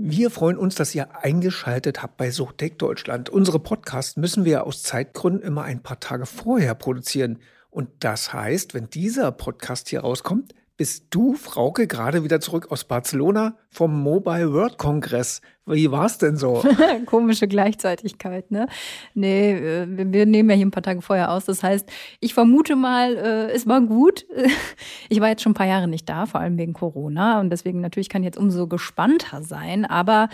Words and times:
Wir 0.00 0.30
freuen 0.30 0.56
uns, 0.56 0.76
dass 0.76 0.94
ihr 0.94 1.24
eingeschaltet 1.24 2.04
habt 2.04 2.18
bei 2.18 2.30
SoTech 2.30 2.76
Deutschland. 2.78 3.30
Unsere 3.30 3.58
Podcasts 3.58 4.16
müssen 4.16 4.44
wir 4.44 4.64
aus 4.64 4.84
Zeitgründen 4.84 5.42
immer 5.42 5.64
ein 5.64 5.82
paar 5.82 5.98
Tage 5.98 6.24
vorher 6.24 6.76
produzieren. 6.76 7.40
Und 7.68 7.88
das 7.98 8.32
heißt, 8.32 8.74
wenn 8.74 8.88
dieser 8.90 9.32
Podcast 9.32 9.88
hier 9.88 10.02
rauskommt, 10.02 10.54
bist 10.76 11.06
du, 11.10 11.34
Frauke, 11.34 11.88
gerade 11.88 12.22
wieder 12.22 12.38
zurück 12.38 12.70
aus 12.70 12.84
Barcelona 12.84 13.56
vom 13.70 14.00
Mobile 14.00 14.52
World 14.52 14.78
Congress. 14.78 15.40
Wie 15.68 15.90
war's 15.90 16.18
denn 16.18 16.36
so? 16.36 16.62
Komische 17.06 17.48
Gleichzeitigkeit, 17.48 18.50
ne? 18.50 18.66
Nee, 19.14 19.52
äh, 19.52 19.86
wir 19.88 20.26
nehmen 20.26 20.50
ja 20.50 20.56
hier 20.56 20.66
ein 20.66 20.70
paar 20.70 20.82
Tage 20.82 21.02
vorher 21.02 21.30
aus. 21.32 21.44
Das 21.44 21.62
heißt, 21.62 21.88
ich 22.20 22.34
vermute 22.34 22.76
mal, 22.76 23.16
äh, 23.16 23.50
es 23.52 23.66
war 23.66 23.80
gut. 23.80 24.26
Ich 25.10 25.20
war 25.20 25.28
jetzt 25.28 25.42
schon 25.42 25.52
ein 25.52 25.54
paar 25.54 25.66
Jahre 25.66 25.88
nicht 25.88 26.08
da, 26.08 26.26
vor 26.26 26.40
allem 26.40 26.58
wegen 26.58 26.74
Corona. 26.74 27.40
Und 27.40 27.50
deswegen 27.50 27.80
natürlich 27.80 28.08
kann 28.08 28.22
ich 28.22 28.26
jetzt 28.26 28.38
umso 28.38 28.66
gespannter 28.66 29.42
sein. 29.42 29.86
Aber 29.86 30.28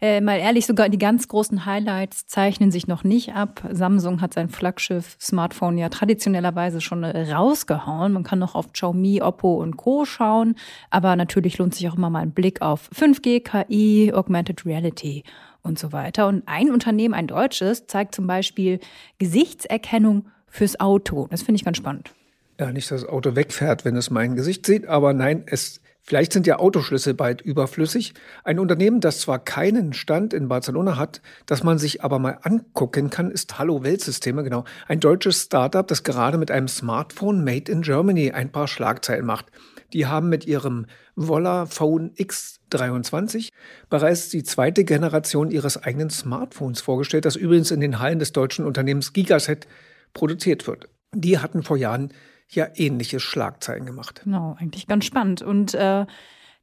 äh, 0.00 0.20
mal 0.20 0.38
ehrlich, 0.38 0.66
sogar 0.66 0.88
die 0.88 0.98
ganz 0.98 1.28
großen 1.28 1.64
Highlights 1.64 2.26
zeichnen 2.26 2.70
sich 2.70 2.86
noch 2.86 3.04
nicht 3.04 3.34
ab. 3.34 3.62
Samsung 3.70 4.20
hat 4.20 4.34
sein 4.34 4.48
Flaggschiff-Smartphone 4.48 5.78
ja 5.78 5.88
traditionellerweise 5.88 6.80
schon 6.80 7.04
rausgehauen. 7.04 8.12
Man 8.12 8.22
kann 8.22 8.38
noch 8.38 8.54
auf 8.54 8.72
Xiaomi, 8.72 9.22
Oppo 9.22 9.54
und 9.54 9.76
Co. 9.76 10.04
schauen. 10.04 10.54
Aber 10.90 11.16
natürlich 11.16 11.58
lohnt 11.58 11.74
sich 11.74 11.88
auch 11.88 11.96
immer 11.96 12.10
mal 12.10 12.20
ein 12.20 12.32
Blick 12.32 12.60
auf 12.60 12.90
5G, 12.94 13.40
KI, 13.40 14.12
Augmented 14.12 14.66
Reality 14.66 14.77
Reality 14.78 15.24
und 15.62 15.78
so 15.78 15.92
weiter. 15.92 16.28
Und 16.28 16.42
ein 16.46 16.70
Unternehmen, 16.70 17.14
ein 17.14 17.26
deutsches, 17.26 17.86
zeigt 17.86 18.14
zum 18.14 18.26
Beispiel 18.26 18.80
Gesichtserkennung 19.18 20.26
fürs 20.46 20.80
Auto. 20.80 21.26
Das 21.30 21.42
finde 21.42 21.56
ich 21.56 21.64
ganz 21.64 21.76
spannend. 21.76 22.12
Ja, 22.58 22.72
nicht, 22.72 22.90
dass 22.90 23.02
das 23.02 23.10
Auto 23.10 23.36
wegfährt, 23.36 23.84
wenn 23.84 23.96
es 23.96 24.10
mein 24.10 24.34
Gesicht 24.34 24.66
sieht, 24.66 24.86
aber 24.86 25.12
nein, 25.12 25.44
es 25.46 25.80
Vielleicht 26.08 26.32
sind 26.32 26.46
ja 26.46 26.58
Autoschlüssel 26.58 27.12
bald 27.12 27.42
überflüssig. 27.42 28.14
Ein 28.42 28.60
Unternehmen, 28.60 29.00
das 29.00 29.20
zwar 29.20 29.38
keinen 29.38 29.92
Stand 29.92 30.32
in 30.32 30.48
Barcelona 30.48 30.96
hat, 30.96 31.20
das 31.44 31.64
man 31.64 31.76
sich 31.76 32.02
aber 32.02 32.18
mal 32.18 32.38
angucken 32.40 33.10
kann, 33.10 33.30
ist 33.30 33.58
Hallo 33.58 33.84
Weltsysteme, 33.84 34.42
genau. 34.42 34.64
Ein 34.86 35.00
deutsches 35.00 35.42
Startup, 35.42 35.86
das 35.86 36.04
gerade 36.04 36.38
mit 36.38 36.50
einem 36.50 36.66
Smartphone 36.66 37.44
Made 37.44 37.70
in 37.70 37.82
Germany 37.82 38.30
ein 38.30 38.50
paar 38.50 38.68
Schlagzeilen 38.68 39.26
macht. 39.26 39.52
Die 39.92 40.06
haben 40.06 40.28
mit 40.28 40.46
ihrem 40.46 40.86
Volla 41.16 41.66
Phone 41.66 42.12
X23 42.14 43.50
bereits 43.88 44.28
die 44.28 44.42
zweite 44.42 44.84
Generation 44.84 45.50
ihres 45.50 45.82
eigenen 45.82 46.10
Smartphones 46.10 46.80
vorgestellt, 46.80 47.24
das 47.24 47.36
übrigens 47.36 47.70
in 47.70 47.80
den 47.80 47.98
Hallen 47.98 48.18
des 48.18 48.32
deutschen 48.32 48.64
Unternehmens 48.64 49.12
Gigaset 49.12 49.66
produziert 50.12 50.66
wird. 50.66 50.88
Die 51.14 51.38
hatten 51.38 51.62
vor 51.62 51.76
Jahren 51.76 52.12
ja 52.50 52.66
ähnliche 52.74 53.20
Schlagzeilen 53.20 53.86
gemacht. 53.86 54.22
Genau, 54.24 54.56
eigentlich 54.58 54.86
ganz 54.86 55.04
spannend. 55.04 55.42
Und 55.42 55.74
äh, 55.74 56.06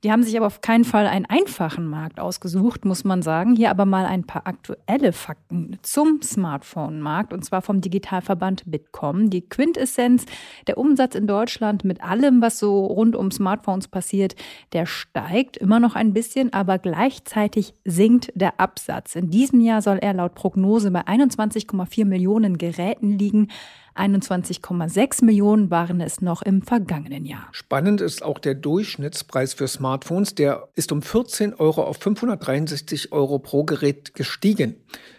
die 0.06 0.12
haben 0.12 0.22
sich 0.22 0.38
aber 0.38 0.46
auf 0.46 0.62
keinen 0.62 0.84
Fall 0.84 1.08
einen 1.08 1.26
einfachen 1.26 1.88
Markt 1.88 2.20
ausgesucht, 2.20 2.86
muss 2.86 3.04
man 3.06 3.24
sagen. 3.24 3.56
Hier 3.56 3.72
aber 3.72 3.86
mal 3.86 4.06
ein 4.06 4.24
paar 4.24 4.46
aktuelle 4.46 5.12
Fakten 5.14 5.80
zum 5.82 6.22
Smartphone-Markt 6.22 7.34
und 7.34 7.44
zwar 7.44 7.64
vom 7.64 7.82
Digitalverband 7.82 8.62
Bitkom. 8.68 9.32
Die 9.32 9.42
Quintessenz, 9.42 10.26
der 10.68 10.78
Umsatz 10.78 11.16
in 11.16 11.26
Deutschland 11.26 11.86
mit 11.86 12.04
allem, 12.04 12.40
was 12.40 12.60
so 12.60 12.86
rund 12.86 13.16
um 13.16 13.32
Smartphones 13.32 13.88
passiert, 13.88 14.36
der 14.74 14.86
steigt 14.86 15.58
immer 15.58 15.80
noch 15.80 15.96
ein 15.96 16.14
bisschen, 16.14 16.54
aber 16.54 16.78
gleichzeitig 16.78 17.74
sinkt 17.84 18.32
der 18.36 18.60
Absatz. 18.60 19.16
In 19.16 19.32
diesem 19.32 19.60
Jahr 19.60 19.82
soll 19.82 19.98
er 19.98 20.14
laut 20.14 20.36
Prognose 20.36 20.92
bei 20.92 21.02
21,4 21.02 22.06
Millionen 22.06 22.60
Geräten 22.60 23.18
liegen. 23.18 23.48
21,6 23.96 25.24
Millionen 25.24 25.72
waren 25.72 26.02
es 26.02 26.20
noch 26.22 26.42
im 26.42 26.62
vergangenen 26.62 27.24
Jahr. 27.24 27.48
Spannend 27.52 28.02
ist 28.02 28.24
auch 28.24 28.40
der 28.40 28.54
Durchschnittspreis 28.54 29.54
für 29.54 29.68
Smartphones. 29.68 30.36
Der 30.36 30.68
ist 30.76 30.92
um 30.92 31.02
14 31.02 31.54
Euro 31.54 31.84
auf 31.84 31.98
563 31.98 33.14
Euro 33.14 33.40
pro 33.40 33.64
Gerät 33.64 34.14
gestiegen. 34.14 34.76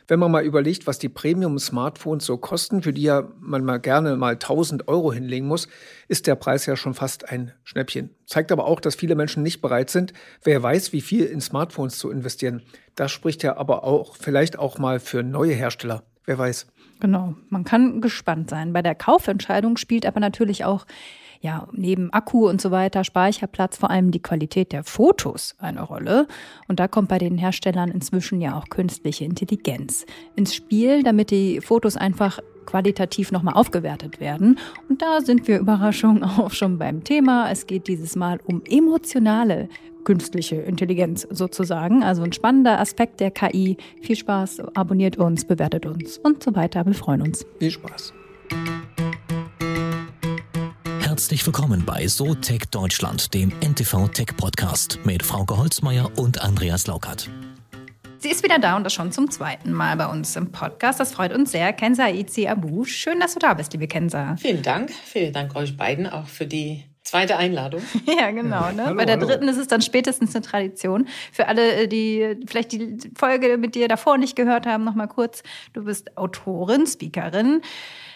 Wenn 0.08 0.20
man 0.20 0.30
mal 0.30 0.44
überlegt, 0.44 0.86
was 0.86 0.98
die 0.98 1.08
Premium-Smartphones 1.08 2.26
so 2.26 2.36
kosten, 2.36 2.82
für 2.82 2.92
die 2.92 3.02
ja 3.02 3.28
man 3.40 3.64
mal 3.64 3.78
gerne 3.78 4.14
mal 4.16 4.34
1000 4.34 4.86
Euro 4.88 5.12
hinlegen 5.12 5.46
muss, 5.46 5.68
ist 6.06 6.26
der 6.26 6.36
Preis 6.36 6.66
ja 6.66 6.76
schon 6.76 6.94
fast 6.94 7.28
ein 7.30 7.52
Schnäppchen. 7.64 8.10
Zeigt 8.26 8.52
aber 8.52 8.66
auch, 8.66 8.80
dass 8.80 8.94
viele 8.94 9.16
Menschen 9.16 9.42
nicht 9.42 9.62
bereit 9.62 9.90
sind, 9.90 10.12
wer 10.44 10.62
weiß, 10.62 10.92
wie 10.92 11.00
viel 11.00 11.24
in 11.24 11.40
Smartphones 11.40 11.98
zu 11.98 12.10
investieren. 12.10 12.62
Das 12.94 13.10
spricht 13.10 13.42
ja 13.42 13.56
aber 13.56 13.84
auch 13.84 14.16
vielleicht 14.16 14.58
auch 14.58 14.78
mal 14.78 15.00
für 15.00 15.22
neue 15.22 15.54
Hersteller. 15.54 16.04
Wer 16.26 16.38
weiß. 16.38 16.66
Genau, 17.00 17.34
man 17.50 17.64
kann 17.64 18.00
gespannt 18.00 18.50
sein. 18.50 18.72
Bei 18.72 18.82
der 18.82 18.94
Kaufentscheidung 18.94 19.76
spielt 19.76 20.06
aber 20.06 20.20
natürlich 20.20 20.64
auch 20.64 20.86
ja, 21.40 21.68
neben 21.72 22.12
Akku 22.12 22.48
und 22.48 22.60
so 22.60 22.70
weiter, 22.70 23.04
Speicherplatz, 23.04 23.76
vor 23.76 23.90
allem 23.90 24.10
die 24.10 24.22
Qualität 24.22 24.72
der 24.72 24.84
Fotos 24.84 25.54
eine 25.58 25.82
Rolle. 25.82 26.26
Und 26.68 26.80
da 26.80 26.88
kommt 26.88 27.08
bei 27.08 27.18
den 27.18 27.38
Herstellern 27.38 27.90
inzwischen 27.90 28.40
ja 28.40 28.56
auch 28.56 28.68
künstliche 28.68 29.24
Intelligenz 29.24 30.06
ins 30.34 30.54
Spiel, 30.54 31.02
damit 31.02 31.30
die 31.30 31.60
Fotos 31.60 31.96
einfach 31.96 32.40
qualitativ 32.64 33.32
nochmal 33.32 33.54
aufgewertet 33.54 34.18
werden. 34.18 34.58
Und 34.88 35.02
da 35.02 35.20
sind 35.20 35.46
wir 35.46 35.58
Überraschung 35.58 36.22
auch 36.24 36.50
schon 36.50 36.78
beim 36.78 37.04
Thema. 37.04 37.50
Es 37.50 37.66
geht 37.66 37.86
dieses 37.86 38.16
Mal 38.16 38.40
um 38.44 38.62
emotionale 38.68 39.68
künstliche 40.06 40.56
Intelligenz 40.56 41.26
sozusagen. 41.30 42.02
Also 42.02 42.22
ein 42.22 42.32
spannender 42.32 42.80
Aspekt 42.80 43.20
der 43.20 43.30
KI. 43.30 43.76
Viel 44.00 44.16
Spaß, 44.16 44.62
abonniert 44.74 45.18
uns, 45.18 45.44
bewertet 45.44 45.84
uns 45.84 46.16
und 46.16 46.42
so 46.42 46.54
weiter. 46.54 46.86
Wir 46.86 46.94
freuen 46.94 47.20
uns. 47.20 47.44
Viel 47.58 47.72
Spaß. 47.72 48.14
Herzlich 51.00 51.44
willkommen 51.44 51.84
bei 51.84 52.06
So 52.06 52.34
Tech 52.34 52.62
Deutschland, 52.70 53.34
dem 53.34 53.52
NTV 53.60 54.08
Tech 54.08 54.36
Podcast 54.36 55.00
mit 55.04 55.22
Frauke 55.22 55.56
Holzmeier 55.56 56.10
und 56.16 56.42
Andreas 56.42 56.86
Laukert. 56.86 57.28
Sie 58.18 58.30
ist 58.30 58.44
wieder 58.44 58.58
da 58.58 58.76
und 58.76 58.84
das 58.84 58.94
schon 58.94 59.12
zum 59.12 59.30
zweiten 59.30 59.72
Mal 59.72 59.96
bei 59.96 60.06
uns 60.06 60.36
im 60.36 60.52
Podcast. 60.52 61.00
Das 61.00 61.12
freut 61.12 61.34
uns 61.34 61.52
sehr. 61.52 61.72
Kenza 61.72 62.08
Izi 62.08 62.46
Abu, 62.46 62.84
schön, 62.84 63.18
dass 63.18 63.34
du 63.34 63.40
da 63.40 63.54
bist, 63.54 63.72
liebe 63.72 63.88
Kenza. 63.88 64.36
Vielen 64.36 64.62
Dank. 64.62 64.90
Vielen 64.90 65.32
Dank 65.32 65.54
euch 65.56 65.76
beiden 65.76 66.06
auch 66.06 66.26
für 66.26 66.46
die 66.46 66.84
Zweite 67.06 67.36
Einladung. 67.36 67.82
Ja, 68.18 68.32
genau. 68.32 68.72
Ne? 68.72 68.86
Hallo, 68.86 68.96
Bei 68.96 69.04
der 69.04 69.16
hallo. 69.16 69.28
dritten 69.28 69.46
ist 69.46 69.58
es 69.58 69.68
dann 69.68 69.80
spätestens 69.80 70.34
eine 70.34 70.44
Tradition. 70.44 71.06
Für 71.30 71.46
alle, 71.46 71.86
die 71.86 72.36
vielleicht 72.46 72.72
die 72.72 72.98
Folge 73.16 73.58
mit 73.58 73.76
dir 73.76 73.86
davor 73.86 74.18
nicht 74.18 74.34
gehört 74.34 74.66
haben, 74.66 74.82
nochmal 74.82 75.06
kurz. 75.06 75.44
Du 75.72 75.84
bist 75.84 76.16
Autorin, 76.16 76.84
Speakerin. 76.84 77.62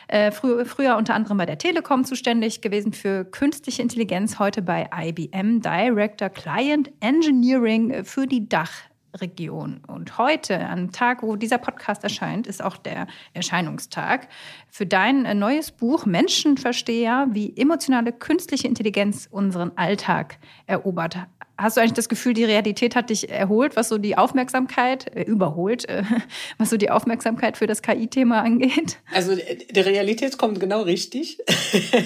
Äh, 0.08 0.32
früher, 0.32 0.66
früher 0.66 0.96
unter 0.96 1.14
anderem 1.14 1.36
bei 1.36 1.46
der 1.46 1.56
Telekom 1.56 2.04
zuständig 2.04 2.62
gewesen 2.62 2.92
für 2.92 3.24
künstliche 3.24 3.80
Intelligenz, 3.80 4.40
heute 4.40 4.60
bei 4.60 4.90
IBM 4.92 5.60
Director 5.60 6.28
Client 6.28 6.90
Engineering 6.98 8.04
für 8.04 8.26
die 8.26 8.48
Dach 8.48 8.72
Region. 9.18 9.80
Und 9.86 10.18
heute, 10.18 10.60
am 10.68 10.92
Tag, 10.92 11.22
wo 11.22 11.36
dieser 11.36 11.58
Podcast 11.58 12.04
erscheint, 12.04 12.46
ist 12.46 12.62
auch 12.62 12.76
der 12.76 13.06
Erscheinungstag 13.32 14.28
für 14.68 14.86
dein 14.86 15.24
äh, 15.24 15.34
neues 15.34 15.70
Buch 15.70 16.06
Menschenversteher, 16.06 17.28
wie 17.30 17.56
emotionale 17.56 18.12
künstliche 18.12 18.68
Intelligenz 18.68 19.28
unseren 19.30 19.72
Alltag 19.76 20.38
erobert 20.66 21.18
Hast 21.60 21.76
du 21.76 21.82
eigentlich 21.82 21.92
das 21.92 22.08
Gefühl, 22.08 22.32
die 22.32 22.44
Realität 22.44 22.96
hat 22.96 23.10
dich 23.10 23.28
erholt, 23.28 23.76
was 23.76 23.90
so 23.90 23.98
die 23.98 24.16
Aufmerksamkeit, 24.16 25.14
äh, 25.14 25.24
überholt, 25.24 25.86
äh, 25.90 26.02
was 26.58 26.70
so 26.70 26.78
die 26.78 26.90
Aufmerksamkeit 26.90 27.58
für 27.58 27.66
das 27.66 27.82
KI-Thema 27.82 28.40
angeht? 28.40 28.98
Also 29.12 29.36
die 29.36 29.80
Realität 29.80 30.38
kommt 30.38 30.58
genau 30.58 30.80
richtig. 30.82 31.38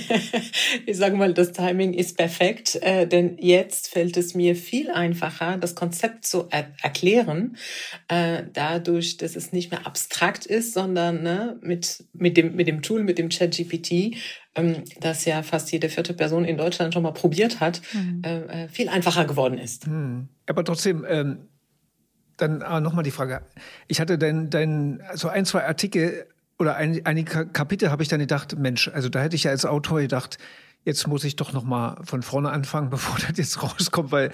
ich 0.87 0.97
sage 0.97 1.15
mal, 1.15 1.32
das 1.32 1.53
Timing 1.53 1.94
ist 1.94 2.16
perfekt, 2.16 2.81
äh, 2.82 3.06
denn 3.06 3.37
jetzt 3.38 3.91
fällt 3.91 4.16
es 4.16 4.34
mir 4.34 4.56
viel 4.56 4.91
einfacher, 4.91 5.56
das 5.56 5.76
Konzept 5.76 6.26
zu 6.26 6.47
er 6.50 6.72
erklären, 6.82 7.56
äh, 8.09 8.42
dadurch, 8.53 9.19
dass 9.19 9.36
es 9.36 9.53
nicht 9.53 9.71
mehr 9.71 9.86
abstrakt 9.86 10.47
ist, 10.47 10.75
sondern 10.75 11.22
ne, 11.22 11.59
mit, 11.60 12.03
mit, 12.12 12.36
dem, 12.36 12.56
mit 12.56 12.66
dem 12.66 12.82
Tool, 12.82 13.04
mit 13.04 13.19
dem 13.19 13.28
ChatGPT 13.28 14.16
ähm, 14.54 14.84
das 15.00 15.25
ja 15.25 15.42
fast 15.42 15.72
jede 15.72 15.88
vierte 15.88 16.15
Person 16.15 16.44
in 16.44 16.56
Deutschland 16.56 16.94
schon 16.94 17.03
mal 17.03 17.12
probiert 17.12 17.60
hat, 17.60 17.81
mhm. 17.92 18.22
äh, 18.25 18.65
äh 18.65 18.69
viel 18.69 18.88
einfacher 18.88 19.25
geworden 19.25 19.59
ist. 19.59 19.87
Mhm. 19.87 20.28
Aber 20.47 20.65
trotzdem, 20.65 21.04
ähm, 21.09 21.48
dann 22.37 22.62
äh, 22.62 22.81
nochmal 22.81 23.04
die 23.04 23.10
Frage. 23.10 23.42
Ich 23.89 24.01
hatte 24.01 24.18
dein, 24.18 24.51
dein, 24.51 25.03
so 25.15 25.28
ein, 25.28 25.45
zwei 25.45 25.65
Artikel 25.65 26.27
oder 26.59 26.77
ein, 26.77 27.01
einige 27.04 27.47
Kapitel 27.47 27.91
habe 27.91 28.03
ich 28.03 28.09
dann 28.09 28.21
gedacht, 28.21 28.56
Mensch, 28.59 28.89
also 28.89 29.09
da 29.09 29.21
hätte 29.21 29.36
ich 29.36 29.45
ja 29.45 29.51
als 29.51 29.65
Autor 29.65 30.01
gedacht, 30.01 30.39
jetzt 30.84 31.06
muss 31.06 31.24
ich 31.24 31.36
doch 31.36 31.53
nochmal 31.53 31.97
von 32.04 32.22
vorne 32.22 32.51
anfangen, 32.51 32.91
bevor 32.91 33.18
das 33.18 33.36
jetzt 33.36 33.62
rauskommt, 33.62 34.12
weil 34.12 34.30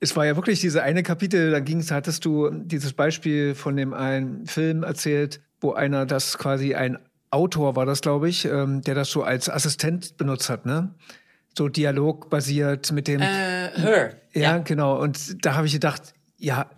es 0.00 0.16
war 0.16 0.26
ja 0.26 0.34
wirklich 0.34 0.60
diese 0.60 0.82
eine 0.82 1.04
Kapitel, 1.04 1.52
da 1.52 1.60
ging's, 1.60 1.92
hattest 1.92 2.24
du 2.24 2.50
dieses 2.50 2.92
Beispiel 2.92 3.54
von 3.54 3.76
dem 3.76 3.94
einen 3.94 4.46
Film 4.46 4.82
erzählt, 4.82 5.40
wo 5.60 5.74
einer 5.74 6.06
das 6.06 6.38
quasi 6.38 6.74
ein 6.74 6.98
Autor 7.32 7.76
war 7.76 7.86
das, 7.86 8.00
glaube 8.00 8.28
ich, 8.28 8.44
ähm, 8.44 8.82
der 8.82 8.94
das 8.94 9.10
so 9.10 9.22
als 9.22 9.48
Assistent 9.48 10.16
benutzt 10.16 10.50
hat, 10.50 10.66
ne? 10.66 10.94
So 11.56 11.68
dialogbasiert 11.68 12.92
mit 12.92 13.08
dem. 13.08 13.20
Äh, 13.20 13.70
her. 13.74 14.16
Ja, 14.32 14.40
ja, 14.40 14.58
genau. 14.58 15.00
Und 15.00 15.44
da 15.44 15.54
habe 15.54 15.66
ich 15.66 15.72
gedacht, 15.72 16.14
ja, 16.38 16.70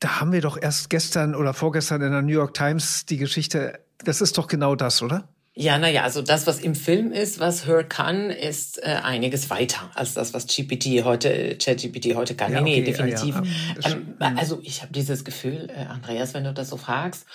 da 0.00 0.20
haben 0.20 0.32
wir 0.32 0.40
doch 0.40 0.60
erst 0.60 0.90
gestern 0.90 1.34
oder 1.34 1.54
vorgestern 1.54 2.02
in 2.02 2.12
der 2.12 2.22
New 2.22 2.32
York 2.32 2.54
Times 2.54 3.06
die 3.06 3.18
Geschichte. 3.18 3.80
Das 4.04 4.20
ist 4.20 4.36
doch 4.38 4.48
genau 4.48 4.74
das, 4.74 5.02
oder? 5.02 5.28
Ja, 5.54 5.78
naja, 5.78 6.02
also 6.02 6.22
das, 6.22 6.46
was 6.46 6.60
im 6.60 6.74
Film 6.74 7.12
ist, 7.12 7.38
was 7.38 7.66
Her 7.66 7.84
kann, 7.84 8.30
ist 8.30 8.82
äh, 8.82 9.00
einiges 9.02 9.50
weiter 9.50 9.90
als 9.94 10.14
das, 10.14 10.32
was 10.32 10.46
GPT 10.46 11.04
heute, 11.04 11.58
ChatGPT 11.58 12.14
heute 12.14 12.34
kann. 12.34 12.52
Ja, 12.52 12.62
okay, 12.62 12.80
nee, 12.80 12.82
definitiv. 12.82 13.34
Ja, 13.34 13.90
ja. 13.90 13.96
Ähm, 13.96 14.36
also 14.38 14.60
ich 14.62 14.80
habe 14.80 14.92
dieses 14.94 15.24
Gefühl, 15.24 15.68
äh, 15.70 15.84
Andreas, 15.84 16.32
wenn 16.32 16.44
du 16.44 16.54
das 16.54 16.70
so 16.70 16.78
fragst, 16.78 17.26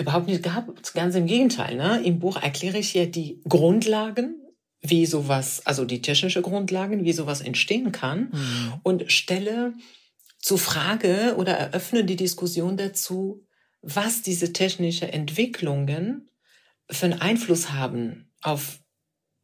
überhaupt 0.00 0.26
nicht 0.26 0.42
gehabt. 0.42 0.94
Ganz 0.94 1.14
im 1.14 1.26
Gegenteil. 1.26 1.76
Ne? 1.76 2.02
Im 2.04 2.18
Buch 2.18 2.40
erkläre 2.40 2.78
ich 2.78 2.94
ja 2.94 3.06
die 3.06 3.40
Grundlagen, 3.48 4.36
wie 4.82 5.06
sowas, 5.06 5.66
also 5.66 5.84
die 5.84 6.02
technische 6.02 6.42
Grundlagen, 6.42 7.04
wie 7.04 7.12
sowas 7.12 7.40
entstehen 7.40 7.92
kann 7.92 8.30
mhm. 8.32 8.72
und 8.82 9.12
stelle 9.12 9.74
zur 10.38 10.58
Frage 10.58 11.34
oder 11.36 11.52
eröffne 11.52 12.04
die 12.04 12.16
Diskussion 12.16 12.76
dazu, 12.76 13.44
was 13.82 14.22
diese 14.22 14.52
technische 14.52 15.12
Entwicklungen 15.12 16.30
für 16.90 17.06
einen 17.06 17.20
Einfluss 17.20 17.72
haben 17.72 18.32
auf 18.42 18.80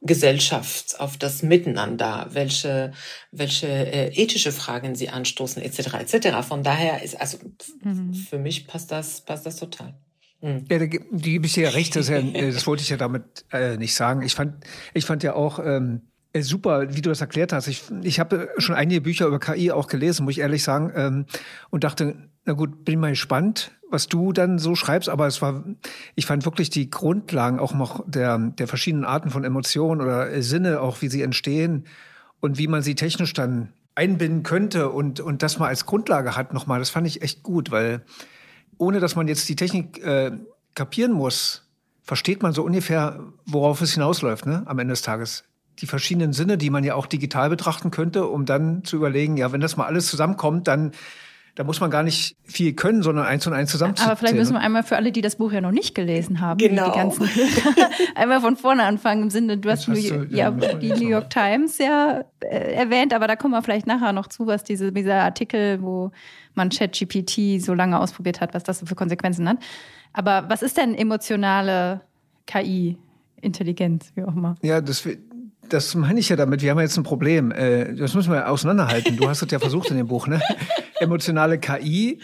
Gesellschaft, 0.02 1.00
auf 1.00 1.16
das 1.16 1.42
Miteinander, 1.42 2.28
welche, 2.30 2.92
welche 3.30 3.66
äh, 3.66 4.08
ethische 4.14 4.52
Fragen 4.52 4.94
sie 4.94 5.08
anstoßen, 5.08 5.62
etc., 5.62 5.94
etc. 5.94 6.46
Von 6.46 6.62
daher 6.62 7.02
ist, 7.02 7.18
also 7.20 7.38
mhm. 7.82 8.14
für 8.14 8.38
mich 8.38 8.66
passt 8.66 8.90
das, 8.90 9.22
passt 9.22 9.46
das 9.46 9.56
total. 9.56 9.98
Mhm. 10.40 10.64
Ja, 10.70 10.78
da, 10.78 10.86
die 10.86 11.32
gebe 11.32 11.46
ich 11.46 11.54
dir 11.54 11.64
ja 11.64 11.70
recht, 11.70 11.96
das, 11.96 12.08
ja, 12.08 12.18
äh, 12.18 12.52
das 12.52 12.66
wollte 12.66 12.82
ich 12.82 12.90
ja 12.90 12.96
damit 12.96 13.44
äh, 13.52 13.76
nicht 13.76 13.94
sagen. 13.94 14.22
Ich 14.22 14.34
fand, 14.34 14.64
ich 14.94 15.04
fand 15.04 15.22
ja 15.22 15.34
auch 15.34 15.58
ähm, 15.58 16.02
äh, 16.32 16.42
super, 16.42 16.94
wie 16.94 17.00
du 17.00 17.08
das 17.08 17.20
erklärt 17.20 17.52
hast. 17.52 17.66
Ich, 17.66 17.84
ich 18.02 18.20
habe 18.20 18.50
schon 18.58 18.74
einige 18.74 19.00
Bücher 19.00 19.26
über 19.26 19.38
KI 19.38 19.70
auch 19.70 19.88
gelesen, 19.88 20.24
muss 20.24 20.34
ich 20.34 20.40
ehrlich 20.40 20.62
sagen, 20.62 20.92
ähm, 20.94 21.26
und 21.70 21.84
dachte, 21.84 22.16
na 22.44 22.52
gut, 22.52 22.84
bin 22.84 23.00
mal 23.00 23.10
gespannt, 23.10 23.72
was 23.90 24.08
du 24.08 24.32
dann 24.32 24.58
so 24.58 24.74
schreibst, 24.74 25.08
aber 25.08 25.26
es 25.26 25.40
war, 25.42 25.64
ich 26.14 26.26
fand 26.26 26.44
wirklich 26.44 26.70
die 26.70 26.90
Grundlagen 26.90 27.58
auch 27.58 27.72
noch 27.72 28.04
der, 28.06 28.38
der 28.38 28.68
verschiedenen 28.68 29.04
Arten 29.04 29.30
von 29.30 29.44
Emotionen 29.44 30.00
oder 30.00 30.42
Sinne, 30.42 30.80
auch 30.80 31.02
wie 31.02 31.08
sie 31.08 31.22
entstehen 31.22 31.86
und 32.40 32.58
wie 32.58 32.68
man 32.68 32.82
sie 32.82 32.94
technisch 32.94 33.32
dann 33.32 33.72
einbinden 33.94 34.42
könnte 34.42 34.90
und, 34.90 35.20
und 35.20 35.42
das 35.42 35.58
mal 35.58 35.68
als 35.68 35.86
Grundlage 35.86 36.36
hat 36.36 36.52
nochmal, 36.52 36.80
das 36.80 36.90
fand 36.90 37.06
ich 37.06 37.22
echt 37.22 37.42
gut, 37.42 37.70
weil 37.70 38.02
ohne 38.78 39.00
dass 39.00 39.16
man 39.16 39.28
jetzt 39.28 39.48
die 39.48 39.56
Technik 39.56 40.02
äh, 40.04 40.32
kapieren 40.74 41.12
muss, 41.12 41.66
versteht 42.02 42.42
man 42.42 42.52
so 42.52 42.62
ungefähr, 42.62 43.20
worauf 43.46 43.80
es 43.80 43.94
hinausläuft, 43.94 44.46
ne, 44.46 44.62
am 44.66 44.78
Ende 44.78 44.92
des 44.92 45.02
Tages. 45.02 45.44
Die 45.80 45.86
verschiedenen 45.86 46.32
Sinne, 46.32 46.56
die 46.56 46.70
man 46.70 46.84
ja 46.84 46.94
auch 46.94 47.06
digital 47.06 47.50
betrachten 47.50 47.90
könnte, 47.90 48.26
um 48.26 48.46
dann 48.46 48.84
zu 48.84 48.96
überlegen, 48.96 49.36
ja, 49.36 49.52
wenn 49.52 49.60
das 49.60 49.76
mal 49.76 49.86
alles 49.86 50.06
zusammenkommt, 50.06 50.68
dann 50.68 50.92
da 51.56 51.64
muss 51.64 51.80
man 51.80 51.90
gar 51.90 52.02
nicht 52.02 52.36
viel 52.44 52.74
können, 52.74 53.02
sondern 53.02 53.24
eins 53.24 53.46
und 53.46 53.54
eins 53.54 53.70
zusammen. 53.70 53.94
Aber 54.04 54.14
vielleicht 54.14 54.36
müssen 54.36 54.52
wir 54.52 54.60
einmal 54.60 54.82
für 54.82 54.96
alle, 54.96 55.10
die 55.10 55.22
das 55.22 55.36
Buch 55.36 55.52
ja 55.52 55.62
noch 55.62 55.70
nicht 55.70 55.94
gelesen 55.94 56.40
haben, 56.40 56.58
genau. 56.58 56.90
die 56.90 56.98
ganzen 56.98 57.28
einmal 58.14 58.42
von 58.42 58.56
vorne 58.56 58.84
anfangen 58.84 59.22
im 59.22 59.30
Sinne, 59.30 59.56
du 59.56 59.70
hast, 59.70 59.88
hast 59.88 60.10
du, 60.10 60.26
ja, 60.30 60.50
ja, 60.50 60.74
die 60.74 60.90
New 60.90 61.08
York 61.08 61.30
Times 61.30 61.78
ja 61.78 62.24
äh, 62.40 62.74
erwähnt, 62.74 63.14
aber 63.14 63.26
da 63.26 63.36
kommen 63.36 63.54
wir 63.54 63.62
vielleicht 63.62 63.86
nachher 63.86 64.12
noch 64.12 64.26
zu, 64.26 64.46
was 64.46 64.64
diese, 64.64 64.92
dieser 64.92 65.22
Artikel, 65.22 65.80
wo 65.80 66.12
man 66.54 66.68
ChatGPT 66.68 67.60
so 67.60 67.72
lange 67.72 67.98
ausprobiert 67.98 68.42
hat, 68.42 68.52
was 68.52 68.62
das 68.62 68.82
für 68.84 68.94
Konsequenzen 68.94 69.48
hat. 69.48 69.56
Aber 70.12 70.44
was 70.48 70.60
ist 70.60 70.76
denn 70.76 70.94
emotionale 70.94 72.02
KI? 72.46 72.98
Intelligenz, 73.40 74.12
wie 74.14 74.24
auch 74.24 74.34
immer. 74.34 74.56
Ja, 74.62 74.80
das, 74.80 75.06
das 75.68 75.94
meine 75.94 76.20
ich 76.20 76.28
ja 76.28 76.36
damit. 76.36 76.62
Wir 76.62 76.70
haben 76.70 76.80
jetzt 76.80 76.96
ein 76.96 77.02
Problem. 77.02 77.50
Äh, 77.50 77.94
das 77.94 78.14
müssen 78.14 78.32
wir 78.32 78.48
auseinanderhalten. 78.50 79.16
Du 79.16 79.28
hast 79.28 79.42
es 79.42 79.50
ja 79.50 79.58
versucht 79.58 79.90
in 79.90 79.96
dem 79.96 80.08
Buch, 80.08 80.26
ne? 80.26 80.40
Emotionale 81.00 81.58
KI 81.58 82.20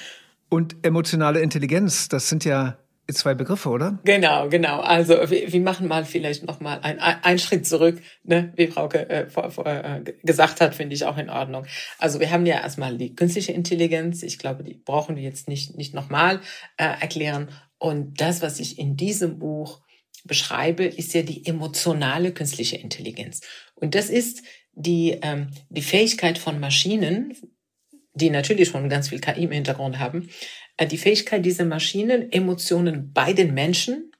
und 0.48 0.76
emotionale 0.82 1.40
Intelligenz, 1.40 2.08
das 2.08 2.28
sind 2.28 2.44
ja 2.44 2.76
zwei 3.10 3.34
Begriffe, 3.34 3.68
oder? 3.68 3.98
Genau, 4.04 4.48
genau. 4.48 4.80
Also 4.80 5.14
wir, 5.28 5.52
wir 5.52 5.60
machen 5.60 5.88
mal 5.88 6.04
vielleicht 6.04 6.44
noch 6.44 6.60
mal 6.60 6.78
ein, 6.82 6.98
ein 7.00 7.38
Schritt 7.38 7.66
zurück, 7.66 8.00
ne? 8.24 8.52
wie 8.56 8.68
Frauke 8.68 9.08
äh, 9.08 9.28
vor, 9.28 9.50
vor, 9.50 9.66
äh, 9.66 10.02
gesagt 10.22 10.60
hat, 10.60 10.74
finde 10.74 10.94
ich 10.94 11.04
auch 11.04 11.18
in 11.18 11.30
Ordnung. 11.30 11.66
Also 11.98 12.20
wir 12.20 12.30
haben 12.30 12.46
ja 12.46 12.60
erstmal 12.60 12.96
die 12.96 13.14
künstliche 13.14 13.52
Intelligenz. 13.52 14.22
Ich 14.22 14.38
glaube, 14.38 14.62
die 14.62 14.74
brauchen 14.74 15.16
wir 15.16 15.22
jetzt 15.22 15.48
nicht 15.48 15.76
nicht 15.76 15.94
nochmal 15.94 16.40
äh, 16.76 16.84
erklären. 16.84 17.48
Und 17.78 18.20
das, 18.20 18.42
was 18.42 18.60
ich 18.60 18.78
in 18.78 18.96
diesem 18.96 19.38
Buch 19.38 19.80
beschreibe, 20.24 20.84
ist 20.84 21.14
ja 21.14 21.22
die 21.22 21.46
emotionale 21.46 22.32
künstliche 22.32 22.76
Intelligenz. 22.76 23.40
Und 23.74 23.94
das 23.94 24.10
ist 24.10 24.42
die, 24.72 25.18
ähm, 25.22 25.48
die 25.68 25.82
Fähigkeit 25.82 26.38
von 26.38 26.60
Maschinen, 26.60 27.36
die 28.14 28.30
natürlich 28.30 28.68
schon 28.68 28.88
ganz 28.88 29.08
viel 29.08 29.20
KI 29.20 29.44
im 29.44 29.52
Hintergrund 29.52 29.98
haben, 29.98 30.28
äh, 30.76 30.86
die 30.86 30.98
Fähigkeit 30.98 31.44
dieser 31.44 31.64
Maschinen, 31.64 32.30
Emotionen 32.32 33.12
bei 33.12 33.32
den 33.32 33.54
Menschen 33.54 34.12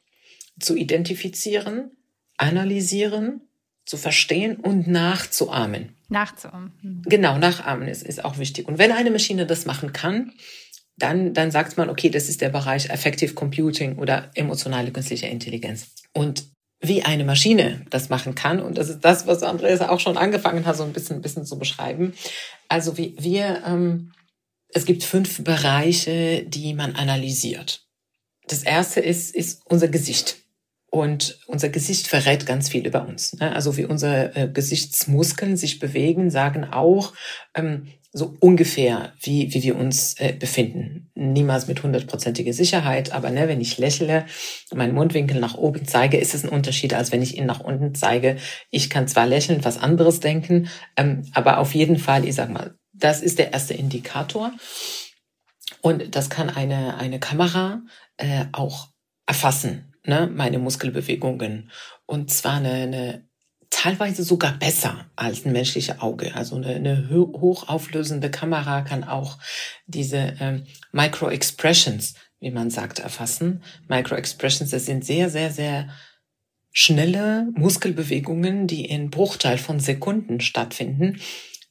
zu 0.59 0.77
identifizieren, 0.77 1.91
analysieren, 2.37 3.43
zu 3.85 3.97
verstehen 3.97 4.57
und 4.57 4.87
nachzuahmen. 4.87 5.97
Nachzuahmen. 6.09 6.73
Hm. 6.81 7.03
Genau, 7.07 7.39
nachahmen 7.39 7.89
ist, 7.89 8.03
ist 8.03 8.25
auch 8.25 8.39
wichtig. 8.39 8.69
Und 8.69 8.79
wenn 8.79 8.93
eine 8.93 9.11
Maschine 9.11 9.47
das 9.47 9.67
machen 9.67 9.93
kann, 9.93 10.33
dann, 10.97 11.35
dann 11.35 11.51
sagt 11.51 11.77
man, 11.77 11.91
okay, 11.91 12.11
das 12.11 12.29
ist 12.29 12.41
der 12.41 12.51
Bereich 12.51 12.91
Effective 12.91 13.35
Computing 13.35 13.99
oder 13.99 14.31
emotionale 14.35 14.91
künstliche 14.91 15.27
Intelligenz. 15.27 15.89
Und 16.13 16.45
wie 16.81 17.03
eine 17.03 17.25
Maschine 17.25 17.87
das 17.91 18.09
machen 18.09 18.35
kann, 18.35 18.61
und 18.61 18.77
das 18.77 18.89
ist 18.89 19.01
das, 19.01 19.27
was 19.27 19.43
Andreas 19.43 19.81
auch 19.81 20.01
schon 20.01 20.17
angefangen 20.17 20.67
hat, 20.67 20.77
so 20.77 20.83
ein 20.83 20.93
bisschen, 20.93 21.17
ein 21.17 21.23
bisschen 21.23 21.47
zu 21.47 21.59
beschreiben. 21.59 22.13
Also 22.69 22.99
wie 22.99 23.15
wir, 23.19 23.63
ähm, 23.65 24.13
es 24.69 24.85
gibt 24.85 25.05
fünf 25.05 25.45
Bereiche, 25.45 26.45
die 26.45 26.75
man 26.75 26.97
analysiert. 26.97 27.87
Das 28.49 28.63
erste 28.65 29.01
ist, 29.01 29.35
ist 29.35 29.63
unser 29.67 29.89
Gesicht. 29.89 30.39
Und 30.91 31.39
unser 31.47 31.71
Gesicht 31.71 32.07
verrät 32.07 32.45
ganz 32.45 32.69
viel 32.69 32.87
über 32.87 33.07
uns. 33.07 33.33
Ne? 33.35 33.55
Also 33.55 33.79
wie 33.79 33.87
unsere 33.87 34.35
äh, 34.37 34.49
Gesichtsmuskeln 34.49 35.57
sich 35.57 35.79
bewegen, 35.79 36.31
sagen 36.31 36.65
auch, 36.65 37.15
ähm, 37.55 37.89
so 38.13 38.37
ungefähr, 38.41 39.15
wie, 39.21 39.55
wie 39.55 39.63
wir 39.63 39.77
uns 39.77 40.15
äh, 40.21 40.35
befinden. 40.39 41.11
Niemals 41.15 41.67
mit 41.67 41.83
hundertprozentiger 41.83 42.53
Sicherheit, 42.53 43.13
aber 43.13 43.31
ne, 43.31 43.49
wenn 43.49 43.61
ich 43.61 43.79
lächle, 43.79 44.27
meinen 44.75 44.95
Mundwinkel 44.95 45.41
nach 45.41 45.55
oben 45.55 45.87
zeige, 45.87 46.19
ist 46.19 46.35
es 46.35 46.45
ein 46.45 46.51
Unterschied, 46.51 46.93
als 46.93 47.11
wenn 47.11 47.23
ich 47.23 47.39
ihn 47.39 47.47
nach 47.47 47.61
unten 47.61 47.95
zeige. 47.95 48.37
Ich 48.71 48.91
kann 48.91 49.09
zwar 49.09 49.27
lächeln, 49.27 49.65
was 49.65 49.79
anderes 49.79 50.21
denken, 50.21 50.69
ähm, 50.97 51.23
aber 51.33 51.59
auf 51.59 51.75
jeden 51.75 51.99
Fall, 51.99 52.27
ich 52.27 52.35
sag 52.35 52.51
mal, 52.51 52.77
das 52.93 53.23
ist 53.23 53.39
der 53.39 53.55
erste 53.55 53.75
Indikator. 53.75 54.53
Und 55.81 56.15
das 56.15 56.29
kann 56.29 56.51
eine, 56.51 56.99
eine 56.99 57.19
Kamera 57.19 57.81
äh, 58.19 58.45
auch 58.53 58.89
erfassen, 59.27 59.95
ne, 60.05 60.31
meine 60.33 60.59
Muskelbewegungen. 60.59 61.71
Und 62.05 62.31
zwar 62.31 62.57
eine, 62.57 62.73
eine 62.73 63.29
teilweise 63.73 64.23
sogar 64.23 64.53
besser 64.53 65.07
als 65.17 65.45
ein 65.45 65.53
menschliches 65.53 65.99
Auge. 66.01 66.37
Also 66.37 66.57
eine, 66.57 66.75
eine 66.77 67.09
hochauflösende 67.11 68.31
Kamera 68.31 68.83
kann 68.83 69.03
auch 69.03 69.39
diese 69.87 70.35
ähm, 70.39 70.65
Micro-Expressions, 70.93 72.15
wie 72.39 72.51
man 72.51 72.71
sagt, 72.71 73.01
erfassen. 73.01 73.63
Micro-Expressions, 73.89 74.71
das 74.71 74.87
sind 74.87 75.05
sehr, 75.05 75.31
sehr, 75.31 75.51
sehr 75.51 75.89
schnelle 76.71 77.49
Muskelbewegungen, 77.55 78.67
die 78.67 78.85
in 78.85 79.11
Bruchteil 79.11 79.59
von 79.59 79.81
Sekunden 79.81 80.41
stattfinden, 80.41 81.19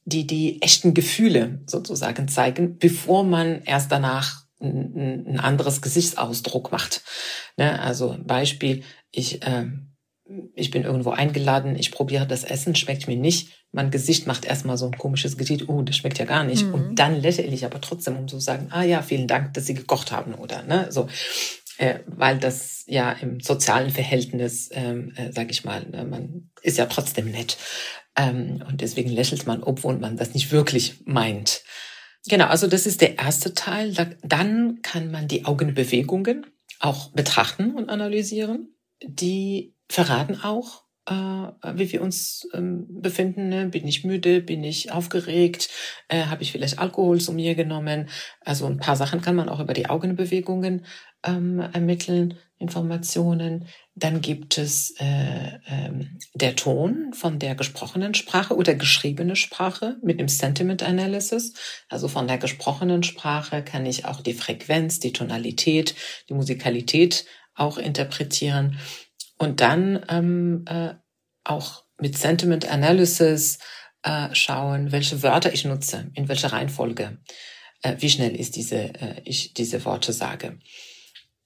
die 0.04 0.26
die 0.26 0.60
echten 0.60 0.94
Gefühle 0.94 1.62
sozusagen 1.66 2.26
zeigen, 2.28 2.78
bevor 2.78 3.22
man 3.22 3.62
erst 3.62 3.92
danach 3.92 4.42
ein, 4.60 5.24
ein 5.26 5.40
anderes 5.40 5.82
Gesichtsausdruck 5.82 6.72
macht. 6.72 7.02
Ne? 7.56 7.80
Also 7.80 8.18
Beispiel, 8.24 8.82
ich 9.12 9.40
ähm, 9.44 9.91
ich 10.54 10.70
bin 10.70 10.84
irgendwo 10.84 11.10
eingeladen, 11.10 11.76
ich 11.76 11.90
probiere 11.90 12.26
das 12.26 12.44
Essen, 12.44 12.74
schmeckt 12.74 13.08
mir 13.08 13.16
nicht. 13.16 13.66
Mein 13.72 13.90
Gesicht 13.90 14.26
macht 14.26 14.44
erstmal 14.44 14.76
so 14.76 14.86
ein 14.86 14.98
komisches 14.98 15.36
Gesicht, 15.36 15.68
oh, 15.68 15.82
das 15.82 15.96
schmeckt 15.96 16.18
ja 16.18 16.24
gar 16.24 16.44
nicht. 16.44 16.66
Mhm. 16.66 16.74
Und 16.74 16.98
dann 16.98 17.20
lächle 17.20 17.44
ich 17.44 17.64
aber 17.64 17.80
trotzdem, 17.80 18.16
um 18.16 18.28
zu 18.28 18.38
sagen, 18.38 18.68
ah 18.70 18.82
ja, 18.82 19.02
vielen 19.02 19.28
Dank, 19.28 19.54
dass 19.54 19.66
Sie 19.66 19.74
gekocht 19.74 20.12
haben 20.12 20.34
oder 20.34 20.62
ne, 20.62 20.86
so. 20.90 21.08
Äh, 21.78 22.00
weil 22.06 22.38
das 22.38 22.84
ja 22.86 23.12
im 23.12 23.40
sozialen 23.40 23.90
Verhältnis, 23.90 24.68
ähm, 24.72 25.12
äh, 25.16 25.32
sag 25.32 25.50
ich 25.50 25.64
mal, 25.64 25.86
ne, 25.88 26.04
man 26.04 26.50
ist 26.62 26.78
ja 26.78 26.86
trotzdem 26.86 27.30
nett. 27.30 27.56
Ähm, 28.16 28.62
und 28.68 28.82
deswegen 28.82 29.10
lächelt 29.10 29.46
man, 29.46 29.62
obwohl 29.62 29.98
man 29.98 30.16
das 30.16 30.34
nicht 30.34 30.52
wirklich 30.52 31.00
meint. 31.06 31.62
Genau, 32.28 32.46
also 32.46 32.66
das 32.66 32.86
ist 32.86 33.00
der 33.00 33.18
erste 33.18 33.54
Teil. 33.54 33.94
Dann 34.22 34.80
kann 34.82 35.10
man 35.10 35.28
die 35.28 35.44
Augenbewegungen 35.44 36.46
auch 36.78 37.10
betrachten 37.12 37.74
und 37.74 37.88
analysieren. 37.88 38.74
Die 39.02 39.74
verraten 39.92 40.40
auch, 40.42 40.84
äh, 41.06 41.12
wie 41.74 41.92
wir 41.92 42.02
uns 42.02 42.48
ähm, 42.54 42.86
befinden. 42.88 43.48
Ne? 43.48 43.66
Bin 43.68 43.86
ich 43.86 44.04
müde? 44.04 44.40
Bin 44.40 44.64
ich 44.64 44.92
aufgeregt? 44.92 45.68
Äh, 46.08 46.26
Habe 46.26 46.42
ich 46.42 46.52
vielleicht 46.52 46.78
Alkohol 46.78 47.20
zu 47.20 47.32
mir 47.32 47.54
genommen? 47.54 48.08
Also 48.40 48.66
ein 48.66 48.78
paar 48.78 48.96
Sachen 48.96 49.20
kann 49.20 49.36
man 49.36 49.48
auch 49.48 49.60
über 49.60 49.74
die 49.74 49.88
Augenbewegungen 49.88 50.86
ähm, 51.24 51.60
ermitteln, 51.60 52.38
Informationen. 52.58 53.66
Dann 53.94 54.20
gibt 54.20 54.56
es 54.56 54.94
äh, 54.98 55.58
ähm, 55.66 56.18
der 56.34 56.56
Ton 56.56 57.12
von 57.12 57.38
der 57.38 57.54
gesprochenen 57.56 58.14
Sprache 58.14 58.56
oder 58.56 58.74
geschriebene 58.74 59.36
Sprache 59.36 59.96
mit 60.02 60.20
dem 60.20 60.28
Sentiment 60.28 60.82
Analysis. 60.82 61.52
Also 61.88 62.08
von 62.08 62.28
der 62.28 62.38
gesprochenen 62.38 63.02
Sprache 63.02 63.62
kann 63.62 63.84
ich 63.84 64.06
auch 64.06 64.20
die 64.20 64.34
Frequenz, 64.34 65.00
die 65.00 65.12
Tonalität, 65.12 65.94
die 66.28 66.34
Musikalität 66.34 67.26
auch 67.54 67.78
interpretieren. 67.78 68.78
Und 69.42 69.60
dann 69.60 70.06
ähm, 70.08 70.64
äh, 70.68 70.94
auch 71.42 71.82
mit 71.98 72.16
Sentiment 72.16 72.70
Analysis 72.70 73.58
äh, 74.04 74.32
schauen, 74.36 74.92
welche 74.92 75.24
Wörter 75.24 75.52
ich 75.52 75.64
nutze, 75.64 76.12
in 76.14 76.28
welcher 76.28 76.52
Reihenfolge, 76.52 77.18
äh, 77.82 77.96
wie 77.98 78.08
schnell 78.08 78.36
ist 78.36 78.54
diese, 78.54 78.76
äh, 78.76 79.20
ich 79.24 79.52
diese 79.52 79.84
Worte 79.84 80.12
sage. 80.12 80.60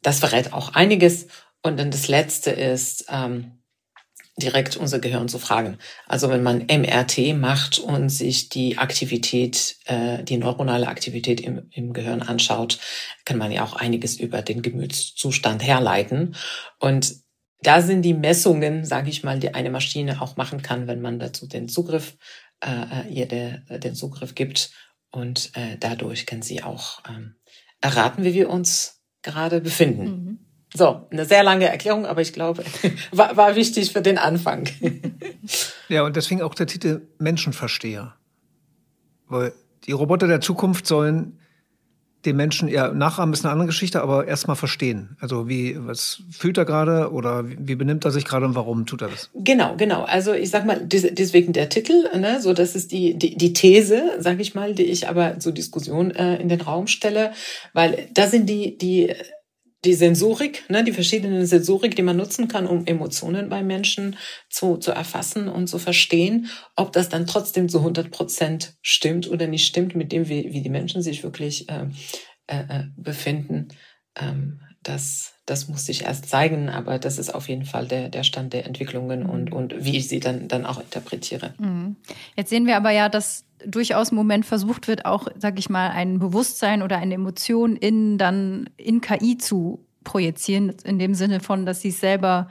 Das 0.02 0.18
verrät 0.18 0.52
auch 0.52 0.74
einiges. 0.74 1.28
Und 1.62 1.78
dann 1.78 1.90
das 1.90 2.06
Letzte 2.08 2.50
ist, 2.50 3.06
ähm, 3.08 3.62
direkt 4.36 4.76
unser 4.76 4.98
Gehirn 4.98 5.30
zu 5.30 5.38
fragen. 5.38 5.78
Also 6.06 6.28
wenn 6.28 6.42
man 6.42 6.66
MRT 6.66 7.34
macht 7.34 7.78
und 7.78 8.10
sich 8.10 8.50
die 8.50 8.76
Aktivität, 8.76 9.76
äh, 9.86 10.22
die 10.22 10.36
neuronale 10.36 10.88
Aktivität 10.88 11.40
im, 11.40 11.70
im 11.70 11.94
Gehirn 11.94 12.20
anschaut, 12.20 12.78
kann 13.24 13.38
man 13.38 13.52
ja 13.52 13.64
auch 13.64 13.72
einiges 13.72 14.20
über 14.20 14.42
den 14.42 14.60
Gemütszustand 14.60 15.62
herleiten. 15.62 16.36
Und 16.78 17.24
da 17.66 17.82
sind 17.82 18.02
die 18.02 18.14
Messungen, 18.14 18.84
sage 18.84 19.10
ich 19.10 19.24
mal, 19.24 19.40
die 19.40 19.52
eine 19.52 19.70
Maschine 19.70 20.22
auch 20.22 20.36
machen 20.36 20.62
kann, 20.62 20.86
wenn 20.86 21.00
man 21.00 21.18
dazu 21.18 21.48
den 21.48 21.68
Zugriff, 21.68 22.16
äh, 22.60 22.70
äh 22.70 23.12
ihr 23.12 23.26
der, 23.26 23.58
den 23.78 23.96
Zugriff 23.96 24.36
gibt. 24.36 24.70
Und 25.10 25.50
äh, 25.54 25.76
dadurch 25.80 26.26
kann 26.26 26.42
sie 26.42 26.62
auch 26.62 27.00
ähm, 27.08 27.34
erraten, 27.80 28.22
wie 28.22 28.34
wir 28.34 28.50
uns 28.50 29.02
gerade 29.22 29.60
befinden. 29.60 30.04
Mhm. 30.04 30.38
So, 30.74 31.08
eine 31.10 31.24
sehr 31.24 31.42
lange 31.42 31.66
Erklärung, 31.66 32.06
aber 32.06 32.20
ich 32.20 32.32
glaube, 32.32 32.62
war, 33.10 33.36
war 33.36 33.56
wichtig 33.56 33.92
für 33.92 34.02
den 34.02 34.18
Anfang. 34.18 34.68
Ja, 35.88 36.02
und 36.02 36.16
deswegen 36.16 36.42
auch 36.42 36.54
der 36.56 36.66
Titel 36.66 37.06
Menschenversteher. 37.18 38.16
Weil 39.28 39.52
die 39.84 39.92
Roboter 39.92 40.26
der 40.26 40.40
Zukunft 40.40 40.84
sollen 40.84 41.38
den 42.26 42.36
Menschen, 42.36 42.68
ja, 42.68 42.92
nachahmen 42.92 43.32
ist 43.32 43.44
eine 43.44 43.52
andere 43.52 43.68
Geschichte, 43.68 44.02
aber 44.02 44.26
erstmal 44.26 44.56
verstehen. 44.56 45.16
Also 45.20 45.48
wie, 45.48 45.76
was 45.78 46.22
fühlt 46.30 46.58
er 46.58 46.64
gerade 46.64 47.12
oder 47.12 47.44
wie 47.46 47.76
benimmt 47.76 48.04
er 48.04 48.10
sich 48.10 48.24
gerade 48.24 48.44
und 48.46 48.54
warum 48.54 48.84
tut 48.84 49.02
er 49.02 49.08
das? 49.08 49.30
Genau, 49.34 49.76
genau. 49.76 50.02
Also 50.02 50.32
ich 50.32 50.50
sag 50.50 50.66
mal, 50.66 50.80
deswegen 50.84 51.52
der 51.52 51.68
Titel, 51.68 52.08
ne, 52.18 52.40
so 52.40 52.52
das 52.52 52.74
ist 52.74 52.92
die, 52.92 53.14
die, 53.18 53.36
die 53.36 53.52
These, 53.52 54.16
sag 54.18 54.40
ich 54.40 54.54
mal, 54.54 54.74
die 54.74 54.84
ich 54.84 55.08
aber 55.08 55.38
zur 55.38 55.52
Diskussion 55.52 56.10
äh, 56.10 56.36
in 56.36 56.48
den 56.48 56.60
Raum 56.60 56.86
stelle, 56.86 57.32
weil 57.72 58.08
da 58.12 58.26
sind 58.26 58.48
die, 58.50 58.76
die 58.76 59.14
die 59.86 59.94
Sensorik, 59.94 60.68
ne, 60.68 60.84
die 60.84 60.92
verschiedenen 60.92 61.46
Sensorik, 61.46 61.94
die 61.94 62.02
man 62.02 62.16
nutzen 62.16 62.48
kann, 62.48 62.66
um 62.66 62.86
Emotionen 62.86 63.48
bei 63.48 63.62
Menschen 63.62 64.16
zu, 64.50 64.76
zu 64.76 64.90
erfassen 64.90 65.48
und 65.48 65.68
zu 65.68 65.78
verstehen, 65.78 66.48
ob 66.74 66.92
das 66.92 67.08
dann 67.08 67.26
trotzdem 67.26 67.68
zu 67.68 67.78
100 67.78 68.10
Prozent 68.10 68.74
stimmt 68.82 69.30
oder 69.30 69.46
nicht 69.46 69.66
stimmt, 69.66 69.94
mit 69.94 70.12
dem, 70.12 70.28
wie, 70.28 70.52
wie 70.52 70.62
die 70.62 70.70
Menschen 70.70 71.02
sich 71.02 71.22
wirklich 71.22 71.68
äh, 71.68 71.86
äh, 72.48 72.58
äh, 72.68 72.84
befinden. 72.96 73.68
Ähm, 74.18 74.60
das, 74.82 75.34
das 75.46 75.68
muss 75.68 75.86
sich 75.86 76.04
erst 76.04 76.28
zeigen, 76.28 76.68
aber 76.68 76.98
das 76.98 77.18
ist 77.18 77.34
auf 77.34 77.48
jeden 77.48 77.64
Fall 77.64 77.88
der, 77.88 78.08
der 78.08 78.22
Stand 78.22 78.52
der 78.52 78.66
Entwicklungen 78.66 79.26
und, 79.26 79.52
und 79.52 79.74
wie 79.84 79.96
ich 79.96 80.08
sie 80.08 80.20
dann, 80.20 80.48
dann 80.48 80.66
auch 80.66 80.80
interpretiere. 80.80 81.54
Mhm. 81.58 81.96
Jetzt 82.36 82.50
sehen 82.50 82.66
wir 82.66 82.76
aber 82.76 82.90
ja, 82.90 83.08
dass 83.08 83.45
durchaus 83.64 84.10
im 84.10 84.16
Moment 84.16 84.44
versucht 84.44 84.88
wird, 84.88 85.04
auch, 85.06 85.28
sag 85.38 85.58
ich 85.58 85.70
mal, 85.70 85.90
ein 85.90 86.18
Bewusstsein 86.18 86.82
oder 86.82 86.98
eine 86.98 87.14
Emotion 87.14 87.76
in 87.76 88.18
dann 88.18 88.68
in 88.76 89.00
KI 89.00 89.38
zu 89.38 89.86
projizieren, 90.04 90.74
in 90.84 90.98
dem 90.98 91.14
Sinne 91.14 91.40
von, 91.40 91.66
dass 91.66 91.80
sie 91.80 91.88
es 91.88 92.00
selber 92.00 92.48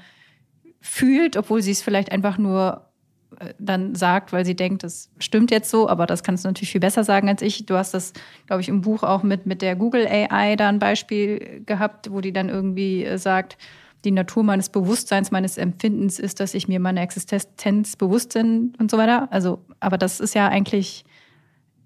fühlt, 0.81 1.38
obwohl 1.38 1.62
sie 1.62 1.71
es 1.71 1.81
vielleicht 1.81 2.12
einfach 2.12 2.38
nur 2.38 2.89
äh, 3.39 3.53
dann 3.57 3.95
sagt, 3.95 4.33
weil 4.33 4.45
sie 4.45 4.55
denkt, 4.55 4.83
das 4.83 5.09
stimmt 5.19 5.51
jetzt 5.51 5.69
so, 5.69 5.89
aber 5.89 6.05
das 6.05 6.24
kannst 6.24 6.43
du 6.43 6.50
natürlich 6.50 6.71
viel 6.71 6.81
besser 6.81 7.03
sagen 7.03 7.29
als 7.29 7.41
ich. 7.41 7.65
Du 7.65 7.75
hast 7.75 7.93
das, 7.93 8.13
glaube 8.47 8.62
ich, 8.62 8.69
im 8.69 8.81
Buch 8.81 9.03
auch 9.03 9.24
mit, 9.24 9.45
mit 9.45 9.62
der 9.62 9.75
Google 9.75 10.07
AI 10.07 10.55
da 10.55 10.69
ein 10.69 10.79
Beispiel 10.79 11.63
gehabt, 11.65 12.12
wo 12.12 12.21
die 12.21 12.33
dann 12.33 12.50
irgendwie 12.50 13.03
äh, 13.03 13.17
sagt, 13.17 13.57
die 14.05 14.12
Natur 14.12 14.43
meines 14.43 14.69
Bewusstseins, 14.69 15.31
meines 15.31 15.57
Empfindens 15.57 16.19
ist, 16.19 16.39
dass 16.39 16.53
ich 16.53 16.67
mir 16.67 16.79
meine 16.79 17.01
Existenz 17.01 17.95
bewusst 17.95 18.33
bin 18.33 18.74
und 18.79 18.91
so 18.91 18.97
weiter. 18.97 19.27
Also, 19.31 19.65
aber 19.79 19.97
das 19.97 20.19
ist 20.19 20.35
ja 20.35 20.47
eigentlich 20.47 21.03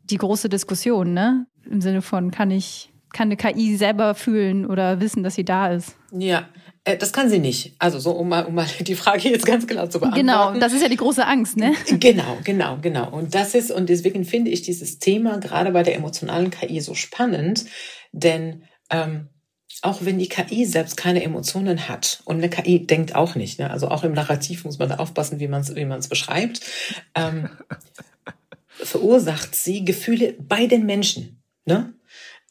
die 0.04 0.18
große 0.18 0.50
Diskussion, 0.50 1.14
ne? 1.14 1.48
Im 1.70 1.82
Sinne 1.82 2.02
von, 2.02 2.32
kann 2.32 2.52
ich, 2.52 2.92
kann 3.14 3.28
eine 3.28 3.38
KI 3.38 3.78
selber 3.78 4.16
fühlen 4.16 4.66
oder 4.66 5.00
wissen, 5.02 5.24
dass 5.24 5.36
sie 5.36 5.46
da 5.46 5.72
ist? 5.72 5.96
Ja, 6.12 6.50
äh, 6.84 6.98
das 6.98 7.14
kann 7.14 7.30
sie 7.30 7.40
nicht. 7.40 7.76
Also 7.80 8.00
so, 8.00 8.12
um 8.12 8.30
mal, 8.30 8.46
um 8.46 8.56
mal 8.56 8.68
die 8.80 8.96
Frage 8.96 9.30
jetzt 9.30 9.46
ganz 9.46 9.68
genau 9.68 9.88
zu 9.88 10.00
beantworten. 10.00 10.28
Genau, 10.28 10.54
das 10.60 10.74
ist 10.74 10.82
ja 10.82 10.90
die 10.90 10.96
große 10.96 11.26
Angst, 11.26 11.58
ne? 11.58 11.74
Genau, 12.00 12.38
genau, 12.44 12.78
genau. 12.82 13.10
Und 13.12 13.36
das 13.36 13.56
ist, 13.56 13.72
und 13.72 13.90
deswegen 13.90 14.26
finde 14.26 14.52
ich 14.52 14.62
dieses 14.62 15.00
Thema 15.00 15.38
gerade 15.38 15.72
bei 15.72 15.84
der 15.84 15.96
emotionalen 15.96 16.50
KI 16.50 16.82
so 16.82 16.96
spannend, 16.96 17.66
denn 18.12 18.64
ähm, 18.90 19.30
auch 19.82 20.04
wenn 20.04 20.20
die 20.20 20.30
KI 20.30 20.66
selbst 20.66 20.98
keine 20.98 21.24
Emotionen 21.24 21.88
hat 21.88 22.22
und 22.26 22.38
eine 22.38 22.50
KI 22.50 22.86
denkt 22.86 23.16
auch 23.16 23.36
nicht, 23.36 23.60
ne? 23.60 23.70
also 23.72 23.88
auch 23.90 24.04
im 24.04 24.14
Narrativ 24.14 24.66
muss 24.66 24.80
man 24.80 24.90
da 24.90 24.96
aufpassen, 24.96 25.40
wie 25.40 25.48
man 25.48 25.62
es 25.62 25.76
wie 25.76 25.86
man's 25.86 26.08
beschreibt, 26.08 26.62
ähm, 27.16 27.50
verursacht 28.68 29.56
sie 29.56 29.86
Gefühle 29.86 30.36
bei 30.40 30.68
den 30.68 30.86
Menschen. 30.86 31.42
Ne? 31.66 31.94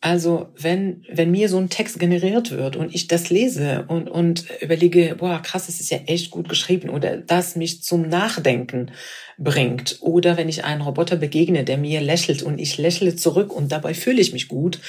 Also 0.01 0.51
wenn, 0.57 1.05
wenn 1.11 1.33
mir 1.33 1.49
so 1.49 1.59
ein 1.59 1.71
Text 1.71 1.99
generiert 1.99 2.53
wird 2.53 2.77
und 2.77 2.95
ich 2.95 3.09
das 3.09 3.31
lese 3.31 3.85
und, 3.89 4.09
und 4.09 4.45
überlege, 4.61 5.17
boah, 5.19 5.43
krass, 5.43 5.67
das 5.67 5.81
ist 5.81 5.91
ja 5.91 5.99
echt 6.07 6.31
gut 6.31 6.49
geschrieben 6.49 6.89
oder 6.89 7.17
das 7.17 7.57
mich 7.57 7.83
zum 7.83 8.09
Nachdenken 8.09 8.93
bringt 9.39 9.99
oder 10.01 10.37
wenn 10.37 10.49
ich 10.49 10.65
einen 10.65 10.83
Roboter 10.83 11.17
begegne, 11.17 11.65
der 11.65 11.79
mir 11.79 12.01
lächelt 12.01 12.45
und 12.45 12.59
ich 12.61 12.79
lächle 12.79 13.17
zurück 13.17 13.53
und 13.53 13.73
dabei 13.73 13.93
fühle 13.93 14.21
ich 14.21 14.33
mich 14.33 14.47
gut, 14.47 14.81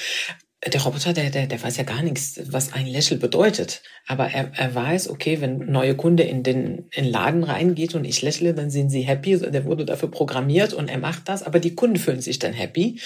der 0.66 0.82
Roboter, 0.82 1.14
der, 1.14 1.30
der, 1.30 1.46
der 1.46 1.62
weiß 1.62 1.78
ja 1.78 1.84
gar 1.84 2.02
nichts, 2.02 2.38
was 2.50 2.74
ein 2.74 2.86
Lächeln 2.86 3.18
bedeutet. 3.18 3.82
Aber 4.06 4.30
er, 4.30 4.52
er 4.54 4.74
weiß, 4.74 5.08
okay, 5.08 5.40
wenn 5.40 5.62
ein 5.62 5.72
neuer 5.72 5.94
Kunde 5.94 6.22
in 6.22 6.42
den, 6.42 6.86
in 6.90 7.04
den 7.04 7.12
Laden 7.12 7.44
reingeht 7.44 7.94
und 7.94 8.04
ich 8.04 8.20
lächle, 8.20 8.52
dann 8.52 8.70
sind 8.70 8.90
sie 8.90 9.02
happy. 9.02 9.38
Der 9.38 9.64
wurde 9.64 9.86
dafür 9.86 10.10
programmiert 10.10 10.74
und 10.74 10.90
er 10.90 10.98
macht 10.98 11.28
das. 11.28 11.42
Aber 11.42 11.60
die 11.60 11.74
Kunden 11.74 11.96
fühlen 11.96 12.20
sich 12.20 12.38
dann 12.38 12.52
happy. 12.52 13.00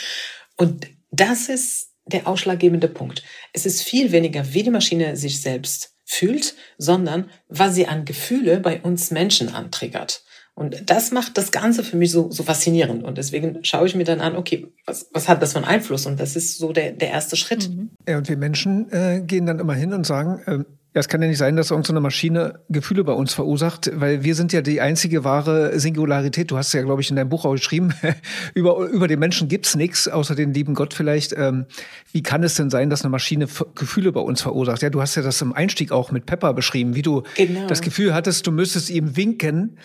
Und 0.57 0.89
das 1.13 1.49
ist 1.49 1.93
der 2.07 2.27
ausschlaggebende 2.27 2.89
Punkt. 2.89 3.23
Es 3.53 3.67
ist 3.67 3.83
viel 3.83 4.11
weniger, 4.11 4.53
wie 4.53 4.65
die 4.65 4.71
Maschine 4.71 5.17
sich 5.17 5.41
selbst 5.41 5.95
fühlt, 6.05 6.55
sondern 6.77 7.31
was 7.49 7.75
sie 7.75 7.87
an 7.87 8.05
Gefühle 8.05 8.59
bei 8.59 8.81
uns 8.81 9.13
Menschen 9.13 9.49
antriggert. 9.49 10.25
Und 10.57 10.89
das 10.89 11.11
macht 11.11 11.37
das 11.37 11.51
Ganze 11.51 11.83
für 11.83 11.97
mich 11.97 12.13
so, 12.13 12.31
so 12.31 12.45
faszinierend. 12.45 13.03
Und 13.03 13.19
deswegen 13.19 13.65
schaue 13.65 13.87
ich 13.87 13.97
mir 13.97 14.05
dann 14.05 14.21
an, 14.21 14.37
okay, 14.37 14.69
was, 14.87 15.09
was 15.13 15.29
hat 15.29 15.43
das 15.43 15.53
für 15.53 15.59
einen 15.59 15.67
Einfluss? 15.67 16.07
Und 16.07 16.21
das 16.21 16.37
ist 16.37 16.59
so 16.59 16.73
der, 16.73 16.93
der 16.93 17.11
erste 17.11 17.37
Schritt. 17.37 17.69
Mhm. 17.69 17.91
Ja, 18.09 18.19
und 18.19 18.29
wir 18.29 18.37
Menschen 18.37 18.91
äh, 18.93 19.21
gehen 19.27 19.47
dann 19.47 19.59
immer 19.59 19.75
hin 19.75 19.93
und 19.93 20.07
sagen, 20.07 20.41
äh, 20.47 20.65
ja, 20.95 21.01
es 21.01 21.09
kann 21.09 21.21
ja 21.21 21.27
nicht 21.27 21.39
sein, 21.39 21.57
dass 21.57 21.73
irgendeine 21.73 21.99
Maschine 22.01 22.61
Gefühle 22.69 23.03
bei 23.03 23.15
uns 23.15 23.35
verursacht, 23.35 23.91
weil 23.95 24.23
wir 24.23 24.37
sind 24.37 24.53
ja 24.53 24.63
die 24.63 24.81
einzige 24.81 25.25
wahre 25.25 25.77
Singularität. 25.81 26.53
Du 26.53 26.57
hast 26.57 26.73
ja, 26.73 26.83
glaube 26.83 27.03
ich, 27.03 27.11
in 27.11 27.17
deinem 27.17 27.31
Buch 27.31 27.45
auch 27.45 27.55
geschrieben, 27.55 27.93
über, 28.55 28.77
über 28.77 29.09
den 29.09 29.19
Menschen 29.19 29.49
gibt's 29.49 29.75
nichts, 29.75 30.07
außer 30.07 30.37
den 30.37 30.55
lieben 30.55 30.75
Gott 30.75 30.95
vielleicht. 30.95 31.33
Ähm, 31.37 31.67
wie 32.13 32.23
kann 32.23 32.45
es 32.45 32.55
denn 32.55 32.71
sein, 32.71 32.91
dass 32.91 33.03
eine 33.03 33.11
Maschine 33.11 33.49
Gefühle 33.75 34.13
bei 34.13 34.21
uns 34.21 34.41
verursacht? 34.41 34.83
Ja, 34.83 34.91
du 34.91 35.01
hast 35.01 35.17
ja 35.17 35.23
das 35.23 35.43
im 35.43 35.53
Einstieg 35.53 35.91
auch 35.91 36.13
mit 36.13 36.27
Pepper 36.27 36.55
beschrieben, 36.55 36.95
wie 36.95 37.03
du 37.03 37.25
genau. 37.35 37.67
das 37.67 37.81
Gefühl 37.81 38.15
hattest, 38.15 38.47
du 38.47 38.53
müsstest 38.53 38.89
ihm 38.89 39.17
winken 39.17 39.79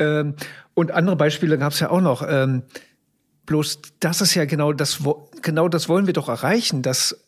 ähm, 0.00 0.34
und 0.74 0.90
andere 0.90 1.16
Beispiele 1.16 1.58
gab 1.58 1.72
es 1.72 1.80
ja 1.80 1.90
auch 1.90 2.00
noch. 2.00 2.24
Ähm, 2.26 2.62
bloß 3.46 3.80
das 4.00 4.20
ist 4.20 4.34
ja 4.34 4.44
genau 4.44 4.72
das, 4.72 5.00
genau 5.42 5.68
das 5.68 5.88
wollen 5.88 6.06
wir 6.06 6.14
doch 6.14 6.28
erreichen, 6.28 6.82
dass 6.82 7.24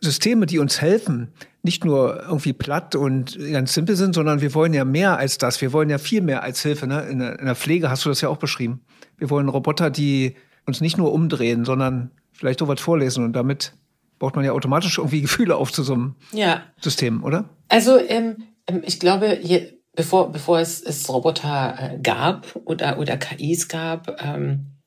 Systeme, 0.00 0.46
die 0.46 0.58
uns 0.58 0.80
helfen, 0.80 1.32
nicht 1.62 1.84
nur 1.84 2.22
irgendwie 2.22 2.52
platt 2.52 2.94
und 2.94 3.38
ganz 3.50 3.72
simpel 3.72 3.96
sind, 3.96 4.14
sondern 4.14 4.40
wir 4.40 4.54
wollen 4.54 4.74
ja 4.74 4.84
mehr 4.84 5.18
als 5.18 5.38
das. 5.38 5.60
Wir 5.60 5.72
wollen 5.72 5.88
ja 5.88 5.98
viel 5.98 6.20
mehr 6.20 6.42
als 6.42 6.62
Hilfe. 6.62 6.86
Ne? 6.86 7.02
In, 7.02 7.18
der, 7.20 7.38
in 7.38 7.46
der 7.46 7.54
Pflege 7.54 7.90
hast 7.90 8.04
du 8.04 8.10
das 8.10 8.20
ja 8.20 8.28
auch 8.28 8.36
beschrieben. 8.36 8.82
Wir 9.16 9.30
wollen 9.30 9.48
Roboter, 9.48 9.90
die 9.90 10.36
uns 10.66 10.80
nicht 10.80 10.98
nur 10.98 11.12
umdrehen, 11.12 11.64
sondern 11.64 12.10
vielleicht 12.32 12.58
so 12.58 12.68
was 12.68 12.80
vorlesen. 12.80 13.24
Und 13.24 13.32
damit 13.32 13.74
baut 14.18 14.36
man 14.36 14.44
ja 14.44 14.52
automatisch 14.52 14.98
irgendwie 14.98 15.20
Gefühle 15.22 15.56
auf 15.56 15.72
zu 15.72 15.82
so 15.82 15.94
einem 15.94 16.14
ja. 16.32 16.62
System, 16.80 17.24
oder? 17.24 17.48
Also 17.68 17.98
ähm, 17.98 18.44
ähm 18.66 18.82
ich 18.84 19.00
glaube, 19.00 19.38
je, 19.42 19.72
bevor, 19.94 20.32
bevor 20.32 20.60
es, 20.60 20.82
es 20.82 21.08
Roboter 21.08 21.76
äh, 21.78 21.98
gab 21.98 22.56
oder, 22.64 22.98
oder 22.98 23.16
KIs 23.16 23.68
gab, 23.68 24.20
ähm, 24.22 24.80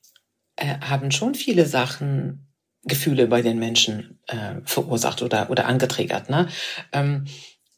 äh, 0.56 0.78
haben 0.80 1.10
schon 1.10 1.34
viele 1.34 1.66
Sachen 1.66 2.48
Gefühle 2.84 3.26
bei 3.26 3.42
den 3.42 3.58
Menschen 3.58 4.20
äh, 4.28 4.56
verursacht 4.64 5.22
oder, 5.22 5.50
oder 5.50 5.66
angetriggert. 5.66 6.30
Ne? 6.30 6.48
Ähm, 6.92 7.26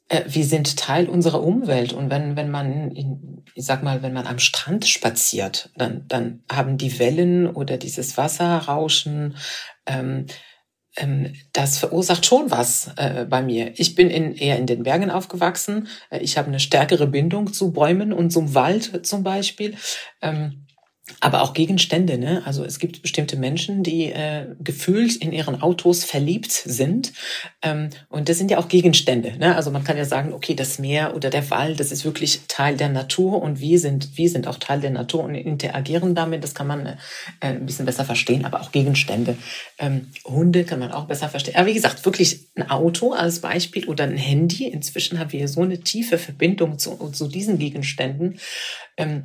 äh, 0.08 0.22
wir 0.26 0.44
sind 0.44 0.76
Teil 0.76 1.08
unserer 1.08 1.42
Umwelt 1.42 1.92
und 1.92 2.10
wenn, 2.10 2.36
wenn 2.36 2.50
man, 2.50 2.90
in, 2.90 3.44
ich 3.54 3.64
sag 3.64 3.82
mal, 3.82 4.02
wenn 4.02 4.12
man 4.12 4.26
am 4.26 4.38
Strand 4.38 4.86
spaziert, 4.86 5.70
dann, 5.76 6.06
dann 6.08 6.42
haben 6.50 6.78
die 6.78 6.98
Wellen 6.98 7.46
oder 7.46 7.76
dieses 7.76 8.16
Wasserrauschen, 8.16 9.36
ähm, 9.86 10.26
das 11.52 11.78
verursacht 11.78 12.26
schon 12.26 12.50
was 12.50 12.90
äh, 12.96 13.24
bei 13.24 13.42
mir. 13.42 13.72
Ich 13.76 13.94
bin 13.94 14.10
in, 14.10 14.34
eher 14.34 14.58
in 14.58 14.66
den 14.66 14.82
Bergen 14.82 15.10
aufgewachsen. 15.10 15.88
Äh, 16.10 16.18
ich 16.18 16.38
habe 16.38 16.48
eine 16.48 16.60
stärkere 16.60 17.06
Bindung 17.06 17.52
zu 17.52 17.72
Bäumen 17.72 18.12
und 18.12 18.30
zum 18.30 18.54
Wald 18.54 19.06
zum 19.06 19.22
Beispiel. 19.22 19.76
Ähm, 20.22 20.66
aber 21.20 21.42
auch 21.42 21.52
Gegenstände. 21.52 22.18
Ne? 22.18 22.42
Also 22.44 22.64
es 22.64 22.78
gibt 22.78 23.02
bestimmte 23.02 23.36
Menschen, 23.36 23.82
die 23.82 24.06
äh, 24.06 24.46
gefühlt 24.60 25.16
in 25.16 25.32
ihren 25.32 25.60
Autos 25.62 26.04
verliebt 26.04 26.52
sind. 26.52 27.12
Ähm, 27.62 27.90
und 28.08 28.28
das 28.28 28.38
sind 28.38 28.50
ja 28.50 28.58
auch 28.58 28.68
Gegenstände. 28.68 29.36
Ne? 29.38 29.56
Also 29.56 29.70
man 29.70 29.84
kann 29.84 29.96
ja 29.96 30.04
sagen, 30.04 30.32
okay, 30.32 30.54
das 30.54 30.78
Meer 30.78 31.14
oder 31.16 31.30
der 31.30 31.50
Wald, 31.50 31.80
das 31.80 31.92
ist 31.92 32.04
wirklich 32.04 32.40
Teil 32.48 32.76
der 32.76 32.88
Natur 32.88 33.42
und 33.42 33.60
wir 33.60 33.78
sind, 33.78 34.16
wir 34.16 34.30
sind 34.30 34.46
auch 34.46 34.58
Teil 34.58 34.80
der 34.80 34.90
Natur 34.90 35.24
und 35.24 35.34
interagieren 35.34 36.14
damit. 36.14 36.44
Das 36.44 36.54
kann 36.54 36.66
man 36.66 36.86
äh, 36.86 36.96
ein 37.40 37.66
bisschen 37.66 37.86
besser 37.86 38.04
verstehen, 38.04 38.44
aber 38.44 38.60
auch 38.60 38.72
Gegenstände. 38.72 39.36
Ähm, 39.78 40.08
Hunde 40.24 40.64
kann 40.64 40.78
man 40.78 40.92
auch 40.92 41.06
besser 41.06 41.28
verstehen. 41.28 41.56
Aber 41.56 41.66
wie 41.66 41.74
gesagt, 41.74 42.04
wirklich 42.04 42.48
ein 42.54 42.70
Auto 42.70 43.12
als 43.12 43.40
Beispiel 43.40 43.88
oder 43.88 44.04
ein 44.04 44.16
Handy. 44.16 44.66
Inzwischen 44.66 45.18
haben 45.18 45.32
wir 45.32 45.48
so 45.48 45.62
eine 45.62 45.80
tiefe 45.80 46.18
Verbindung 46.18 46.78
zu, 46.78 46.96
zu 47.10 47.28
diesen 47.28 47.58
Gegenständen. 47.58 48.38
Ähm, 48.96 49.24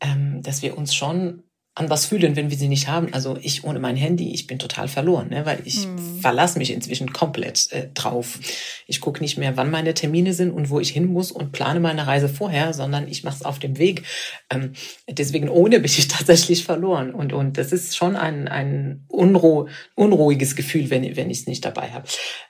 ähm, 0.00 0.42
dass 0.42 0.62
wir 0.62 0.76
uns 0.76 0.94
schon 0.94 1.42
an 1.78 1.88
was 1.88 2.06
fühlen, 2.06 2.34
wenn 2.34 2.50
wir 2.50 2.56
sie 2.56 2.68
nicht 2.68 2.88
haben. 2.88 3.14
Also 3.14 3.38
ich 3.40 3.62
ohne 3.62 3.78
mein 3.78 3.94
Handy, 3.96 4.32
ich 4.34 4.48
bin 4.48 4.58
total 4.58 4.88
verloren, 4.88 5.28
ne? 5.28 5.46
weil 5.46 5.60
ich 5.64 5.84
hm. 5.84 6.18
verlasse 6.20 6.58
mich 6.58 6.72
inzwischen 6.72 7.12
komplett 7.12 7.70
äh, 7.70 7.88
drauf. 7.94 8.40
Ich 8.88 9.00
gucke 9.00 9.20
nicht 9.20 9.38
mehr, 9.38 9.56
wann 9.56 9.70
meine 9.70 9.94
Termine 9.94 10.34
sind 10.34 10.50
und 10.50 10.70
wo 10.70 10.80
ich 10.80 10.90
hin 10.90 11.06
muss 11.06 11.30
und 11.30 11.52
plane 11.52 11.78
meine 11.78 12.06
Reise 12.06 12.28
vorher, 12.28 12.72
sondern 12.74 13.06
ich 13.06 13.22
mache 13.22 13.36
es 13.36 13.44
auf 13.44 13.60
dem 13.60 13.78
Weg. 13.78 14.02
Ähm, 14.50 14.72
deswegen 15.08 15.48
ohne 15.48 15.76
bin 15.76 15.84
ich 15.84 16.08
tatsächlich 16.08 16.64
verloren. 16.64 17.14
Und, 17.14 17.32
und 17.32 17.58
das 17.58 17.70
ist 17.70 17.96
schon 17.96 18.16
ein, 18.16 18.48
ein 18.48 19.04
unruh 19.06 19.68
unruhiges 19.94 20.56
Gefühl, 20.56 20.90
wenn, 20.90 21.16
wenn 21.16 21.30
ich 21.30 21.40
es 21.40 21.46
nicht 21.46 21.64
dabei 21.64 21.92
habe. 21.92 22.08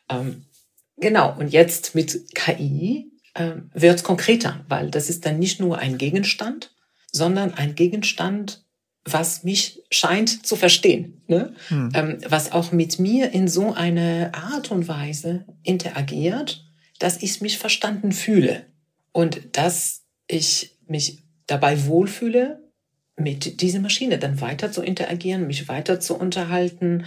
Ähm, 0.09 0.47
genau, 0.97 1.37
und 1.39 1.53
jetzt 1.53 1.95
mit 1.95 2.35
KI 2.35 3.11
äh, 3.35 3.53
wird 3.75 3.97
es 3.97 4.05
konkreter, 4.05 4.65
weil 4.69 4.91
das 4.91 5.11
ist 5.11 5.27
dann 5.27 5.39
nicht 5.39 5.61
nur 5.61 5.79
ein 5.79 5.99
Gegenstand, 5.99 6.71
sondern 7.13 7.55
ein 7.55 7.75
Gegenstand, 7.75 8.65
was 9.05 9.45
mich 9.45 9.83
scheint 9.91 10.47
zu 10.47 10.57
verstehen, 10.57 11.23
ne? 11.27 11.55
Hm. 11.69 11.91
Ähm, 11.95 12.19
was 12.29 12.53
auch 12.53 12.73
mit 12.73 12.99
mir 12.99 13.33
in 13.33 13.49
so 13.49 13.73
eine 13.73 14.33
Art 14.35 14.71
und 14.71 14.89
Weise 14.89 15.45
interagiert, 15.63 16.65
dass 16.99 17.23
ich 17.23 17.41
mich 17.41 17.59
verstanden 17.59 18.13
fühle 18.13 18.67
und 19.13 19.57
dass 19.57 20.03
ich 20.27 20.77
mich 20.87 21.23
dabei 21.47 21.87
wohlfühle, 21.87 22.61
mit 23.17 23.61
dieser 23.63 23.81
Maschine 23.81 24.19
dann 24.19 24.41
weiter 24.41 24.71
zu 24.71 24.83
interagieren, 24.83 25.47
mich 25.47 25.69
weiter 25.69 25.99
zu 26.01 26.17
unterhalten, 26.17 27.07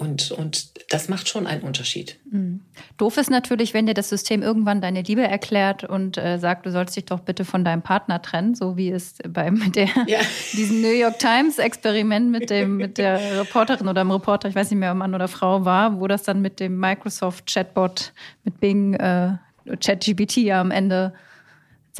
und, 0.00 0.30
und 0.30 0.70
das 0.92 1.10
macht 1.10 1.28
schon 1.28 1.46
einen 1.46 1.60
Unterschied. 1.60 2.18
Mhm. 2.30 2.60
Doof 2.96 3.18
ist 3.18 3.28
natürlich, 3.28 3.74
wenn 3.74 3.84
dir 3.84 3.92
das 3.92 4.08
System 4.08 4.42
irgendwann 4.42 4.80
deine 4.80 5.02
Liebe 5.02 5.20
erklärt 5.20 5.84
und 5.84 6.16
äh, 6.16 6.38
sagt, 6.38 6.64
du 6.64 6.70
sollst 6.70 6.96
dich 6.96 7.04
doch 7.04 7.20
bitte 7.20 7.44
von 7.44 7.66
deinem 7.66 7.82
Partner 7.82 8.22
trennen, 8.22 8.54
so 8.54 8.78
wie 8.78 8.90
es 8.90 9.18
bei 9.28 9.50
mit 9.50 9.76
der, 9.76 9.88
ja. 10.06 10.20
diesem 10.54 10.80
New 10.80 10.88
York 10.88 11.18
Times 11.18 11.58
Experiment 11.58 12.30
mit 12.30 12.48
dem 12.48 12.78
mit 12.78 12.96
der 12.96 13.20
Reporterin 13.40 13.88
oder 13.88 14.02
dem 14.02 14.10
Reporter, 14.10 14.48
ich 14.48 14.54
weiß 14.54 14.70
nicht 14.70 14.80
mehr, 14.80 14.92
ob 14.92 14.96
Mann 14.96 15.14
oder 15.14 15.28
Frau 15.28 15.66
war, 15.66 16.00
wo 16.00 16.06
das 16.06 16.22
dann 16.22 16.40
mit 16.40 16.60
dem 16.60 16.80
Microsoft 16.80 17.46
Chatbot 17.46 18.14
mit 18.44 18.58
Bing 18.58 18.94
äh, 18.94 19.36
ChatGPT 19.80 20.38
ja 20.38 20.62
am 20.62 20.70
Ende 20.70 21.12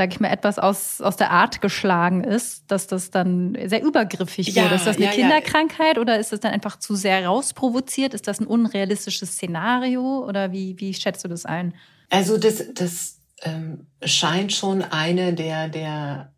sage 0.01 0.15
ich 0.15 0.21
mal, 0.21 0.31
etwas 0.31 0.59
aus, 0.59 1.03
aus 1.03 1.19
der 1.19 1.31
Art 1.31 1.61
geschlagen 1.61 2.25
ist, 2.25 2.65
dass 2.71 2.87
das 2.87 3.11
dann 3.11 3.55
sehr 3.67 3.83
übergriffig 3.83 4.49
ja, 4.49 4.65
wurde. 4.65 4.77
Ist 4.77 4.87
das 4.87 4.97
eine 4.97 5.05
ja, 5.05 5.13
Kinderkrankheit 5.13 5.97
ja. 5.97 6.01
oder 6.01 6.19
ist 6.19 6.33
das 6.33 6.41
dann 6.41 6.53
einfach 6.53 6.79
zu 6.79 6.95
sehr 6.95 7.27
rausprovoziert? 7.27 8.15
Ist 8.15 8.27
das 8.27 8.41
ein 8.41 8.47
unrealistisches 8.47 9.33
Szenario 9.33 10.25
oder 10.27 10.53
wie, 10.53 10.75
wie 10.79 10.95
schätzt 10.95 11.23
du 11.23 11.29
das 11.29 11.45
ein? 11.45 11.75
Also 12.09 12.39
das, 12.39 12.65
das 12.73 13.19
ähm, 13.43 13.89
scheint 14.03 14.55
schon 14.55 14.81
eine 14.81 15.35
der, 15.35 15.69
der 15.69 16.33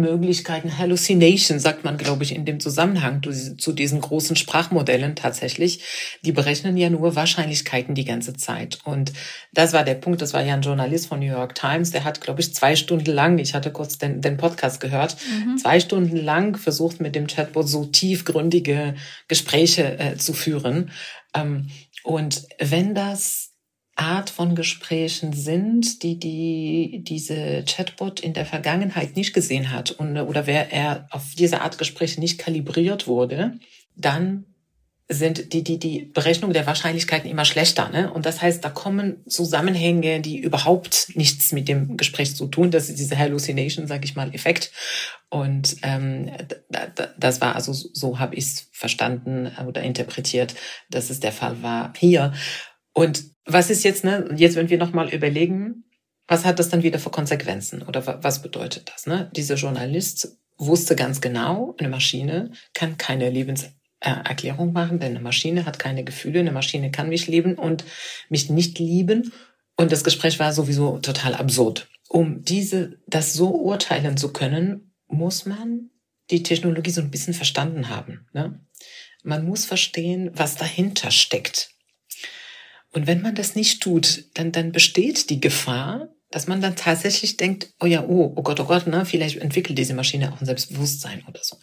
Möglichkeiten, 0.00 0.78
Hallucination 0.78 1.58
sagt 1.58 1.84
man, 1.84 1.96
glaube 1.96 2.24
ich, 2.24 2.34
in 2.34 2.44
dem 2.44 2.60
Zusammenhang 2.60 3.22
zu 3.58 3.72
diesen 3.72 4.00
großen 4.00 4.36
Sprachmodellen 4.36 5.16
tatsächlich. 5.16 5.82
Die 6.22 6.32
berechnen 6.32 6.76
ja 6.76 6.90
nur 6.90 7.14
Wahrscheinlichkeiten 7.14 7.94
die 7.94 8.04
ganze 8.04 8.34
Zeit. 8.34 8.78
Und 8.84 9.12
das 9.52 9.72
war 9.72 9.84
der 9.84 9.94
Punkt, 9.94 10.22
das 10.22 10.34
war 10.34 10.42
ja 10.42 10.54
ein 10.54 10.62
Journalist 10.62 11.06
von 11.06 11.20
New 11.20 11.26
York 11.26 11.54
Times, 11.54 11.90
der 11.90 12.04
hat, 12.04 12.20
glaube 12.20 12.40
ich, 12.40 12.54
zwei 12.54 12.76
Stunden 12.76 13.10
lang, 13.10 13.38
ich 13.38 13.54
hatte 13.54 13.70
kurz 13.70 13.98
den, 13.98 14.20
den 14.20 14.36
Podcast 14.36 14.80
gehört, 14.80 15.16
mhm. 15.44 15.58
zwei 15.58 15.80
Stunden 15.80 16.16
lang 16.16 16.56
versucht, 16.56 17.00
mit 17.00 17.14
dem 17.14 17.26
Chatbot 17.26 17.68
so 17.68 17.84
tiefgründige 17.84 18.94
Gespräche 19.28 19.98
äh, 19.98 20.16
zu 20.16 20.32
führen. 20.32 20.90
Ähm, 21.34 21.68
und 22.02 22.46
wenn 22.58 22.94
das 22.94 23.49
Art 24.00 24.30
von 24.30 24.54
Gesprächen 24.54 25.32
sind, 25.32 26.02
die, 26.02 26.18
die 26.18 27.02
diese 27.04 27.64
Chatbot 27.64 28.20
in 28.20 28.32
der 28.32 28.46
Vergangenheit 28.46 29.14
nicht 29.14 29.32
gesehen 29.34 29.70
hat 29.70 29.90
und, 29.90 30.16
oder 30.16 30.46
wer 30.46 30.72
er 30.72 31.06
auf 31.10 31.34
diese 31.36 31.60
Art 31.60 31.78
Gespräche 31.78 32.18
nicht 32.18 32.38
kalibriert 32.38 33.06
wurde, 33.06 33.58
dann 33.96 34.46
sind 35.12 35.52
die, 35.52 35.64
die, 35.64 35.78
die 35.78 36.04
Berechnung 36.04 36.52
der 36.52 36.66
Wahrscheinlichkeiten 36.66 37.28
immer 37.28 37.44
schlechter. 37.44 37.88
Ne? 37.90 38.12
Und 38.12 38.26
das 38.26 38.40
heißt, 38.40 38.64
da 38.64 38.70
kommen 38.70 39.24
Zusammenhänge, 39.26 40.20
die 40.20 40.38
überhaupt 40.38 41.08
nichts 41.14 41.50
mit 41.50 41.66
dem 41.66 41.96
Gespräch 41.96 42.36
zu 42.36 42.46
tun. 42.46 42.70
Das 42.70 42.88
ist 42.88 43.00
diese 43.00 43.18
Hallucination, 43.18 43.88
sag 43.88 44.04
ich 44.04 44.14
mal, 44.14 44.32
Effekt. 44.32 44.70
Und 45.28 45.76
ähm, 45.82 46.30
das 47.18 47.40
war 47.40 47.56
also 47.56 47.72
so 47.72 48.20
habe 48.20 48.36
ich 48.36 48.44
es 48.44 48.68
verstanden 48.72 49.50
oder 49.66 49.82
interpretiert, 49.82 50.54
dass 50.90 51.10
es 51.10 51.18
der 51.18 51.32
Fall 51.32 51.60
war 51.60 51.92
hier. 51.96 52.32
Und 52.92 53.24
was 53.52 53.70
ist 53.70 53.84
jetzt, 53.84 54.04
ne, 54.04 54.28
jetzt, 54.36 54.56
wenn 54.56 54.70
wir 54.70 54.78
nochmal 54.78 55.12
überlegen, 55.12 55.84
was 56.30 56.44
hat 56.44 56.58
das 56.58 56.68
dann 56.68 56.82
wieder 56.84 56.98
für 56.98 57.10
Konsequenzen 57.10 57.82
oder 57.82 58.22
was 58.22 58.40
bedeutet 58.40 58.90
das? 58.94 59.06
Ne? 59.06 59.30
Dieser 59.34 59.56
Journalist 59.56 60.38
wusste 60.58 60.94
ganz 60.94 61.20
genau, 61.20 61.74
eine 61.78 61.88
Maschine 61.88 62.52
kann 62.72 62.98
keine 62.98 63.30
Lebenserklärung 63.30 64.72
machen, 64.72 65.00
denn 65.00 65.10
eine 65.10 65.20
Maschine 65.20 65.66
hat 65.66 65.80
keine 65.80 66.04
Gefühle, 66.04 66.40
eine 66.40 66.52
Maschine 66.52 66.92
kann 66.92 67.08
mich 67.08 67.26
lieben 67.26 67.56
und 67.56 67.84
mich 68.28 68.48
nicht 68.48 68.78
lieben. 68.78 69.32
Und 69.76 69.90
das 69.90 70.04
Gespräch 70.04 70.38
war 70.38 70.52
sowieso 70.52 70.98
total 70.98 71.34
absurd. 71.34 71.88
Um 72.08 72.44
diese, 72.44 73.00
das 73.06 73.32
so 73.32 73.48
urteilen 73.50 74.16
zu 74.16 74.32
können, 74.32 74.92
muss 75.08 75.46
man 75.46 75.90
die 76.30 76.44
Technologie 76.44 76.90
so 76.90 77.00
ein 77.00 77.10
bisschen 77.10 77.34
verstanden 77.34 77.88
haben. 77.88 78.28
Ne? 78.32 78.60
Man 79.24 79.44
muss 79.44 79.64
verstehen, 79.64 80.30
was 80.34 80.54
dahinter 80.54 81.10
steckt. 81.10 81.70
Und 82.92 83.06
wenn 83.06 83.22
man 83.22 83.34
das 83.34 83.54
nicht 83.54 83.82
tut, 83.82 84.24
dann, 84.34 84.52
dann 84.52 84.72
besteht 84.72 85.30
die 85.30 85.40
Gefahr, 85.40 86.08
dass 86.30 86.46
man 86.46 86.60
dann 86.60 86.76
tatsächlich 86.76 87.36
denkt, 87.36 87.72
oh 87.80 87.86
ja, 87.86 88.04
oh, 88.04 88.32
oh 88.36 88.42
Gott, 88.42 88.60
oh 88.60 88.64
Gott, 88.64 88.86
ne, 88.86 89.04
vielleicht 89.04 89.38
entwickelt 89.38 89.78
diese 89.78 89.94
Maschine 89.94 90.32
auch 90.32 90.40
ein 90.40 90.46
Selbstbewusstsein 90.46 91.24
oder 91.28 91.40
so. 91.42 91.56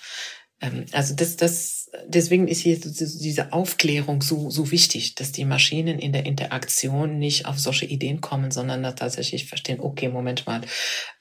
Ähm, 0.59 0.85
also 0.91 1.15
das, 1.15 1.37
das, 1.37 1.89
deswegen 2.07 2.47
ist 2.47 2.61
hier 2.61 2.77
diese 2.79 3.53
Aufklärung 3.53 4.21
so, 4.21 4.49
so 4.49 4.71
wichtig, 4.71 5.15
dass 5.15 5.31
die 5.31 5.45
Maschinen 5.45 5.99
in 5.99 6.11
der 6.11 6.25
Interaktion 6.25 7.17
nicht 7.17 7.45
auf 7.45 7.59
solche 7.59 7.85
Ideen 7.85 8.21
kommen, 8.21 8.51
sondern 8.51 8.83
da 8.83 8.91
tatsächlich 8.91 9.45
verstehen, 9.45 9.79
okay, 9.79 10.09
Moment 10.09 10.47
mal, 10.47 10.61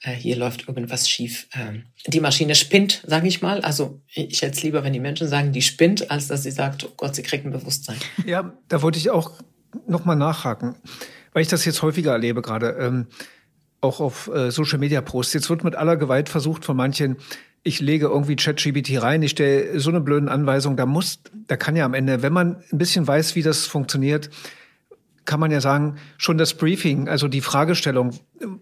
äh, 0.01 0.11
hier 0.11 0.35
läuft 0.35 0.67
irgendwas 0.67 1.09
schief. 1.09 1.47
Ähm, 1.53 1.85
die 2.07 2.19
Maschine 2.19 2.55
spinnt, 2.55 3.03
sage 3.05 3.27
ich 3.27 3.41
mal. 3.41 3.61
Also 3.61 4.01
ich 4.13 4.41
hätte 4.41 4.57
es 4.57 4.63
lieber, 4.63 4.83
wenn 4.83 4.93
die 4.93 4.99
Menschen 4.99 5.27
sagen, 5.27 5.53
die 5.53 5.61
spinnt, 5.61 6.11
als 6.11 6.27
dass 6.27 6.43
sie 6.43 6.51
sagt, 6.51 6.83
oh 6.83 6.93
Gott, 6.97 7.15
sie 7.15 7.23
kriegt 7.23 7.45
ein 7.45 7.51
Bewusstsein. 7.51 7.97
Ja, 8.25 8.57
da 8.67 8.81
wollte 8.81 8.99
ich 8.99 9.09
auch 9.09 9.31
nochmal 9.87 10.15
nachhaken, 10.15 10.75
weil 11.33 11.41
ich 11.41 11.47
das 11.47 11.65
jetzt 11.65 11.81
häufiger 11.81 12.11
erlebe 12.11 12.41
gerade, 12.41 12.69
ähm, 12.79 13.07
auch 13.81 13.99
auf 13.99 14.27
äh, 14.33 14.51
Social 14.51 14.79
Media 14.79 15.01
Posts. 15.01 15.33
Jetzt 15.33 15.49
wird 15.49 15.63
mit 15.63 15.75
aller 15.75 15.97
Gewalt 15.97 16.29
versucht 16.29 16.65
von 16.65 16.75
manchen, 16.75 17.17
ich 17.63 17.79
lege 17.79 18.07
irgendwie 18.07 18.35
ChatGPT 18.35 19.01
rein, 19.01 19.21
ich 19.21 19.31
stelle 19.31 19.79
so 19.79 19.89
eine 19.89 20.01
blöden 20.01 20.29
Anweisung, 20.29 20.77
da 20.77 20.85
muss, 20.85 21.19
da 21.47 21.57
kann 21.57 21.75
ja 21.75 21.85
am 21.85 21.93
Ende, 21.93 22.21
wenn 22.21 22.33
man 22.33 22.63
ein 22.71 22.77
bisschen 22.77 23.05
weiß, 23.05 23.35
wie 23.35 23.43
das 23.43 23.67
funktioniert, 23.67 24.29
kann 25.25 25.41
man 25.41 25.51
ja 25.51 25.59
sagen, 25.59 25.97
schon 26.17 26.37
das 26.37 26.53
Briefing, 26.53 27.09
also 27.09 27.27
die 27.27 27.41
Fragestellung, 27.41 28.17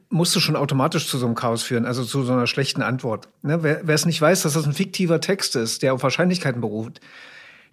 musste 0.10 0.42
schon 0.42 0.56
automatisch 0.56 1.08
zu 1.08 1.20
so 1.20 1.28
einem 1.28 1.36
Chaos 1.36 1.62
führen, 1.62 1.86
also 1.86 2.04
zu 2.04 2.24
so 2.24 2.34
einer 2.34 2.48
schlechten 2.48 2.82
Antwort. 2.82 3.30
Ne? 3.44 3.62
Wer, 3.62 3.82
wer 3.84 3.96
es 3.96 4.08
nicht 4.08 4.20
weiß, 4.20 4.42
dass 4.42 4.54
das 4.54 4.66
ein 4.66 4.74
fiktiver 4.74 5.22
Text 5.22 5.56
ist, 5.56 5.84
der 5.84 5.94
auf 5.94 6.02
Wahrscheinlichkeiten 6.02 6.62
beruht, 6.62 7.00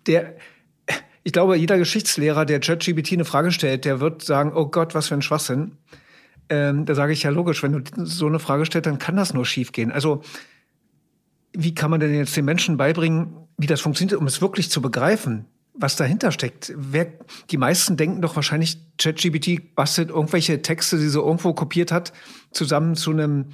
der, 0.06 0.36
ich 1.24 1.32
glaube, 1.32 1.56
jeder 1.56 1.78
Geschichtslehrer, 1.78 2.44
der 2.44 2.60
ChatGPT 2.60 3.12
eine 3.12 3.24
Frage 3.24 3.52
stellt, 3.52 3.84
der 3.84 4.00
wird 4.00 4.22
sagen, 4.22 4.52
oh 4.54 4.66
Gott, 4.66 4.94
was 4.94 5.08
für 5.08 5.14
ein 5.14 5.22
Schwachsinn. 5.22 5.72
Ähm, 6.48 6.84
da 6.84 6.94
sage 6.94 7.12
ich 7.12 7.22
ja 7.22 7.30
logisch, 7.30 7.62
wenn 7.62 7.72
du 7.72 8.04
so 8.04 8.26
eine 8.26 8.38
Frage 8.38 8.66
stellst, 8.66 8.86
dann 8.86 8.98
kann 8.98 9.16
das 9.16 9.32
nur 9.32 9.46
schiefgehen. 9.46 9.92
Also 9.92 10.22
wie 11.52 11.74
kann 11.74 11.90
man 11.90 12.00
denn 12.00 12.14
jetzt 12.14 12.36
den 12.36 12.44
Menschen 12.44 12.76
beibringen, 12.76 13.36
wie 13.56 13.66
das 13.66 13.80
funktioniert, 13.80 14.18
um 14.18 14.26
es 14.26 14.40
wirklich 14.40 14.70
zu 14.70 14.82
begreifen, 14.82 15.44
was 15.74 15.96
dahinter 15.96 16.32
steckt? 16.32 16.72
Wer, 16.76 17.12
die 17.50 17.56
meisten 17.56 17.96
denken 17.96 18.22
doch 18.22 18.36
wahrscheinlich, 18.36 18.78
ChatGPT 18.98 19.74
bastelt 19.74 20.10
irgendwelche 20.10 20.62
Texte, 20.62 20.98
die 20.98 21.08
sie 21.08 21.20
irgendwo 21.20 21.52
kopiert 21.52 21.92
hat, 21.92 22.12
zusammen 22.50 22.96
zu 22.96 23.10
einem 23.10 23.50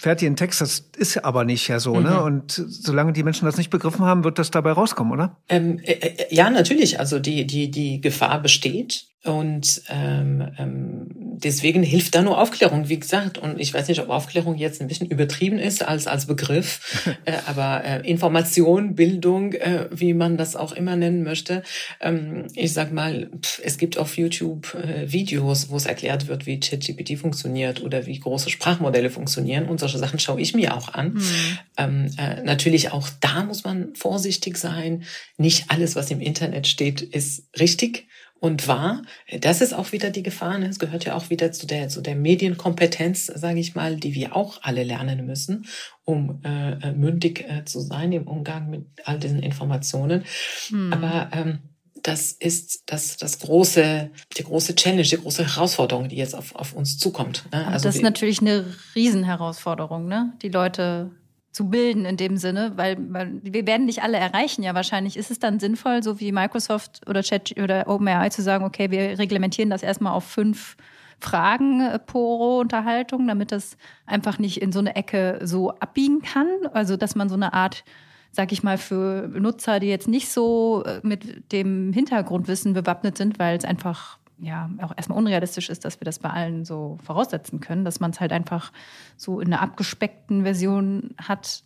fertigen 0.00 0.34
Text. 0.34 0.62
Das 0.62 0.82
ist 0.96 1.24
aber 1.24 1.44
nicht 1.44 1.68
ja 1.68 1.78
so, 1.78 1.92
ne? 1.92 2.00
mhm. 2.00 2.06
ne? 2.06 2.22
Und 2.22 2.52
solange 2.52 3.12
die 3.12 3.22
Menschen 3.22 3.44
das 3.44 3.58
nicht 3.58 3.68
begriffen 3.68 4.06
haben, 4.06 4.24
wird 4.24 4.38
das 4.38 4.50
dabei 4.50 4.72
rauskommen, 4.72 5.12
oder? 5.12 5.36
Ähm, 5.50 5.78
äh, 5.80 5.92
äh, 5.92 6.34
ja, 6.34 6.48
natürlich. 6.48 6.98
Also 6.98 7.18
die, 7.18 7.46
die, 7.46 7.70
die 7.70 8.00
Gefahr 8.00 8.40
besteht. 8.40 9.04
Und 9.24 9.82
ähm, 9.90 10.48
ähm, 10.56 11.08
deswegen 11.44 11.82
hilft 11.82 12.14
da 12.14 12.22
nur 12.22 12.40
Aufklärung, 12.40 12.88
wie 12.88 12.98
gesagt. 12.98 13.38
Und 13.38 13.60
ich 13.60 13.72
weiß 13.72 13.88
nicht, 13.88 14.00
ob 14.00 14.08
Aufklärung 14.08 14.56
jetzt 14.56 14.80
ein 14.80 14.88
bisschen 14.88 15.08
übertrieben 15.08 15.58
ist 15.58 15.82
als, 15.82 16.06
als 16.06 16.26
Begriff, 16.26 16.80
äh, 17.24 17.32
aber 17.46 17.84
äh, 17.84 18.08
Information, 18.08 18.94
Bildung, 18.94 19.52
äh, 19.52 19.88
wie 19.90 20.14
man 20.14 20.36
das 20.36 20.56
auch 20.56 20.72
immer 20.72 20.96
nennen 20.96 21.22
möchte. 21.22 21.62
Ähm, 22.00 22.46
ich 22.54 22.72
sag 22.72 22.92
mal, 22.92 23.30
pff, 23.40 23.60
es 23.64 23.78
gibt 23.78 23.98
auf 23.98 24.16
YouTube 24.16 24.74
äh, 24.74 25.10
Videos, 25.10 25.70
wo 25.70 25.76
es 25.76 25.86
erklärt 25.86 26.28
wird, 26.28 26.46
wie 26.46 26.60
ChatGPT 26.60 27.18
funktioniert 27.18 27.82
oder 27.82 28.06
wie 28.06 28.18
große 28.18 28.50
Sprachmodelle 28.50 29.10
funktionieren. 29.10 29.66
Und 29.66 29.80
solche 29.80 29.98
Sachen 29.98 30.18
schaue 30.18 30.40
ich 30.40 30.54
mir 30.54 30.76
auch 30.76 30.94
an. 30.94 31.14
Mhm. 31.14 31.58
Ähm, 31.76 32.10
äh, 32.18 32.42
natürlich 32.42 32.92
auch 32.92 33.08
da 33.20 33.44
muss 33.44 33.64
man 33.64 33.94
vorsichtig 33.94 34.56
sein. 34.56 35.04
Nicht 35.36 35.66
alles, 35.68 35.96
was 35.96 36.10
im 36.10 36.20
Internet 36.20 36.66
steht, 36.66 37.02
ist 37.02 37.44
richtig 37.58 38.06
und 38.40 38.66
wahr. 38.66 39.02
Das 39.40 39.60
ist 39.60 39.74
auch 39.74 39.92
wieder 39.92 40.10
die 40.10 40.22
Gefahr. 40.22 40.58
Ne? 40.58 40.66
Es 40.66 40.78
gehört 40.78 41.04
ja 41.04 41.14
auch 41.14 41.30
wieder 41.30 41.52
zu 41.52 41.66
der, 41.66 41.88
zu 41.88 42.00
der 42.00 42.16
Medienkompetenz, 42.16 43.26
sage 43.26 43.60
ich 43.60 43.74
mal, 43.74 43.96
die 43.96 44.14
wir 44.14 44.34
auch 44.34 44.60
alle 44.62 44.82
lernen 44.82 45.26
müssen, 45.26 45.66
um 46.04 46.40
äh, 46.44 46.72
äh, 46.72 46.92
mündig 46.92 47.44
äh, 47.48 47.64
zu 47.64 47.80
sein 47.80 48.12
im 48.12 48.26
Umgang 48.26 48.70
mit 48.70 48.86
all 49.04 49.18
diesen 49.18 49.42
Informationen. 49.42 50.24
Hm. 50.68 50.92
Aber 50.92 51.28
ähm, 51.32 51.58
das 52.02 52.32
ist 52.32 52.84
das, 52.86 53.18
das 53.18 53.40
große, 53.40 54.10
die 54.38 54.42
große 54.42 54.74
Challenge, 54.74 55.02
die 55.02 55.18
große 55.18 55.44
Herausforderung, 55.46 56.08
die 56.08 56.16
jetzt 56.16 56.34
auf, 56.34 56.54
auf 56.54 56.72
uns 56.72 56.98
zukommt. 56.98 57.44
Ne? 57.52 57.66
Also 57.66 57.88
das 57.88 57.96
ist 57.96 58.02
natürlich 58.02 58.40
eine 58.40 58.64
Riesenherausforderung, 58.94 60.08
ne? 60.08 60.32
Die 60.40 60.48
Leute 60.48 61.10
zu 61.52 61.68
bilden 61.68 62.04
in 62.04 62.16
dem 62.16 62.36
Sinne, 62.36 62.72
weil, 62.76 62.96
weil 63.12 63.40
wir 63.42 63.66
werden 63.66 63.86
nicht 63.86 64.02
alle 64.02 64.18
erreichen. 64.18 64.62
Ja, 64.62 64.74
wahrscheinlich 64.74 65.16
ist 65.16 65.30
es 65.30 65.38
dann 65.38 65.58
sinnvoll, 65.58 66.02
so 66.02 66.20
wie 66.20 66.32
Microsoft 66.32 67.02
oder 67.08 67.22
Chat 67.22 67.60
oder 67.60 67.88
OpenAI 67.88 68.30
zu 68.30 68.42
sagen, 68.42 68.64
okay, 68.64 68.90
wir 68.90 69.18
reglementieren 69.18 69.70
das 69.70 69.82
erstmal 69.82 70.12
auf 70.12 70.24
fünf 70.24 70.76
Fragen 71.18 71.80
äh, 71.80 71.98
pro 71.98 72.60
Unterhaltung, 72.60 73.26
damit 73.26 73.52
das 73.52 73.76
einfach 74.06 74.38
nicht 74.38 74.62
in 74.62 74.72
so 74.72 74.78
eine 74.78 74.94
Ecke 74.94 75.40
so 75.42 75.70
abbiegen 75.78 76.22
kann. 76.22 76.48
Also, 76.72 76.96
dass 76.96 77.14
man 77.14 77.28
so 77.28 77.34
eine 77.34 77.52
Art 77.52 77.84
sag 78.32 78.52
ich 78.52 78.62
mal, 78.62 78.78
für 78.78 79.28
Nutzer, 79.28 79.80
die 79.80 79.88
jetzt 79.88 80.06
nicht 80.06 80.28
so 80.28 80.84
äh, 80.86 81.00
mit 81.02 81.50
dem 81.50 81.92
Hintergrundwissen 81.92 82.74
bewappnet 82.74 83.16
sind, 83.18 83.40
weil 83.40 83.56
es 83.58 83.64
einfach 83.64 84.19
ja 84.40 84.70
auch 84.82 84.92
erstmal 84.96 85.18
unrealistisch 85.18 85.68
ist, 85.68 85.84
dass 85.84 86.00
wir 86.00 86.04
das 86.04 86.18
bei 86.18 86.30
allen 86.30 86.64
so 86.64 86.98
voraussetzen 87.04 87.60
können, 87.60 87.84
dass 87.84 88.00
man 88.00 88.10
es 88.10 88.20
halt 88.20 88.32
einfach 88.32 88.72
so 89.16 89.40
in 89.40 89.52
einer 89.52 89.62
abgespeckten 89.62 90.42
Version 90.42 91.14
hat, 91.18 91.62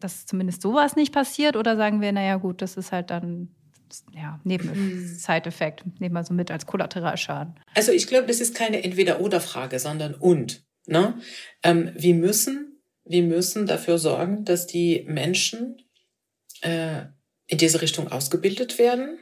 dass 0.00 0.26
zumindest 0.26 0.62
sowas 0.62 0.96
nicht 0.96 1.12
passiert? 1.12 1.56
Oder 1.56 1.76
sagen 1.76 2.00
wir, 2.00 2.12
naja, 2.12 2.36
gut, 2.36 2.62
das 2.62 2.76
ist 2.76 2.92
halt 2.92 3.10
dann 3.10 3.48
ja, 4.12 4.40
neben 4.44 4.70
hm. 4.70 5.06
Side-Effekt, 5.06 5.84
nehmen 6.00 6.14
wir 6.14 6.24
so 6.24 6.34
mit 6.34 6.50
als 6.50 6.66
Kollateralschaden. 6.66 7.54
Also 7.74 7.92
ich 7.92 8.06
glaube, 8.06 8.26
das 8.26 8.40
ist 8.40 8.54
keine 8.54 8.82
Entweder-Oder-Frage, 8.82 9.78
sondern 9.78 10.14
und. 10.14 10.64
Ne? 10.86 11.18
Ähm, 11.62 11.92
wir, 11.94 12.14
müssen, 12.14 12.82
wir 13.04 13.22
müssen 13.22 13.66
dafür 13.66 13.98
sorgen, 13.98 14.44
dass 14.44 14.66
die 14.66 15.04
Menschen 15.06 15.82
äh, 16.60 17.02
in 17.46 17.58
diese 17.58 17.80
Richtung 17.80 18.08
ausgebildet 18.08 18.78
werden 18.78 19.18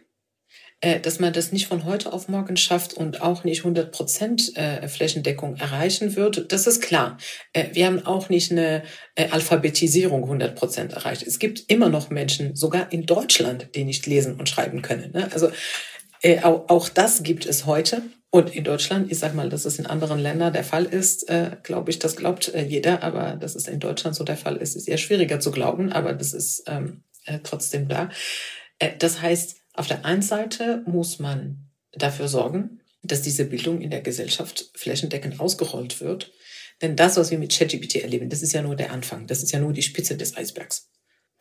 dass 1.02 1.20
man 1.20 1.32
das 1.32 1.52
nicht 1.52 1.68
von 1.68 1.84
heute 1.84 2.12
auf 2.12 2.28
morgen 2.28 2.56
schafft 2.56 2.94
und 2.94 3.22
auch 3.22 3.44
nicht 3.44 3.60
100 3.60 3.92
Prozent 3.92 4.56
äh, 4.56 4.88
Flächendeckung 4.88 5.56
erreichen 5.56 6.16
wird, 6.16 6.50
das 6.50 6.66
ist 6.66 6.82
klar. 6.82 7.18
Äh, 7.52 7.66
wir 7.72 7.86
haben 7.86 8.04
auch 8.04 8.28
nicht 8.28 8.50
eine 8.50 8.82
Alphabetisierung 9.16 10.24
100 10.24 10.56
Prozent 10.56 10.92
erreicht. 10.92 11.22
Es 11.22 11.38
gibt 11.38 11.70
immer 11.70 11.88
noch 11.88 12.10
Menschen, 12.10 12.56
sogar 12.56 12.92
in 12.92 13.06
Deutschland, 13.06 13.68
die 13.74 13.84
nicht 13.84 14.06
lesen 14.06 14.34
und 14.40 14.48
schreiben 14.48 14.82
können. 14.82 15.12
Ne? 15.12 15.28
Also 15.32 15.50
auch 16.44 16.88
das 16.88 17.22
gibt 17.22 17.46
es 17.46 17.66
heute. 17.66 18.02
Und 18.34 18.56
in 18.56 18.64
Deutschland, 18.64 19.12
ich 19.12 19.18
sage 19.18 19.36
mal, 19.36 19.50
dass 19.50 19.66
es 19.66 19.78
in 19.78 19.84
anderen 19.84 20.18
Ländern 20.18 20.54
der 20.54 20.64
Fall 20.64 20.86
ist, 20.86 21.28
äh, 21.28 21.50
glaube 21.62 21.90
ich, 21.90 21.98
das 21.98 22.16
glaubt 22.16 22.48
äh, 22.54 22.64
jeder, 22.64 23.02
aber 23.02 23.36
dass 23.36 23.54
es 23.54 23.68
in 23.68 23.78
Deutschland 23.78 24.16
so 24.16 24.24
der 24.24 24.38
Fall 24.38 24.56
ist, 24.56 24.74
ist 24.74 24.88
eher 24.88 24.96
schwieriger 24.96 25.38
zu 25.38 25.50
glauben, 25.50 25.92
aber 25.92 26.14
das 26.14 26.32
ist 26.32 26.64
ähm, 26.66 27.02
äh, 27.26 27.40
trotzdem 27.42 27.88
da. 27.88 28.08
Äh, 28.78 28.92
das 28.98 29.20
heißt, 29.20 29.61
auf 29.74 29.86
der 29.86 30.04
einen 30.04 30.22
Seite 30.22 30.82
muss 30.86 31.18
man 31.18 31.70
dafür 31.92 32.28
sorgen, 32.28 32.80
dass 33.02 33.22
diese 33.22 33.44
Bildung 33.44 33.80
in 33.80 33.90
der 33.90 34.00
Gesellschaft 34.00 34.70
flächendeckend 34.74 35.40
ausgerollt 35.40 36.00
wird. 36.00 36.32
Denn 36.80 36.96
das, 36.96 37.16
was 37.16 37.30
wir 37.30 37.38
mit 37.38 37.52
ChatGPT 37.56 37.96
erleben, 37.96 38.28
das 38.28 38.42
ist 38.42 38.52
ja 38.52 38.62
nur 38.62 38.76
der 38.76 38.92
Anfang. 38.92 39.26
Das 39.26 39.42
ist 39.42 39.52
ja 39.52 39.58
nur 39.58 39.72
die 39.72 39.82
Spitze 39.82 40.16
des 40.16 40.36
Eisbergs. 40.36 40.88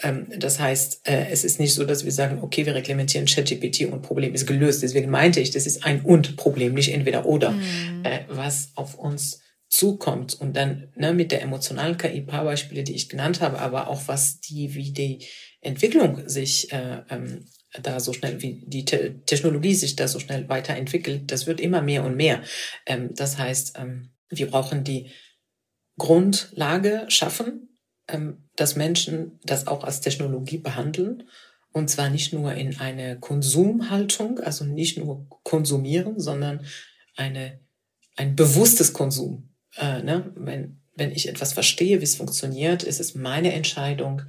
Ähm, 0.02 0.28
das 0.38 0.60
heißt, 0.60 1.08
äh, 1.08 1.28
es 1.30 1.44
ist 1.44 1.60
nicht 1.60 1.74
so, 1.74 1.86
dass 1.86 2.06
wir 2.06 2.12
sagen, 2.12 2.40
okay, 2.42 2.66
wir 2.66 2.76
reglementieren 2.76 3.26
ChatGPT 3.26 3.86
und 3.86 4.02
Problem 4.02 4.34
ist 4.34 4.48
gelöst. 4.48 4.82
Deswegen 4.82 5.10
meinte 5.10 5.40
ich, 5.40 5.52
das 5.52 5.66
ist 5.66 5.86
ein 5.86 6.02
und-Problem, 6.02 6.74
nicht 6.74 6.94
entweder 6.94 7.26
oder, 7.26 7.52
mhm. 7.52 8.04
Was 8.28 8.72
auf 8.76 8.96
uns 8.96 9.42
zukommt. 9.68 10.34
Und 10.40 10.56
dann 10.56 10.90
ne, 10.96 11.14
mit 11.14 11.32
der 11.32 11.42
emotionalen 11.42 11.98
KI, 11.98 12.22
paar 12.22 12.44
Beispiele, 12.44 12.84
die 12.84 12.94
ich 12.94 13.10
genannt 13.10 13.42
habe, 13.42 13.60
aber 13.60 13.88
auch 13.88 14.08
was 14.08 14.40
die, 14.42 14.74
wie 14.74 14.92
die 14.92 15.26
Entwicklung 15.62 16.28
sich 16.28 16.72
äh, 16.74 17.04
ähm, 17.10 17.46
da 17.82 18.00
so 18.00 18.14
schnell, 18.14 18.42
wie 18.42 18.64
die 18.66 18.86
Te 18.86 19.22
Technologie 19.26 19.76
sich 19.76 19.96
da 19.96 20.08
so 20.08 20.20
schnell 20.20 20.50
weiterentwickelt, 20.50 21.32
das 21.32 21.48
wird 21.48 21.60
immer 21.60 21.82
mehr 21.82 22.04
und 22.04 22.16
mehr. 22.16 22.42
Ähm, 22.86 23.12
das 23.14 23.38
heißt, 23.38 23.78
ähm, 23.80 24.10
wir 24.30 24.50
brauchen 24.50 24.84
die 24.84 25.12
Grundlage 25.98 27.06
schaffen, 27.10 27.78
ähm, 28.08 28.50
dass 28.56 28.76
Menschen 28.76 29.40
das 29.44 29.68
auch 29.68 29.84
als 29.84 30.02
Technologie 30.02 30.58
behandeln. 30.58 31.24
Und 31.74 31.90
zwar 31.90 32.10
nicht 32.10 32.34
nur 32.34 32.54
in 32.54 32.80
eine 32.80 33.18
Konsumhaltung, 33.20 34.40
also 34.40 34.66
nicht 34.66 34.98
nur 34.98 35.28
konsumieren, 35.44 36.20
sondern 36.20 36.66
eine, 37.16 37.62
ein 38.18 38.36
bewusstes 38.36 38.92
Konsum. 38.92 39.54
Äh, 39.78 40.02
ne? 40.04 40.34
wenn, 40.36 40.82
wenn 40.96 41.12
ich 41.12 41.30
etwas 41.30 41.54
verstehe, 41.54 42.02
wie 42.02 42.06
es 42.06 42.16
funktioniert, 42.16 42.84
ist 42.84 43.00
es 43.00 43.16
meine 43.16 43.54
Entscheidung, 43.54 44.24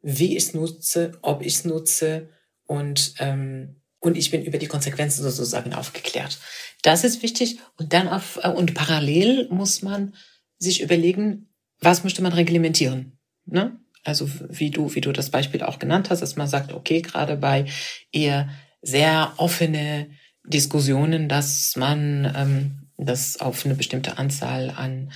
wie 0.00 0.36
ich 0.36 0.44
es 0.44 0.54
nutze, 0.54 1.12
ob 1.22 1.44
ich 1.44 1.54
es 1.54 1.64
nutze, 1.64 2.28
und, 2.66 3.14
ähm, 3.18 3.80
und 4.00 4.16
ich 4.16 4.30
bin 4.30 4.44
über 4.44 4.58
die 4.58 4.66
Konsequenzen 4.66 5.22
sozusagen 5.22 5.74
aufgeklärt. 5.74 6.38
Das 6.82 7.04
ist 7.04 7.22
wichtig. 7.22 7.58
Und 7.76 7.92
dann 7.92 8.08
auf, 8.08 8.38
äh, 8.42 8.48
und 8.48 8.74
parallel 8.74 9.48
muss 9.50 9.82
man 9.82 10.14
sich 10.58 10.82
überlegen, 10.82 11.48
was 11.80 12.04
möchte 12.04 12.22
man 12.22 12.32
reglementieren? 12.32 13.18
Ne? 13.44 13.78
Also 14.04 14.28
wie 14.48 14.70
du, 14.70 14.94
wie 14.94 15.00
du 15.00 15.12
das 15.12 15.30
Beispiel 15.30 15.62
auch 15.62 15.78
genannt 15.78 16.10
hast, 16.10 16.20
dass 16.20 16.36
man 16.36 16.46
sagt, 16.46 16.72
okay, 16.72 17.02
gerade 17.02 17.36
bei 17.36 17.66
eher 18.12 18.48
sehr 18.82 19.32
offene 19.36 20.08
Diskussionen, 20.44 21.28
dass 21.28 21.74
man 21.76 22.32
ähm, 22.36 22.88
das 22.96 23.40
auf 23.40 23.64
eine 23.64 23.74
bestimmte 23.74 24.18
Anzahl 24.18 24.70
an 24.70 25.12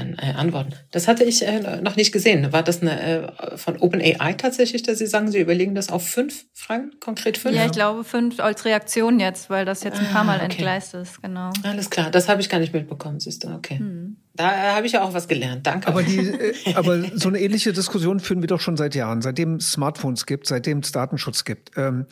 an 0.00 0.16
äh, 0.18 0.32
Antworten. 0.32 0.74
Das 0.90 1.08
hatte 1.08 1.24
ich 1.24 1.46
äh, 1.46 1.80
noch 1.80 1.96
nicht 1.96 2.12
gesehen. 2.12 2.52
War 2.52 2.62
das 2.62 2.82
eine 2.82 3.32
äh, 3.32 3.56
von 3.56 3.78
OpenAI 3.78 4.32
tatsächlich, 4.34 4.82
dass 4.82 4.98
Sie 4.98 5.06
sagen, 5.06 5.30
Sie 5.30 5.38
überlegen 5.38 5.74
das 5.74 5.90
auf 5.90 6.06
fünf 6.06 6.46
Fragen, 6.54 6.92
konkret 7.00 7.38
fünf? 7.38 7.54
Ja, 7.54 7.66
ich 7.66 7.72
glaube 7.72 8.04
fünf 8.04 8.40
als 8.40 8.64
Reaktion 8.64 9.20
jetzt, 9.20 9.50
weil 9.50 9.64
das 9.64 9.82
jetzt 9.84 10.00
ein 10.00 10.06
paar 10.06 10.24
Mal 10.24 10.34
ah, 10.34 10.36
okay. 10.36 10.44
entgleist 10.46 10.94
ist, 10.94 11.22
genau. 11.22 11.50
Alles 11.62 11.90
klar, 11.90 12.10
das 12.10 12.28
habe 12.28 12.40
ich 12.40 12.48
gar 12.48 12.58
nicht 12.58 12.72
mitbekommen, 12.72 13.20
siehst 13.20 13.44
du, 13.44 13.48
okay. 13.48 13.78
Hm. 13.78 14.16
Da 14.34 14.50
äh, 14.50 14.72
habe 14.74 14.86
ich 14.86 14.92
ja 14.92 15.02
auch 15.02 15.12
was 15.12 15.28
gelernt, 15.28 15.66
danke. 15.66 15.88
Aber, 15.88 16.02
die, 16.02 16.18
äh, 16.64 16.74
aber 16.74 17.02
so 17.14 17.28
eine 17.28 17.40
ähnliche 17.40 17.72
Diskussion 17.72 18.20
führen 18.20 18.40
wir 18.40 18.48
doch 18.48 18.60
schon 18.60 18.76
seit 18.76 18.94
Jahren, 18.94 19.22
seitdem 19.22 19.56
es 19.56 19.72
Smartphones 19.72 20.26
gibt, 20.26 20.46
seitdem 20.46 20.78
es 20.78 20.92
Datenschutz 20.92 21.44
gibt. 21.44 21.72
Ähm, 21.76 22.06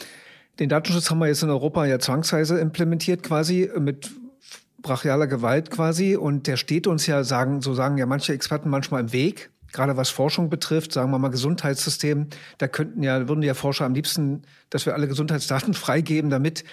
den 0.59 0.68
Datenschutz 0.68 1.11
haben 1.11 1.18
wir 1.18 1.29
jetzt 1.29 1.42
in 1.42 1.51
Europa 1.51 1.87
ja 1.87 1.98
zwangsweise 1.98 2.59
implementiert 2.59 3.22
quasi 3.22 3.70
mit 3.79 4.11
brachialer 4.83 5.27
Gewalt 5.27 5.71
quasi. 5.71 6.17
Und 6.17 6.47
der 6.47 6.57
steht 6.57 6.87
uns 6.87 7.07
ja, 7.07 7.25
sagen, 7.25 7.61
so 7.61 7.75
sagen 7.75 7.99
ja 7.99 8.07
manche 8.07 8.33
Experten 8.33 8.71
manchmal 8.71 9.01
im 9.01 9.12
Weg. 9.12 9.51
Gerade 9.73 9.97
was 9.97 10.09
Forschung 10.09 10.49
betrifft, 10.49 10.93
sagen 10.93 11.11
wir 11.11 11.19
mal 11.19 11.29
Gesundheitssystem, 11.29 12.29
da 12.57 12.69
könnten 12.69 13.03
ja, 13.03 13.29
würden 13.29 13.43
ja 13.43 13.53
Forscher 13.53 13.85
am 13.85 13.93
liebsten, 13.93 14.43
dass 14.71 14.87
wir 14.87 14.95
alle 14.95 15.09
Gesundheitsdaten 15.09 15.75
freigeben, 15.75 16.31
damit 16.31 16.64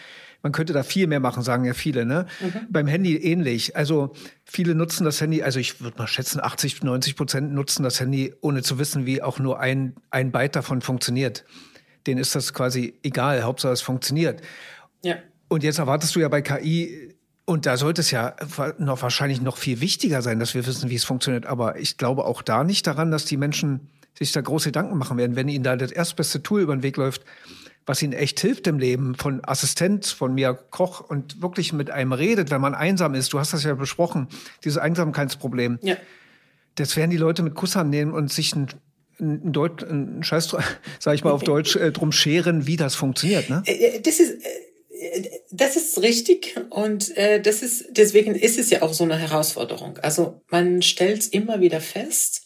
man 0.46 0.52
könnte 0.52 0.74
da 0.74 0.84
viel 0.84 1.08
mehr 1.08 1.20
machen, 1.20 1.41
sagen 1.41 1.65
ja 1.65 1.74
viele. 1.74 2.06
Ne? 2.06 2.28
Mhm. 2.39 2.68
Beim 2.70 2.86
Handy 2.86 3.18
ähnlich. 3.18 3.76
Also 3.76 4.13
viele 4.46 4.76
nutzen 4.76 5.04
das 5.04 5.20
Handy, 5.20 5.41
also 5.41 5.60
ich 5.60 5.82
würde 5.82 5.98
mal 5.98 6.08
schätzen, 6.08 6.39
80, 6.39 6.84
90 6.84 7.15
Prozent 7.15 7.52
nutzen 7.52 7.82
das 7.82 8.00
Handy, 8.00 8.32
ohne 8.41 8.62
zu 8.62 8.78
wissen, 8.78 9.08
wie 9.08 9.24
auch 9.24 9.39
nur 9.39 9.60
ein, 9.60 9.96
ein 10.12 10.32
Byte 10.32 10.58
davon 10.58 10.82
funktioniert. 10.82 11.46
Denen 12.06 12.20
ist 12.20 12.36
das 12.36 12.54
quasi 12.54 12.94
egal, 13.02 13.41
Hauptsache 13.41 13.74
es 13.74 13.82
funktioniert. 13.82 14.41
Ja. 15.04 15.15
Und 15.48 15.63
jetzt 15.63 15.80
erwartest 15.80 16.15
du 16.15 16.20
ja 16.20 16.28
bei 16.28 16.44
KI 16.44 17.14
und 17.46 17.66
da 17.66 17.78
sollte 17.78 18.02
es 18.02 18.12
ja 18.12 18.36
noch 18.80 19.02
wahrscheinlich 19.02 19.40
noch 19.40 19.58
viel 19.58 19.80
wichtiger 19.80 20.22
sein, 20.22 20.40
dass 20.40 20.56
wir 20.56 20.66
wissen, 20.66 20.90
wie 20.90 20.96
es 20.96 21.04
funktioniert. 21.04 21.46
Aber 21.46 21.80
ich 21.80 21.98
glaube 21.98 22.26
auch 22.26 22.42
da 22.42 22.64
nicht 22.64 22.88
daran, 22.88 23.12
dass 23.12 23.26
die 23.26 23.38
Menschen 23.38 23.92
sich 24.18 24.32
da 24.32 24.42
große 24.42 24.70
Gedanken 24.70 24.98
machen 24.98 25.18
werden, 25.18 25.36
wenn 25.36 25.48
ihnen 25.48 25.64
da 25.64 25.76
das 25.76 25.92
erstbeste 25.92 26.42
Tool 26.42 26.62
über 26.62 26.76
den 26.76 26.82
Weg 26.82 26.98
läuft, 26.98 27.24
was 27.86 28.02
ihnen 28.02 28.14
echt 28.14 28.40
hilft 28.40 28.66
im 28.66 28.80
Leben, 28.80 29.14
von 29.14 29.42
Assistenz, 29.46 30.12
von 30.12 30.34
mir 30.34 30.54
Koch 30.54 31.02
und 31.02 31.42
wirklich 31.42 31.72
mit 31.72 31.92
einem 31.92 32.14
redet, 32.14 32.50
wenn 32.50 32.62
man 32.62 32.74
einsam 32.74 33.14
ist. 33.14 33.32
Du 33.32 33.40
hast 33.40 33.54
das 33.54 33.64
ja 33.64 33.76
besprochen, 33.76 34.28
dieses 34.64 34.80
Einsamkeitsproblem. 34.80 35.78
Ja. 35.84 35.98
Das 36.76 36.96
werden 36.96 37.12
die 37.12 37.18
Leute 37.18 37.44
mit 37.44 37.54
Kusshand 37.54 37.90
nehmen 37.90 38.12
und 38.12 38.32
sich 38.32 38.56
ein 38.56 38.68
ein, 39.20 39.54
Deut 39.54 39.82
ein 39.84 40.24
Scheiß, 40.24 40.56
sag 41.00 41.16
ich 41.16 41.24
mal 41.24 41.32
auf 41.32 41.44
Deutsch, 41.46 41.76
äh, 41.76 41.92
drum 41.92 42.12
scheren, 42.12 42.68
wie 42.68 42.76
das 42.76 42.96
funktioniert, 42.96 43.50
ne? 43.50 43.64
Äh, 43.66 43.72
äh, 43.72 44.02
das 44.02 44.20
ist, 44.20 44.44
das 45.52 45.76
ist 45.76 46.02
richtig 46.02 46.56
und 46.70 47.16
äh, 47.18 47.42
das 47.42 47.62
ist 47.62 47.86
deswegen 47.92 48.36
ist 48.36 48.58
es 48.58 48.70
ja 48.70 48.82
auch 48.82 48.94
so 48.94 49.04
eine 49.04 49.18
Herausforderung. 49.18 49.98
Also 50.00 50.42
man 50.50 50.82
stellt 50.82 51.34
immer 51.34 51.60
wieder 51.60 51.82
fest, 51.82 52.46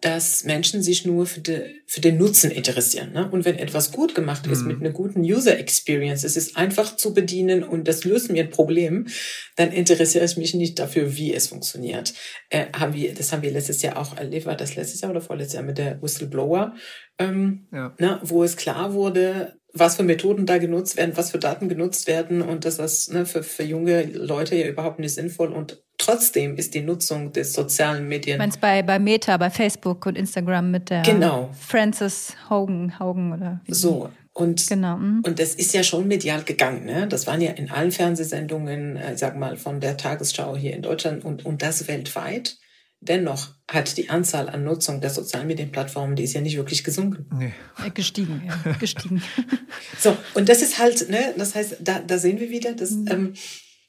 dass 0.00 0.44
Menschen 0.44 0.82
sich 0.82 1.04
nur 1.04 1.26
für, 1.26 1.40
de, 1.40 1.74
für 1.86 2.00
den 2.00 2.18
Nutzen 2.18 2.50
interessieren. 2.50 3.12
Ne? 3.12 3.28
Und 3.30 3.44
wenn 3.44 3.58
etwas 3.58 3.90
gut 3.90 4.14
gemacht 4.14 4.46
ist 4.46 4.62
mhm. 4.62 4.68
mit 4.68 4.80
einer 4.80 4.90
guten 4.90 5.22
User 5.22 5.58
Experience, 5.58 6.22
es 6.22 6.36
ist 6.36 6.56
einfach 6.56 6.96
zu 6.96 7.12
bedienen 7.12 7.64
und 7.64 7.88
das 7.88 8.04
löst 8.04 8.30
mir 8.30 8.44
ein 8.44 8.50
Problem, 8.50 9.08
dann 9.56 9.72
interessiere 9.72 10.24
ich 10.24 10.36
mich 10.36 10.54
nicht 10.54 10.78
dafür, 10.78 11.16
wie 11.16 11.34
es 11.34 11.48
funktioniert. 11.48 12.14
Äh, 12.48 12.66
haben 12.76 12.94
wir, 12.94 13.12
das 13.14 13.32
haben 13.32 13.42
wir 13.42 13.50
letztes 13.50 13.82
Jahr 13.82 13.96
auch 13.96 14.16
erlebt, 14.16 14.46
war 14.46 14.56
das 14.56 14.76
letztes 14.76 15.00
Jahr 15.00 15.10
oder 15.10 15.20
vorletztes 15.20 15.54
Jahr 15.54 15.64
mit 15.64 15.78
der 15.78 16.00
Whistleblower, 16.00 16.74
ähm, 17.18 17.66
ja. 17.72 17.94
ne, 17.98 18.20
wo 18.22 18.44
es 18.44 18.56
klar 18.56 18.92
wurde, 18.92 19.57
was 19.72 19.96
für 19.96 20.02
Methoden 20.02 20.46
da 20.46 20.58
genutzt 20.58 20.96
werden, 20.96 21.16
was 21.16 21.30
für 21.30 21.38
Daten 21.38 21.68
genutzt 21.68 22.06
werden 22.06 22.42
und 22.42 22.64
dass 22.64 22.76
das 22.76 23.08
ne, 23.08 23.26
für, 23.26 23.42
für 23.42 23.64
junge 23.64 24.02
Leute 24.04 24.56
ja 24.56 24.66
überhaupt 24.66 24.98
nicht 24.98 25.14
sinnvoll 25.14 25.52
und 25.52 25.82
trotzdem 25.98 26.56
ist 26.56 26.74
die 26.74 26.80
Nutzung 26.80 27.32
des 27.32 27.52
sozialen 27.52 28.08
Medien. 28.08 28.38
Meinst 28.38 28.60
bei, 28.60 28.82
bei 28.82 28.98
Meta, 28.98 29.36
bei 29.36 29.50
Facebook 29.50 30.06
und 30.06 30.16
Instagram 30.16 30.70
mit 30.70 30.90
der 30.90 31.02
genau. 31.02 31.50
Frances 31.58 32.34
Hogan, 32.48 32.98
Hogan 32.98 33.32
oder 33.32 33.60
wie 33.64 33.74
So. 33.74 34.10
Und, 34.32 34.68
genau. 34.68 34.96
Mhm. 34.96 35.22
und 35.26 35.40
das 35.40 35.56
ist 35.56 35.74
ja 35.74 35.82
schon 35.82 36.06
medial 36.06 36.44
gegangen. 36.44 36.84
Ne? 36.84 37.08
Das 37.08 37.26
waren 37.26 37.40
ja 37.40 37.50
in 37.50 37.70
allen 37.70 37.90
Fernsehsendungen, 37.90 38.96
äh, 38.96 39.16
sag 39.16 39.36
mal, 39.36 39.56
von 39.56 39.80
der 39.80 39.96
Tagesschau 39.96 40.56
hier 40.56 40.74
in 40.74 40.82
Deutschland 40.82 41.24
und, 41.24 41.44
und 41.44 41.60
das 41.60 41.88
weltweit. 41.88 42.56
Dennoch 43.00 43.54
hat 43.70 43.96
die 43.96 44.10
Anzahl 44.10 44.48
an 44.48 44.64
Nutzung 44.64 45.00
der 45.00 45.10
sozialen 45.10 45.46
Medienplattformen, 45.46 46.16
die 46.16 46.24
ist 46.24 46.32
ja 46.32 46.40
nicht 46.40 46.56
wirklich 46.56 46.82
gesunken. 46.82 47.26
Nee. 47.32 47.52
Äh, 47.84 47.90
gestiegen, 47.90 48.42
ja, 48.44 48.72
gestiegen. 48.80 49.22
so, 49.98 50.16
und 50.34 50.48
das 50.48 50.62
ist 50.62 50.78
halt, 50.78 51.08
ne, 51.08 51.34
das 51.36 51.54
heißt, 51.54 51.76
da, 51.80 52.00
da 52.00 52.18
sehen 52.18 52.40
wir 52.40 52.50
wieder, 52.50 52.72
dass 52.72 52.90
mhm. 52.90 53.06
ähm, 53.08 53.34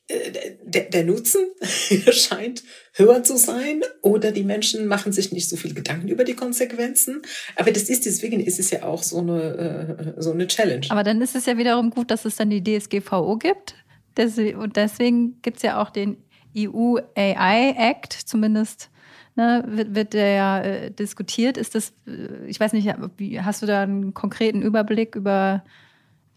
äh, 0.10 0.58
der, 0.64 0.84
der 0.86 1.04
Nutzen 1.06 1.42
scheint 2.12 2.64
höher 2.94 3.24
zu 3.24 3.38
sein 3.38 3.82
oder 4.02 4.32
die 4.32 4.44
Menschen 4.44 4.86
machen 4.86 5.12
sich 5.12 5.32
nicht 5.32 5.50
so 5.50 5.56
viel 5.56 5.74
Gedanken 5.74 6.08
über 6.08 6.24
die 6.24 6.36
Konsequenzen. 6.36 7.24
Aber 7.56 7.72
das 7.72 7.84
ist 7.84 8.06
deswegen 8.06 8.40
ist 8.40 8.60
es 8.60 8.70
ja 8.70 8.84
auch 8.84 9.02
so 9.02 9.20
eine, 9.20 10.18
äh, 10.18 10.22
so 10.22 10.32
eine 10.32 10.46
Challenge. 10.48 10.86
Aber 10.90 11.04
dann 11.04 11.20
ist 11.22 11.36
es 11.36 11.48
ja 11.48 11.58
wiederum 11.58 11.90
gut, 11.90 12.12
dass 12.12 12.26
es 12.26 12.36
dann 12.36 12.52
die 12.52 12.64
DSGVO 12.64 13.38
gibt. 13.38 13.76
Und 14.18 14.76
deswegen 14.76 15.42
gibt 15.42 15.58
es 15.58 15.64
ja 15.64 15.82
auch 15.82 15.92
den 15.92 16.18
EU 16.58 16.98
AI 17.16 17.76
Act, 17.78 18.14
zumindest 18.14 18.89
ne, 19.40 19.64
wird, 19.68 19.96
wird 19.96 20.14
der 20.14 20.32
ja 20.34 20.62
äh, 20.62 20.92
diskutiert. 20.92 21.58
Ist 21.58 21.74
das, 21.76 21.94
äh, 22.06 22.46
ich 22.48 22.60
weiß 22.60 22.74
nicht, 22.74 22.94
wie, 23.18 23.42
hast 23.42 23.62
du 23.62 23.66
da 23.66 23.84
einen 23.84 24.14
konkreten 24.14 24.62
Überblick 24.62 25.16
über 25.16 25.64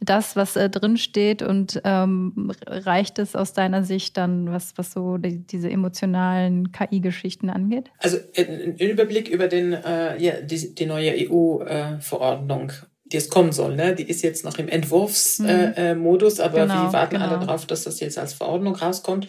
das, 0.01 0.35
was 0.37 0.57
äh, 0.57 0.69
drin 0.69 0.97
steht 0.97 1.43
und 1.43 1.81
ähm, 1.85 2.53
reicht 2.67 3.19
es 3.19 3.37
aus 3.37 3.53
deiner 3.53 3.85
Sicht 3.85 4.17
dann, 4.17 4.51
was, 4.51 4.73
was 4.77 4.93
so 4.93 5.17
die, 5.17 5.39
diese 5.39 5.71
emotionalen 5.71 6.73
KI-Geschichten 6.73 7.51
angeht? 7.51 7.91
Also 7.99 8.19
äh, 8.35 8.45
ein 8.45 8.77
Überblick 8.77 9.29
über 9.29 9.49
den, 9.49 9.73
äh, 9.73 10.21
ja, 10.21 10.41
die, 10.41 10.75
die 10.75 10.87
neue 10.87 11.13
EU-Verordnung. 11.29 12.71
Äh, 12.71 12.87
die 13.13 13.19
es 13.19 13.29
kommen 13.29 13.53
soll, 13.53 13.77
ne? 13.77 13.95
Die 13.95 14.09
ist 14.09 14.23
jetzt 14.23 14.45
noch 14.45 14.59
im 14.59 14.69
Entwurfsmodus, 14.69 16.39
mhm. 16.39 16.41
äh, 16.41 16.45
aber 16.45 16.61
genau, 16.61 16.85
wir 16.85 16.93
warten 16.93 17.17
genau. 17.17 17.29
alle 17.29 17.47
darauf, 17.47 17.67
dass 17.67 17.85
das 17.85 18.01
jetzt 18.01 18.19
als 18.19 18.33
Verordnung 18.33 18.75
rauskommt. 18.75 19.29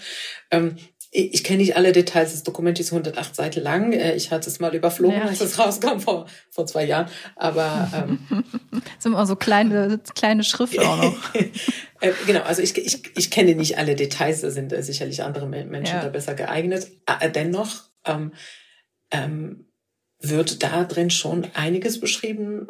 Ähm, 0.51 0.77
ich 1.15 1.43
kenne 1.43 1.59
nicht 1.59 1.77
alle 1.77 1.91
Details. 1.91 2.31
Das 2.31 2.43
Dokument 2.43 2.79
ist 2.79 2.91
108 2.91 3.35
Seiten 3.35 3.61
lang. 3.61 3.93
Äh, 3.93 4.15
ich 4.15 4.31
hatte 4.31 4.49
es 4.49 4.59
mal 4.59 4.73
überflogen, 4.73 5.17
ja. 5.17 5.25
als 5.25 5.41
es 5.41 5.59
rauskam 5.59 5.99
vor, 5.99 6.25
vor 6.49 6.65
zwei 6.65 6.85
Jahren. 6.85 7.07
Aber 7.35 7.89
ähm, 7.95 8.43
sind 8.99 9.13
auch 9.13 9.25
so 9.25 9.35
kleine, 9.35 9.99
kleine 10.15 10.43
Schrift 10.43 10.79
auch 10.79 10.97
noch. 10.97 11.35
äh, 12.01 12.11
genau, 12.25 12.41
also 12.41 12.63
ich, 12.63 12.75
ich, 12.77 13.03
ich 13.15 13.29
kenne 13.29 13.53
nicht 13.53 13.77
alle 13.77 13.95
Details. 13.95 14.41
Da 14.41 14.49
sind 14.49 14.73
äh, 14.73 14.81
sicherlich 14.81 15.21
andere 15.21 15.45
Menschen 15.45 15.95
ja. 15.95 16.01
da 16.01 16.09
besser 16.09 16.33
geeignet. 16.33 16.87
Äh, 17.05 17.29
dennoch 17.29 17.83
ähm, 18.05 18.33
ähm, 19.11 19.67
wird 20.19 20.63
da 20.63 20.83
drin 20.83 21.11
schon 21.11 21.47
einiges 21.53 21.99
beschrieben 21.99 22.67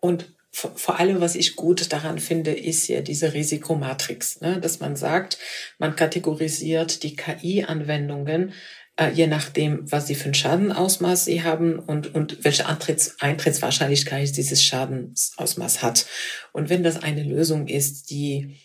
und 0.00 0.35
vor 0.56 0.98
allem, 0.98 1.20
was 1.20 1.34
ich 1.34 1.54
gut 1.54 1.92
daran 1.92 2.18
finde, 2.18 2.52
ist 2.52 2.88
ja 2.88 3.02
diese 3.02 3.34
Risikomatrix, 3.34 4.40
ne? 4.40 4.58
dass 4.58 4.80
man 4.80 4.96
sagt, 4.96 5.38
man 5.78 5.96
kategorisiert 5.96 7.02
die 7.02 7.14
KI-Anwendungen 7.14 8.54
äh, 8.98 9.10
je 9.10 9.26
nachdem, 9.26 9.90
was 9.90 10.06
sie 10.06 10.14
für 10.14 10.30
ein 10.30 10.34
Schadenausmaß 10.34 11.26
sie 11.26 11.42
haben 11.42 11.78
und, 11.78 12.14
und 12.14 12.44
welche 12.44 12.66
Antritts 12.66 13.20
Eintrittswahrscheinlichkeit 13.20 14.34
dieses 14.36 14.62
Schadensausmaß 14.64 15.82
hat. 15.82 16.06
Und 16.52 16.70
wenn 16.70 16.82
das 16.82 17.02
eine 17.02 17.22
Lösung 17.22 17.68
ist, 17.68 18.10
die 18.10 18.56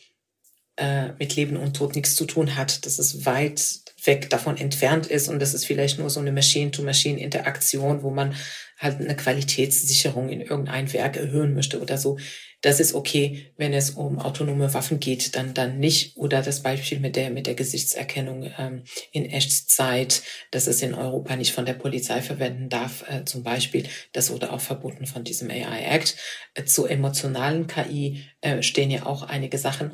äh, 0.82 1.14
mit 1.20 1.36
Leben 1.36 1.58
und 1.58 1.76
Tod 1.76 1.96
nichts 1.96 2.16
zu 2.16 2.26
tun 2.26 2.56
hat, 2.56 2.86
dass 2.88 2.98
es 2.98 3.26
weit 3.26 3.82
weg 4.04 4.32
davon 4.32 4.58
entfernt 4.58 5.06
ist 5.06 5.30
und 5.30 5.40
das 5.40 5.54
ist 5.54 5.66
vielleicht 5.66 6.00
nur 6.00 6.10
so 6.10 6.20
eine 6.20 6.32
Machine-to-Machine-Interaktion, 6.32 8.02
wo 8.02 8.10
man 8.10 8.34
halt 8.80 9.00
eine 9.00 9.16
Qualitätssicherung 9.16 10.30
in 10.30 10.42
irgendein 10.42 10.92
Werk 10.92 11.18
erhöhen 11.18 11.54
möchte 11.54 11.80
oder 11.80 12.00
so. 12.00 12.18
Das 12.62 12.80
ist 12.80 12.94
okay, 12.94 13.52
wenn 13.58 13.74
es 13.74 13.92
um 13.92 14.20
autonome 14.20 14.74
Waffen 14.74 15.00
geht, 15.00 15.36
dann 15.36 15.54
dann 15.54 15.80
nicht. 15.80 16.16
Oder 16.18 16.42
das 16.42 16.62
Beispiel 16.62 17.00
mit 17.00 17.16
der 17.16 17.32
mit 17.32 17.48
der 17.48 17.56
Gesichtserkennung 17.56 18.52
ähm, 18.58 18.84
in 19.12 19.26
Echtzeit, 19.26 20.22
dass 20.52 20.68
es 20.68 20.82
in 20.82 20.94
Europa 20.94 21.36
nicht 21.36 21.54
von 21.54 21.66
der 21.66 21.74
Polizei 21.74 22.22
verwenden 22.22 22.70
darf, 22.70 23.04
äh, 23.10 23.26
zum 23.26 23.44
Beispiel. 23.44 23.88
Das 24.14 24.32
wurde 24.32 24.52
auch 24.52 24.62
verboten 24.62 25.08
von 25.08 25.24
diesem 25.24 25.50
AI 25.50 25.86
Act. 25.86 26.16
Äh, 26.54 26.66
zu 26.66 26.86
emotionalen 26.86 27.68
KI 27.68 28.24
äh, 28.42 28.62
stehen 28.62 28.92
ja 28.92 29.06
auch 29.06 29.24
einige 29.24 29.58
Sachen. 29.58 29.92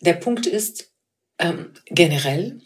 Der 0.00 0.14
Punkt 0.14 0.46
ist 0.46 0.92
ähm, 1.38 1.72
generell 1.86 2.60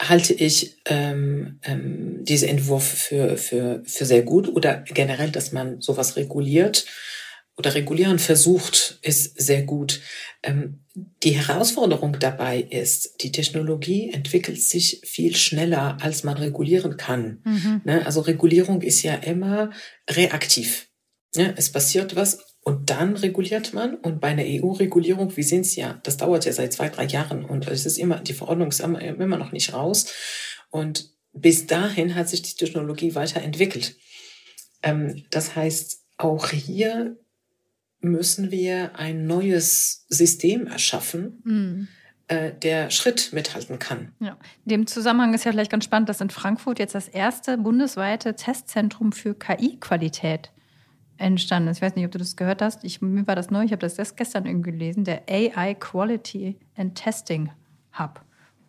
halte 0.00 0.32
ich 0.32 0.76
ähm, 0.86 1.58
ähm, 1.64 2.24
diesen 2.24 2.48
Entwurf 2.48 2.86
für, 2.86 3.36
für, 3.36 3.82
für 3.84 4.04
sehr 4.04 4.22
gut 4.22 4.48
oder 4.48 4.84
generell, 4.86 5.30
dass 5.30 5.52
man 5.52 5.80
sowas 5.80 6.16
reguliert 6.16 6.86
oder 7.58 7.74
regulieren 7.74 8.20
versucht, 8.20 9.00
ist 9.02 9.40
sehr 9.40 9.64
gut. 9.64 10.00
Ähm, 10.44 10.84
die 11.24 11.32
Herausforderung 11.32 12.16
dabei 12.20 12.60
ist, 12.60 13.20
die 13.20 13.32
Technologie 13.32 14.10
entwickelt 14.12 14.62
sich 14.62 15.00
viel 15.04 15.34
schneller, 15.34 15.98
als 16.00 16.22
man 16.22 16.36
regulieren 16.36 16.96
kann. 16.96 17.40
Mhm. 17.44 17.80
Ne? 17.84 18.06
Also 18.06 18.20
Regulierung 18.20 18.82
ist 18.82 19.02
ja 19.02 19.14
immer 19.14 19.70
reaktiv. 20.08 20.88
Ne? 21.34 21.52
Es 21.56 21.70
passiert 21.72 22.14
was 22.14 22.38
und 22.62 22.90
dann 22.90 23.16
reguliert 23.16 23.74
man. 23.74 23.96
Und 23.96 24.20
bei 24.20 24.28
einer 24.28 24.44
EU-Regulierung, 24.44 25.36
wir 25.36 25.44
sehen 25.44 25.62
es 25.62 25.74
ja, 25.74 26.00
das 26.04 26.16
dauert 26.16 26.44
ja 26.44 26.52
seit 26.52 26.72
zwei, 26.72 26.88
drei 26.88 27.06
Jahren 27.06 27.44
und 27.44 27.66
es 27.66 27.86
ist 27.86 27.98
immer, 27.98 28.20
die 28.20 28.34
Verordnung 28.34 28.68
ist 28.68 28.80
immer, 28.80 29.00
immer 29.00 29.36
noch 29.36 29.50
nicht 29.50 29.72
raus. 29.72 30.06
Und 30.70 31.10
bis 31.32 31.66
dahin 31.66 32.14
hat 32.14 32.28
sich 32.28 32.42
die 32.42 32.54
Technologie 32.54 33.16
weiterentwickelt. 33.16 33.96
Ähm, 34.84 35.24
das 35.30 35.56
heißt, 35.56 36.04
auch 36.18 36.50
hier 36.50 37.16
müssen 38.00 38.50
wir 38.50 38.96
ein 38.96 39.26
neues 39.26 40.06
System 40.08 40.66
erschaffen, 40.66 41.40
mhm. 41.44 41.88
äh, 42.28 42.52
der 42.52 42.90
Schritt 42.90 43.32
mithalten 43.32 43.78
kann. 43.78 44.12
Ja. 44.20 44.36
In 44.64 44.70
dem 44.70 44.86
Zusammenhang 44.86 45.34
ist 45.34 45.44
ja 45.44 45.52
vielleicht 45.52 45.70
ganz 45.70 45.84
spannend, 45.84 46.08
dass 46.08 46.20
in 46.20 46.30
Frankfurt 46.30 46.78
jetzt 46.78 46.94
das 46.94 47.08
erste 47.08 47.58
bundesweite 47.58 48.34
Testzentrum 48.36 49.12
für 49.12 49.34
KI-Qualität 49.34 50.50
entstanden 51.16 51.70
ist. 51.70 51.78
Ich 51.78 51.82
weiß 51.82 51.96
nicht, 51.96 52.04
ob 52.04 52.12
du 52.12 52.18
das 52.18 52.36
gehört 52.36 52.62
hast. 52.62 52.84
Ich, 52.84 53.02
mir 53.02 53.26
war 53.26 53.36
das 53.36 53.50
neu, 53.50 53.64
ich 53.64 53.72
habe 53.72 53.80
das 53.80 53.98
erst 53.98 54.16
gestern 54.16 54.46
irgendwie 54.46 54.70
gelesen. 54.70 55.04
Der 55.04 55.22
AI 55.28 55.74
Quality 55.74 56.56
and 56.76 56.94
Testing 56.94 57.50
Hub. 57.98 58.24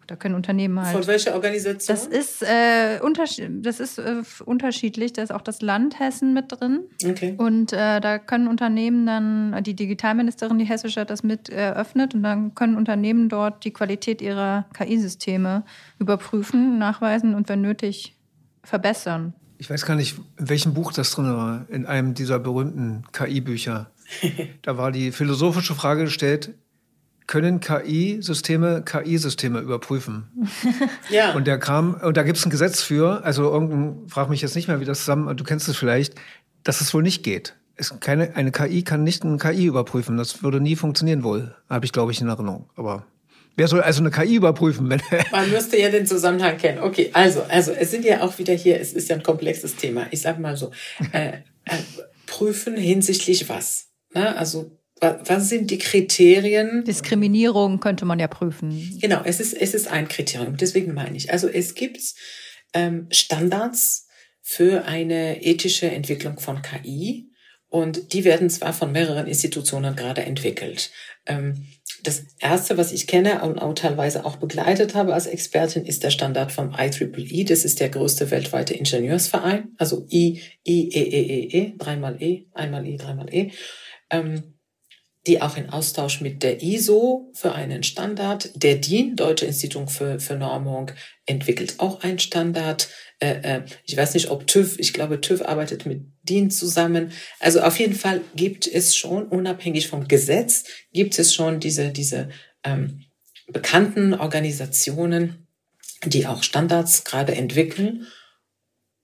Da 0.10 0.15
können 0.15 0.34
Unternehmen 0.34 0.82
halt. 0.82 0.95
Von 0.95 1.06
welcher 1.06 1.36
Organisation? 1.36 1.95
Das 1.95 2.08
ist, 2.08 2.41
äh, 2.41 3.00
unterschied 3.02 3.65
das 3.65 3.80
ist 3.80 4.00
äh, 4.00 4.24
unterschiedlich. 4.43 5.13
Da 5.13 5.22
ist 5.22 5.32
auch 5.32 5.41
das 5.41 5.62
Land 5.62 6.00
Hessen 6.00 6.34
mit 6.34 6.45
drin. 6.50 6.82
Okay. 7.06 7.36
Und 7.38 7.74
äh, 7.74 8.00
da 8.00 8.17
können 8.17 8.48
Unternehmen 8.48 9.06
dann, 9.06 9.63
die 9.63 9.76
Digitalministerin, 9.76 10.58
die 10.58 10.65
Hessische, 10.65 11.02
hat 11.02 11.12
das 11.12 11.22
mit 11.22 11.50
eröffnet. 11.50 12.15
Und 12.15 12.24
dann 12.24 12.56
können 12.56 12.76
Unternehmen 12.76 13.30
dort 13.30 13.63
die 13.65 13.72
Qualität 13.72 14.22
ihrer 14.22 14.65
KI-Systeme 14.74 15.63
überprüfen, 16.00 16.80
nachweisen 16.80 17.36
und 17.36 17.50
wenn 17.50 17.62
nötig 17.62 18.15
verbessern 18.63 19.34
ich 19.60 19.69
weiß 19.69 19.86
gar 19.86 19.95
nicht, 19.95 20.17
in 20.38 20.50
welchem 20.50 20.74
Buch 20.74 20.93
das 20.93 21.12
drin 21.12 21.26
war, 21.26 21.65
in 21.69 21.86
einem 21.86 22.13
dieser 22.13 22.39
berühmten 22.39 23.04
KI-Bücher. 23.12 23.91
da 24.62 24.78
war 24.78 24.91
die 24.91 25.12
philosophische 25.12 25.76
Frage 25.76 26.06
gestellt, 26.06 26.54
können 27.29 27.59
KI-Systeme 27.59 28.81
KI-Systeme 28.83 29.59
überprüfen? 29.59 30.47
ja. 31.09 31.33
Und 31.33 31.45
der 31.45 31.59
kam, 31.59 31.93
und 31.93 32.17
da 32.17 32.23
gibt 32.23 32.39
es 32.39 32.45
ein 32.45 32.49
Gesetz 32.49 32.81
für, 32.81 33.23
also 33.23 33.43
irgendein, 33.43 34.09
frag 34.09 34.29
mich 34.29 34.41
jetzt 34.41 34.55
nicht 34.55 34.67
mehr, 34.67 34.79
wie 34.79 34.85
das 34.85 35.01
zusammen, 35.01 35.37
du 35.37 35.43
kennst 35.43 35.69
es 35.69 35.77
vielleicht, 35.77 36.15
dass 36.63 36.81
es 36.81 36.91
wohl 36.91 37.03
nicht 37.03 37.21
geht. 37.21 37.55
Es 37.75 37.93
keine, 37.99 38.35
eine 38.35 38.51
KI 38.51 38.81
kann 38.83 39.03
nicht 39.03 39.23
eine 39.23 39.37
KI 39.37 39.67
überprüfen. 39.67 40.17
Das 40.17 40.41
würde 40.41 40.59
nie 40.59 40.75
funktionieren 40.75 41.23
wohl. 41.23 41.55
Habe 41.69 41.85
ich, 41.85 41.91
glaube 41.91 42.11
ich, 42.11 42.19
in 42.19 42.27
Erinnerung. 42.27 42.67
Aber 42.75 43.05
Wer 43.55 43.67
soll 43.67 43.81
also 43.81 44.01
eine 44.01 44.09
KI 44.09 44.35
überprüfen? 44.35 44.89
Wenn 44.89 45.01
Man 45.31 45.51
müsste 45.51 45.77
ja 45.77 45.89
den 45.89 46.07
Zusammenhang 46.07 46.57
kennen. 46.57 46.79
Okay, 46.79 47.11
also, 47.13 47.43
also 47.43 47.73
es 47.73 47.91
sind 47.91 48.05
ja 48.05 48.21
auch 48.21 48.39
wieder 48.39 48.53
hier, 48.53 48.79
es 48.81 48.93
ist 48.93 49.07
ja 49.09 49.15
ein 49.15 49.23
komplexes 49.23 49.75
Thema. 49.75 50.07
Ich 50.09 50.21
sage 50.21 50.41
mal 50.41 50.57
so, 50.57 50.71
äh, 51.11 51.33
äh, 51.65 51.77
prüfen 52.25 52.75
hinsichtlich 52.75 53.49
was? 53.49 53.89
Na, 54.13 54.33
also 54.35 54.78
was 55.01 55.49
sind 55.49 55.71
die 55.71 55.77
Kriterien? 55.77 56.83
Diskriminierung 56.83 57.79
könnte 57.79 58.05
man 58.05 58.19
ja 58.19 58.27
prüfen. 58.27 58.97
Genau, 59.01 59.21
es 59.23 59.39
ist, 59.39 59.53
es 59.53 59.73
ist 59.73 59.88
ein 59.88 60.07
Kriterium. 60.07 60.57
Deswegen 60.57 60.93
meine 60.93 61.15
ich. 61.15 61.31
Also 61.31 61.47
es 61.47 61.75
gibt 61.75 61.99
ähm, 62.73 63.07
Standards 63.12 64.07
für 64.41 64.85
eine 64.85 65.43
ethische 65.43 65.89
Entwicklung 65.89 66.39
von 66.39 66.62
KI 66.62 67.29
und 67.69 68.13
die 68.13 68.23
werden 68.23 68.49
zwar 68.49 68.73
von 68.73 68.91
mehreren 68.91 69.27
Institutionen 69.27 69.95
gerade 69.95 70.23
entwickelt. 70.23 70.91
Ähm, 71.27 71.67
das 72.03 72.23
erste, 72.39 72.77
was 72.77 72.91
ich 72.91 73.07
kenne 73.07 73.41
und 73.43 73.59
auch 73.59 73.73
teilweise 73.73 74.25
auch 74.25 74.38
begleitet 74.38 74.95
habe 74.95 75.13
als 75.13 75.27
Expertin, 75.27 75.85
ist 75.85 76.03
der 76.03 76.12
Standard 76.12 76.51
vom 76.51 76.73
IEEE. 76.73 77.45
Das 77.45 77.65
ist 77.65 77.79
der 77.79 77.89
größte 77.89 78.31
weltweite 78.31 78.73
Ingenieursverein. 78.73 79.75
Also 79.77 80.07
I, 80.12 80.41
I, 80.67 80.89
E, 80.89 81.03
E, 81.03 81.21
E, 81.21 81.57
E, 81.57 81.73
dreimal 81.77 82.21
E, 82.21 82.47
einmal 82.53 82.88
I, 82.88 82.97
dreimal 82.97 83.31
E. 83.33 83.51
Ähm, 84.09 84.59
die 85.29 85.43
auch 85.43 85.57
in 85.57 85.69
Austausch 85.69 86.21
mit 86.21 86.41
der 86.41 86.63
ISO 86.63 87.29
für 87.35 87.53
einen 87.53 87.83
Standard. 87.83 88.49
Der 88.55 88.75
DIN, 88.75 89.15
Deutsche 89.15 89.45
Institut 89.45 89.91
für, 89.91 90.19
für 90.19 90.35
Normung, 90.35 90.89
entwickelt 91.27 91.75
auch 91.77 92.01
einen 92.01 92.17
Standard. 92.17 92.89
Äh, 93.19 93.35
äh, 93.43 93.61
ich 93.85 93.95
weiß 93.95 94.15
nicht, 94.15 94.31
ob 94.31 94.47
TÜV, 94.47 94.79
ich 94.79 94.91
glaube, 94.91 95.21
TÜV 95.21 95.43
arbeitet 95.43 95.85
mit 95.85 96.01
DIN 96.23 96.49
zusammen. 96.49 97.11
Also 97.39 97.61
auf 97.61 97.77
jeden 97.77 97.93
Fall 97.93 98.21
gibt 98.35 98.65
es 98.65 98.95
schon, 98.95 99.27
unabhängig 99.27 99.87
vom 99.87 100.07
Gesetz, 100.07 100.63
gibt 100.93 101.19
es 101.19 101.35
schon 101.35 101.59
diese, 101.59 101.89
diese 101.89 102.29
ähm, 102.63 103.03
bekannten 103.45 104.15
Organisationen, 104.15 105.47
die 106.05 106.25
auch 106.25 106.41
Standards 106.41 107.03
gerade 107.03 107.35
entwickeln 107.35 108.07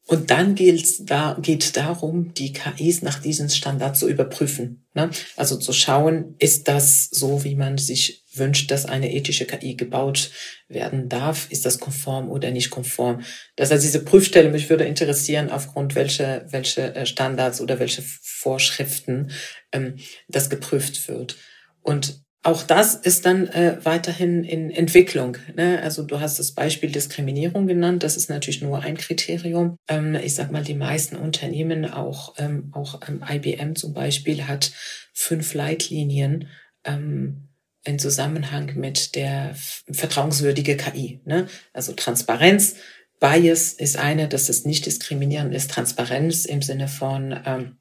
und 0.07 0.29
dann 0.29 0.53
gilt 0.53 1.09
da, 1.09 1.35
geht 1.41 1.75
darum, 1.77 2.33
die 2.35 2.53
KIs 2.53 3.01
nach 3.01 3.19
diesen 3.19 3.49
Standards 3.49 3.99
zu 3.99 4.07
überprüfen. 4.07 4.85
Ne? 4.93 5.09
Also 5.35 5.57
zu 5.57 5.73
schauen, 5.73 6.35
ist 6.37 6.67
das 6.67 7.09
so, 7.09 7.43
wie 7.43 7.55
man 7.55 7.79
sich 7.79 8.23
wünscht, 8.33 8.69
dass 8.69 8.85
eine 8.85 9.11
ethische 9.11 9.45
KI 9.45 9.75
gebaut 9.75 10.29
werden 10.67 11.09
darf? 11.09 11.47
Ist 11.49 11.65
das 11.65 11.79
konform 11.79 12.29
oder 12.29 12.51
nicht 12.51 12.69
konform? 12.69 13.21
Das 13.55 13.71
heißt, 13.71 13.83
diese 13.83 14.03
Prüfstelle, 14.03 14.49
mich 14.49 14.69
würde 14.69 14.85
interessieren, 14.85 15.49
aufgrund 15.49 15.95
welche, 15.95 16.45
welche 16.49 16.93
äh, 16.93 17.07
Standards 17.07 17.59
oder 17.59 17.79
welche 17.79 18.03
Vorschriften 18.03 19.31
ähm, 19.71 19.95
das 20.27 20.51
geprüft 20.51 21.07
wird. 21.07 21.35
Und 21.81 22.24
auch 22.45 22.61
das 22.61 22.93
ist 22.93 23.25
dann 23.25 23.47
äh, 23.47 23.79
weiterhin 23.83 24.43
in 24.43 24.69
Entwicklung. 24.69 25.37
Ne? 25.55 25.81
Also 25.81 26.03
du 26.03 26.19
hast 26.19 26.37
das 26.37 26.51
Beispiel 26.51 26.91
Diskriminierung 26.91 27.65
genannt. 27.65 28.03
Das 28.03 28.15
ist 28.15 28.29
natürlich 28.29 28.61
nur 28.61 28.83
ein 28.83 28.97
Kriterium. 28.97 29.77
Ähm, 29.87 30.13
ich 30.13 30.35
sag 30.35 30.51
mal, 30.51 30.63
die 30.63 30.75
meisten 30.75 31.15
Unternehmen, 31.15 31.85
auch 31.91 32.35
ähm, 32.37 32.69
auch 32.71 33.01
ähm, 33.07 33.23
IBM 33.27 33.75
zum 33.75 33.95
Beispiel, 33.95 34.47
hat 34.47 34.71
fünf 35.11 35.55
Leitlinien 35.55 36.49
ähm, 36.83 37.49
in 37.83 37.97
Zusammenhang 37.97 38.75
mit 38.75 39.15
der 39.15 39.55
vertrauenswürdige 39.91 40.77
KI. 40.77 41.21
Ne? 41.25 41.47
Also 41.73 41.93
Transparenz, 41.93 42.75
Bias 43.19 43.73
ist 43.73 43.97
eine, 43.97 44.27
dass 44.27 44.49
es 44.49 44.65
nicht 44.65 44.85
diskriminierend 44.85 45.51
ist. 45.55 45.71
Transparenz 45.71 46.45
im 46.45 46.61
Sinne 46.61 46.89
von 46.89 47.39
ähm, 47.43 47.77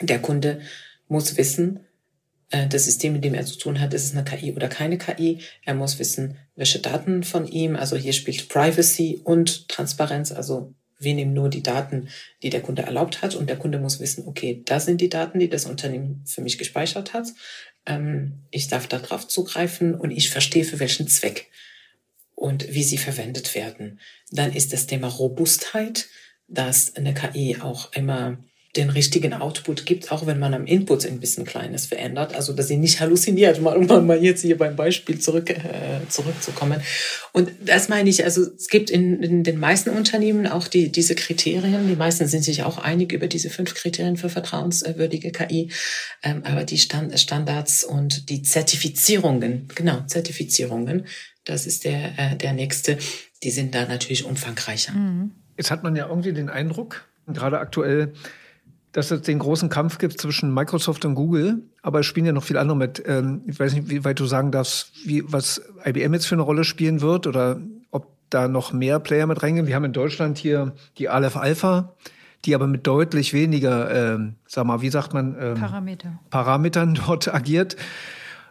der 0.00 0.18
Kunde 0.18 0.62
muss 1.06 1.36
wissen, 1.36 1.86
äh, 2.50 2.66
das 2.66 2.84
System, 2.84 3.14
mit 3.14 3.24
dem 3.24 3.34
er 3.34 3.46
zu 3.46 3.58
tun 3.58 3.80
hat, 3.80 3.94
ist 3.94 4.04
es 4.04 4.12
eine 4.12 4.24
KI 4.24 4.52
oder 4.52 4.68
keine 4.68 4.98
KI. 4.98 5.38
Er 5.64 5.74
muss 5.74 5.98
wissen, 5.98 6.36
welche 6.56 6.80
Daten 6.80 7.22
von 7.22 7.46
ihm, 7.46 7.76
also 7.76 7.96
hier 7.96 8.12
spielt 8.12 8.48
Privacy 8.48 9.20
und 9.24 9.68
Transparenz, 9.68 10.32
also 10.32 10.74
wir 10.98 11.14
nehmen 11.14 11.32
nur 11.32 11.48
die 11.48 11.62
Daten, 11.62 12.08
die 12.42 12.50
der 12.50 12.60
Kunde 12.60 12.82
erlaubt 12.82 13.22
hat 13.22 13.34
und 13.34 13.48
der 13.48 13.56
Kunde 13.56 13.78
muss 13.78 14.00
wissen, 14.00 14.26
okay, 14.26 14.62
das 14.66 14.84
sind 14.84 15.00
die 15.00 15.08
Daten, 15.08 15.38
die 15.38 15.48
das 15.48 15.64
Unternehmen 15.64 16.22
für 16.26 16.42
mich 16.42 16.58
gespeichert 16.58 17.14
hat. 17.14 17.28
Ähm, 17.86 18.42
ich 18.50 18.68
darf 18.68 18.86
darauf 18.86 19.26
zugreifen 19.26 19.94
und 19.94 20.10
ich 20.10 20.28
verstehe, 20.28 20.64
für 20.64 20.78
welchen 20.78 21.08
Zweck 21.08 21.50
und 22.34 22.72
wie 22.72 22.82
sie 22.82 22.98
verwendet 22.98 23.54
werden. 23.54 24.00
Dann 24.30 24.52
ist 24.52 24.72
das 24.72 24.86
Thema 24.86 25.08
Robustheit, 25.08 26.08
dass 26.48 26.96
eine 26.96 27.14
KI 27.14 27.58
auch 27.60 27.92
immer 27.92 28.38
den 28.76 28.88
richtigen 28.90 29.32
Output 29.32 29.84
gibt, 29.84 30.12
auch 30.12 30.26
wenn 30.26 30.38
man 30.38 30.54
am 30.54 30.64
Input 30.64 31.04
ein 31.04 31.18
bisschen 31.18 31.44
Kleines 31.44 31.86
verändert. 31.86 32.36
Also, 32.36 32.52
dass 32.52 32.68
sie 32.68 32.76
nicht 32.76 33.00
halluziniert, 33.00 33.60
mal, 33.60 33.76
um 33.76 34.06
mal 34.06 34.22
jetzt 34.22 34.42
hier 34.42 34.56
beim 34.56 34.76
Beispiel 34.76 35.18
zurück, 35.18 35.50
äh, 35.50 36.06
zurückzukommen. 36.08 36.80
Und 37.32 37.50
das 37.64 37.88
meine 37.88 38.08
ich, 38.08 38.22
also 38.22 38.42
es 38.42 38.68
gibt 38.68 38.90
in, 38.90 39.22
in 39.24 39.42
den 39.42 39.58
meisten 39.58 39.90
Unternehmen 39.90 40.46
auch 40.46 40.68
die, 40.68 40.92
diese 40.92 41.16
Kriterien. 41.16 41.88
Die 41.88 41.96
meisten 41.96 42.28
sind 42.28 42.44
sich 42.44 42.62
auch 42.62 42.78
einig 42.78 43.12
über 43.12 43.26
diese 43.26 43.50
fünf 43.50 43.74
Kriterien 43.74 44.16
für 44.16 44.28
vertrauenswürdige 44.28 45.32
KI. 45.32 45.70
Ähm, 46.22 46.42
aber 46.44 46.62
die 46.62 46.78
Stand, 46.78 47.18
Standards 47.18 47.82
und 47.82 48.30
die 48.30 48.42
Zertifizierungen, 48.42 49.66
genau, 49.74 50.02
Zertifizierungen, 50.06 51.06
das 51.44 51.66
ist 51.66 51.84
der, 51.84 52.18
äh, 52.18 52.36
der 52.36 52.52
nächste, 52.52 52.98
die 53.42 53.50
sind 53.50 53.74
da 53.74 53.86
natürlich 53.86 54.24
umfangreicher. 54.24 54.92
Mhm. 54.92 55.32
Jetzt 55.56 55.72
hat 55.72 55.82
man 55.82 55.96
ja 55.96 56.06
irgendwie 56.06 56.32
den 56.32 56.48
Eindruck, 56.48 57.04
gerade 57.26 57.58
aktuell, 57.58 58.12
dass 58.92 59.10
es 59.10 59.22
den 59.22 59.38
großen 59.38 59.68
Kampf 59.68 59.98
gibt 59.98 60.20
zwischen 60.20 60.52
Microsoft 60.52 61.04
und 61.04 61.14
Google, 61.14 61.62
aber 61.82 62.00
es 62.00 62.06
spielen 62.06 62.26
ja 62.26 62.32
noch 62.32 62.42
viele 62.42 62.60
andere 62.60 62.76
mit. 62.76 63.02
Ähm, 63.06 63.42
ich 63.46 63.58
weiß 63.58 63.74
nicht, 63.74 63.88
wie 63.88 64.04
weit 64.04 64.18
du 64.18 64.26
sagen 64.26 64.50
darfst, 64.50 64.92
wie, 65.04 65.22
was 65.26 65.62
IBM 65.84 66.14
jetzt 66.14 66.26
für 66.26 66.34
eine 66.34 66.42
Rolle 66.42 66.64
spielen 66.64 67.00
wird 67.00 67.26
oder 67.26 67.60
ob 67.90 68.08
da 68.30 68.48
noch 68.48 68.72
mehr 68.72 68.98
Player 68.98 69.26
mit 69.26 69.42
reingehen. 69.42 69.66
Wir 69.66 69.76
haben 69.76 69.84
in 69.84 69.92
Deutschland 69.92 70.38
hier 70.38 70.74
die 70.98 71.08
Aleph 71.08 71.36
Alpha, 71.36 71.94
die 72.44 72.54
aber 72.54 72.66
mit 72.66 72.86
deutlich 72.86 73.32
weniger, 73.32 74.14
ähm, 74.14 74.34
sag 74.46 74.64
mal, 74.66 74.80
wie 74.80 74.90
sagt 74.90 75.14
man, 75.14 75.36
ähm, 75.38 75.54
Parameter. 75.54 76.18
Parametern 76.30 76.94
dort 77.06 77.32
agiert. 77.32 77.76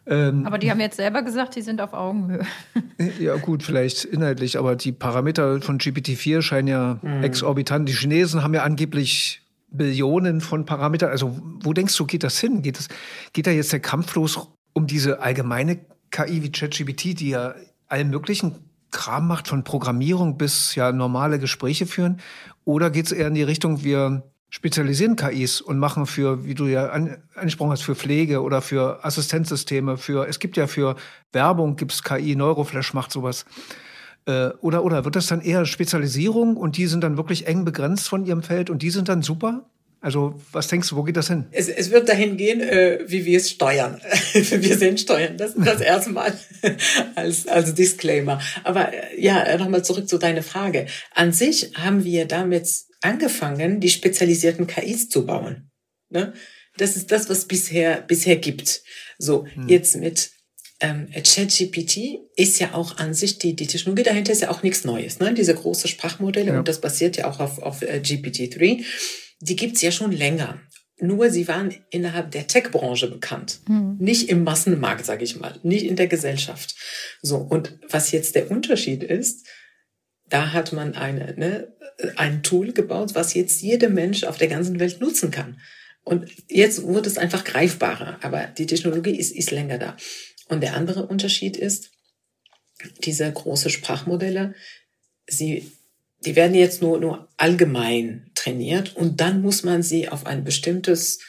Ähm, 0.08 0.45
aber 0.45 0.58
die 0.58 0.71
haben 0.71 0.80
jetzt 0.80 0.95
selber 0.95 1.21
gesagt, 1.21 1.56
die 1.56 1.62
sind 1.62 1.82
auf 1.82 1.93
Augenhöhe. 1.93 2.45
Ja, 3.17 3.38
gut, 3.38 3.63
vielleicht 3.63 4.04
inhaltlich, 4.04 4.58
aber 4.60 4.75
die 4.75 4.91
Parameter 4.91 5.62
von 5.62 5.78
GPT-4 5.78 6.41
scheinen 6.41 6.67
ja 6.67 6.99
mhm. 7.02 7.23
exorbitant. 7.23 7.88
Die 7.88 7.93
Chinesen 7.93 8.43
haben 8.43 8.54
ja 8.54 8.63
angeblich 8.63 9.41
Billionen 9.72 10.42
von 10.42 10.66
Parametern. 10.66 11.12
Also 11.12 11.40
wo 11.62 11.74
denkst 11.74 11.96
du, 11.98 12.06
geht 12.06 12.24
das 12.24 12.40
hin? 12.40 12.62
Geht, 12.62 12.78
das, 12.78 12.88
geht 13.34 13.48
da 13.48 13.52
jetzt 13.52 13.72
der 13.72 13.80
Kampf 13.80 14.16
los 14.16 14.50
um 14.74 14.88
diese 14.88 15.22
allgemeine 15.22 15.80
KI 16.12 16.44
wie 16.44 16.52
ChatGPT, 16.52 17.20
die 17.20 17.30
ja 17.30 17.56
allen 17.88 18.10
möglichen 18.10 18.70
Kram 18.92 19.28
macht, 19.28 19.48
von 19.48 19.64
Programmierung 19.64 20.38
bis 20.38 20.76
ja 20.76 20.92
normale 20.92 21.40
Gespräche 21.40 21.86
führen? 21.86 22.20
Oder 22.66 22.90
geht 22.90 23.08
es 23.08 23.12
eher 23.12 23.28
in 23.28 23.36
die 23.36 23.44
Richtung, 23.44 23.84
wir 23.84 24.24
spezialisieren 24.50 25.16
KIs 25.16 25.62
und 25.62 25.78
machen 25.78 26.06
für, 26.08 26.44
wie 26.44 26.56
du 26.56 26.66
ja 26.66 26.88
angesprochen 26.90 27.72
hast, 27.72 27.84
für 27.84 27.96
Pflege 27.96 28.42
oder 28.42 28.62
für 28.62 29.06
Assistenzsysteme, 29.06 29.98
für, 29.98 30.28
es 30.28 30.40
gibt 30.40 30.58
ja 30.58 30.66
für 30.66 30.96
Werbung 31.32 31.76
gibt's 31.76 32.04
KI, 32.04 32.36
Neuroflash 32.36 32.94
macht 32.94 33.12
sowas. 33.12 33.46
Äh, 34.30 34.54
oder, 34.62 34.84
oder 34.84 35.06
wird 35.06 35.15
das 35.15 35.26
dann 35.26 35.42
eher 35.42 35.65
Spezialisierung 35.65 36.56
und 36.56 36.78
die 36.78 36.86
sind 36.86 37.04
dann 37.04 37.18
wirklich 37.18 37.48
eng 37.48 37.65
begrenzt 37.65 38.08
von 38.08 38.26
ihrem 38.26 38.44
Feld 38.44 38.70
und 38.70 38.84
die 38.84 38.92
sind 38.92 39.10
dann 39.10 39.24
super? 39.24 39.68
Also, 40.02 40.39
was 40.52 40.68
denkst 40.68 40.89
du, 40.89 40.96
wo 40.96 41.04
geht 41.04 41.18
das 41.18 41.28
hin? 41.28 41.48
Es, 41.52 41.68
es 41.68 41.89
wird 41.89 42.08
dahin 42.08 42.38
gehen, 42.38 42.62
äh, 42.62 43.00
wie 43.08 43.26
wir 43.26 43.38
es 43.38 43.50
steuern. 43.50 44.00
wir 44.34 44.78
sind 44.78 45.00
steuern. 45.00 45.36
Das 45.36 45.56
ist 45.56 45.65
das 45.65 45.82
erste 45.82 46.12
Mal 46.12 46.32
als, 47.15 47.48
als 47.48 47.74
Disclaimer. 47.74 48.39
Aber 48.63 48.94
äh, 48.94 49.20
ja, 49.20 49.58
nochmal 49.58 49.84
zurück 49.84 50.08
zu 50.08 50.20
deiner 50.20 50.44
Frage. 50.44 50.86
An 51.15 51.34
sich 51.34 51.72
haben 51.76 52.04
wir 52.04 52.28
damit 52.28 52.70
angefangen, 53.02 53.80
die 53.80 53.89
spezialisierten 53.89 54.68
KIs 54.68 55.10
zu 55.10 55.26
bauen. 55.26 55.72
Ne? 56.10 56.34
Das 56.78 56.96
ist 56.96 57.12
das, 57.12 57.30
was 57.30 57.46
bisher, 57.46 58.02
bisher 58.02 58.36
gibt. 58.36 58.84
So, 59.18 59.48
hm. 59.48 59.68
jetzt 59.68 59.98
mit 59.98 60.32
ähm, 60.82 61.10
ChatGPT 61.12 62.20
ist 62.36 62.60
ja 62.60 62.74
auch 62.74 62.98
an 62.98 63.13
sich, 63.13 63.38
die, 63.38 63.56
die 63.56 63.68
Technologie 63.68 64.04
dahinter 64.04 64.32
ist 64.32 64.42
ja 64.42 64.50
auch 64.50 64.63
nichts 64.63 64.86
Neues. 64.86 65.20
Ne? 65.20 65.34
Diese 65.34 65.54
große 65.54 65.88
Sprachmodelle, 65.88 66.54
ja. 66.54 66.60
und 66.60 66.68
das 66.68 66.80
basiert 66.80 67.18
ja 67.18 67.30
auch 67.30 67.39
auf, 67.39 67.60
auf 67.60 67.82
äh, 67.82 68.02
GPT-3, 68.04 68.84
die 69.42 69.56
gibt's 69.56 69.82
ja 69.82 69.92
schon 69.92 70.12
länger. 70.12 70.62
Nur 71.02 71.30
sie 71.30 71.48
waren 71.48 71.74
innerhalb 71.92 72.32
der 72.32 72.48
Tech-Branche 72.48 73.10
bekannt, 73.10 73.62
mhm. 73.68 73.96
nicht 74.00 74.30
im 74.30 74.44
Massenmarkt, 74.44 75.06
sage 75.06 75.24
ich 75.24 75.39
mal, 75.39 75.58
nicht 75.63 75.86
in 75.86 75.96
der 75.96 76.08
Gesellschaft. 76.08 76.76
So 77.22 77.38
und 77.38 77.80
was 77.89 78.12
jetzt 78.12 78.36
der 78.36 78.52
Unterschied 78.52 79.04
ist, 79.04 79.48
da 80.28 80.52
hat 80.52 80.74
man 80.74 80.96
eine, 80.96 81.36
ne, 81.38 81.74
ein 82.18 82.44
Tool 82.44 82.74
gebaut, 82.74 83.15
was 83.15 83.34
jetzt 83.34 83.62
jeder 83.62 83.89
Mensch 83.89 84.24
auf 84.26 84.38
der 84.38 84.50
ganzen 84.50 84.80
Welt 84.80 85.00
nutzen 85.00 85.32
kann. 85.32 85.60
Und 86.04 86.30
jetzt 86.48 86.88
wird 86.88 87.08
es 87.08 87.18
einfach 87.18 87.44
greifbarer, 87.44 88.20
aber 88.22 88.48
die 88.48 88.65
Technologie 88.65 89.15
ist, 89.15 89.36
ist 89.36 89.52
länger 89.52 89.78
da. 89.78 89.98
Und 90.50 90.62
der 90.62 90.76
andere 90.76 91.08
Unterschied 91.08 91.56
ist, 91.56 91.92
diese 93.04 93.32
große 93.32 93.70
Sprachmodelle, 93.70 94.56
sie, 95.28 95.72
die 96.26 96.36
werden 96.36 96.56
jetzt 96.56 96.82
nur, 96.82 97.00
nur 97.00 97.30
allgemein 97.38 98.32
trainiert 98.36 98.96
und 98.96 99.22
dann 99.22 99.42
muss 99.42 99.64
man 99.64 99.84
sie 99.84 100.10
auf 100.10 100.26
ein 100.26 100.44
bestimmtes 100.44 101.20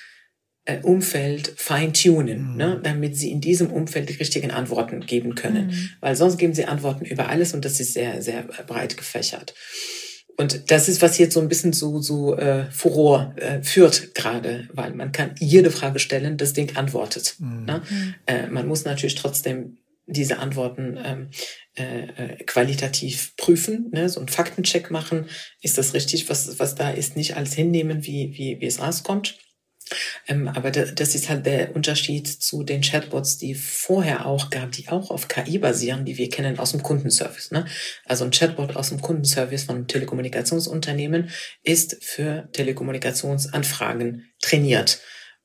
äh, 0.64 0.80
Umfeld 0.82 1.52
feintunen, 1.56 2.52
mhm. 2.52 2.56
ne, 2.56 2.80
damit 2.82 3.16
sie 3.16 3.30
in 3.30 3.40
diesem 3.40 3.70
Umfeld 3.70 4.08
die 4.08 4.14
richtigen 4.14 4.50
Antworten 4.50 5.00
geben 5.00 5.34
können. 5.34 5.68
Mhm. 5.68 5.90
Weil 6.00 6.16
sonst 6.16 6.38
geben 6.38 6.54
sie 6.54 6.64
Antworten 6.64 7.04
über 7.04 7.28
alles 7.28 7.54
und 7.54 7.64
das 7.64 7.80
ist 7.80 7.94
sehr, 7.94 8.22
sehr 8.22 8.42
breit 8.42 8.96
gefächert. 8.96 9.54
Und 10.40 10.70
das 10.70 10.88
ist, 10.88 11.02
was 11.02 11.18
jetzt 11.18 11.34
so 11.34 11.40
ein 11.40 11.48
bisschen 11.48 11.74
so, 11.74 12.00
so 12.00 12.34
äh, 12.34 12.64
Furor 12.70 13.34
äh, 13.36 13.62
führt 13.62 14.14
gerade, 14.14 14.70
weil 14.72 14.94
man 14.94 15.12
kann 15.12 15.34
jede 15.38 15.70
Frage 15.70 15.98
stellen, 15.98 16.38
das 16.38 16.54
Ding 16.54 16.76
antwortet. 16.76 17.34
Mhm. 17.40 17.64
Ne? 17.66 17.82
Äh, 18.24 18.46
man 18.46 18.66
muss 18.66 18.86
natürlich 18.86 19.16
trotzdem 19.16 19.76
diese 20.06 20.38
Antworten 20.38 20.98
ähm, 21.04 21.28
äh, 21.76 22.06
äh, 22.06 22.44
qualitativ 22.44 23.36
prüfen, 23.36 23.90
ne? 23.92 24.08
so 24.08 24.18
einen 24.18 24.30
Faktencheck 24.30 24.90
machen. 24.90 25.26
Ist 25.60 25.76
das 25.76 25.92
richtig, 25.92 26.30
was, 26.30 26.58
was 26.58 26.74
da 26.74 26.88
ist, 26.88 27.16
nicht 27.16 27.36
alles 27.36 27.52
hinnehmen, 27.52 28.06
wie, 28.06 28.32
wie, 28.32 28.62
wie 28.62 28.66
es 28.66 28.80
rauskommt. 28.80 29.36
Ähm, 30.28 30.48
aber 30.48 30.70
das 30.70 31.14
ist 31.14 31.28
halt 31.28 31.46
der 31.46 31.74
Unterschied 31.74 32.26
zu 32.28 32.62
den 32.62 32.80
Chatbots, 32.80 33.38
die 33.38 33.54
vorher 33.54 34.26
auch 34.26 34.50
gab, 34.50 34.72
die 34.72 34.88
auch 34.88 35.10
auf 35.10 35.28
KI 35.28 35.58
basieren, 35.58 36.04
die 36.04 36.18
wir 36.18 36.28
kennen 36.28 36.58
aus 36.58 36.72
dem 36.72 36.82
Kundenservice. 36.82 37.50
Ne? 37.50 37.64
Also 38.04 38.24
ein 38.24 38.30
Chatbot 38.30 38.76
aus 38.76 38.90
dem 38.90 39.00
Kundenservice 39.00 39.64
von 39.64 39.76
einem 39.76 39.86
Telekommunikationsunternehmen 39.86 41.30
ist 41.62 42.02
für 42.02 42.48
Telekommunikationsanfragen 42.52 44.30
trainiert. 44.40 45.00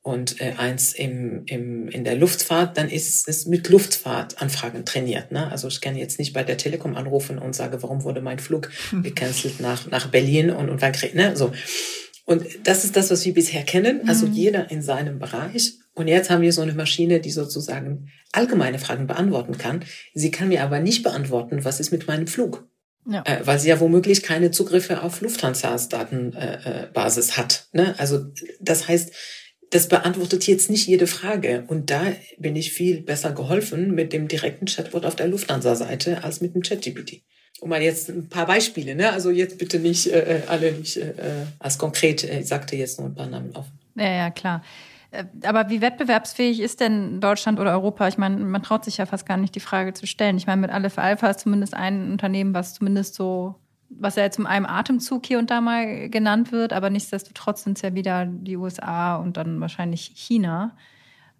Und 0.05 0.39
äh, 0.39 0.53
eins 0.57 0.93
im, 0.93 1.45
im, 1.47 1.87
in 1.87 2.03
der 2.03 2.15
Luftfahrt, 2.15 2.77
dann 2.77 2.89
ist 2.89 3.27
es 3.27 3.47
mit 3.47 3.69
Luftfahrtanfragen 3.69 4.85
trainiert. 4.85 5.31
Ne? 5.31 5.49
Also 5.49 5.67
ich 5.67 5.81
kann 5.81 5.95
jetzt 5.95 6.19
nicht 6.19 6.31
bei 6.31 6.43
der 6.43 6.57
Telekom 6.57 6.95
anrufen 6.95 7.39
und 7.39 7.55
sage, 7.55 7.81
warum 7.81 8.03
wurde 8.03 8.21
mein 8.21 8.37
Flug 8.37 8.69
gecancelt 9.01 9.59
nach, 9.61 9.87
nach 9.87 10.09
Berlin 10.09 10.51
und, 10.51 10.69
und 10.69 10.83
wann 10.83 10.93
ne? 11.15 11.35
so. 11.35 11.51
Und 12.25 12.43
das 12.63 12.83
ist 12.83 12.95
das, 12.95 13.11
was 13.11 13.23
wir 13.23 13.33
bisher 13.33 13.63
kennen, 13.63 14.09
also 14.09 14.25
mhm. 14.25 14.33
jeder 14.33 14.71
in 14.71 14.81
seinem 14.81 15.19
Bereich. 15.19 15.73
Und 15.93 16.07
jetzt 16.07 16.29
haben 16.29 16.41
wir 16.41 16.51
so 16.51 16.61
eine 16.61 16.73
Maschine, 16.73 17.19
die 17.19 17.29
sozusagen 17.29 18.09
allgemeine 18.31 18.79
Fragen 18.79 19.07
beantworten 19.07 19.57
kann. 19.57 19.85
Sie 20.13 20.31
kann 20.31 20.49
mir 20.49 20.63
aber 20.63 20.79
nicht 20.79 21.03
beantworten, 21.03 21.63
was 21.63 21.79
ist 21.79 21.91
mit 21.91 22.07
meinem 22.07 22.27
Flug. 22.27 22.67
Ja. 23.07 23.23
Äh, 23.25 23.45
weil 23.45 23.59
sie 23.59 23.69
ja 23.69 23.79
womöglich 23.79 24.23
keine 24.23 24.49
Zugriffe 24.49 25.03
auf 25.03 25.21
Lufthansa's 25.21 25.89
Datenbasis 25.89 27.29
äh, 27.29 27.33
hat. 27.33 27.67
Ne? 27.71 27.93
Also 27.99 28.25
das 28.59 28.87
heißt, 28.87 29.13
das 29.69 29.87
beantwortet 29.87 30.47
jetzt 30.47 30.71
nicht 30.71 30.87
jede 30.87 31.05
Frage. 31.05 31.65
Und 31.67 31.91
da 31.91 32.01
bin 32.39 32.55
ich 32.55 32.73
viel 32.73 33.01
besser 33.01 33.31
geholfen 33.33 33.93
mit 33.93 34.13
dem 34.13 34.27
direkten 34.27 34.65
Chatbot 34.65 35.05
auf 35.05 35.15
der 35.15 35.27
Lufthansa-Seite 35.27 36.23
als 36.23 36.41
mit 36.41 36.55
dem 36.55 36.63
ChatGPT 36.63 37.21
um 37.61 37.69
mal 37.69 37.81
jetzt 37.81 38.09
ein 38.09 38.27
paar 38.27 38.45
Beispiele, 38.45 38.95
ne? 38.95 39.11
Also 39.11 39.29
jetzt 39.31 39.57
bitte 39.57 39.79
nicht 39.79 40.07
äh, 40.07 40.39
äh 40.39 40.41
alle 40.47 40.71
nicht 40.73 40.97
äh, 40.97 41.09
äh, 41.09 41.45
als 41.59 41.77
konkret, 41.77 42.23
äh, 42.23 42.39
ich 42.39 42.47
sagte 42.47 42.75
jetzt 42.75 42.99
nur 42.99 43.09
ein 43.09 43.15
paar 43.15 43.27
Namen 43.27 43.55
auf. 43.55 43.65
Ja, 43.95 44.09
ja, 44.09 44.29
klar. 44.29 44.61
Aber 45.43 45.69
wie 45.69 45.81
wettbewerbsfähig 45.81 46.59
ist 46.59 46.81
denn 46.81 47.21
Deutschland 47.21 47.59
oder 47.59 47.71
Europa? 47.71 48.07
Ich 48.07 48.17
meine, 48.17 48.37
man 48.37 48.63
traut 48.63 48.83
sich 48.83 48.97
ja 48.97 49.05
fast 49.05 49.25
gar 49.25 49.37
nicht, 49.37 49.55
die 49.55 49.61
Frage 49.61 49.93
zu 49.93 50.07
stellen. 50.07 50.35
Ich 50.37 50.47
meine, 50.47 50.61
mit 50.61 50.91
für 50.91 51.01
Alpha 51.01 51.29
ist 51.29 51.41
zumindest 51.41 51.73
ein 51.73 52.11
Unternehmen, 52.11 52.53
was 52.53 52.73
zumindest 52.73 53.15
so, 53.15 53.55
was 53.89 54.17
ja 54.17 54.23
jetzt 54.23 54.39
in 54.39 54.45
einem 54.45 54.65
Atemzug 54.65 55.25
hier 55.25 55.39
und 55.39 55.49
da 55.49 55.61
mal 55.61 56.09
genannt 56.09 56.51
wird, 56.51 56.73
aber 56.73 56.89
nichtsdestotrotz 56.89 57.63
sind 57.63 57.77
es 57.77 57.81
ja 57.81 57.93
wieder 57.93 58.25
die 58.25 58.57
USA 58.57 59.15
und 59.15 59.37
dann 59.37 59.61
wahrscheinlich 59.61 60.11
China. 60.15 60.75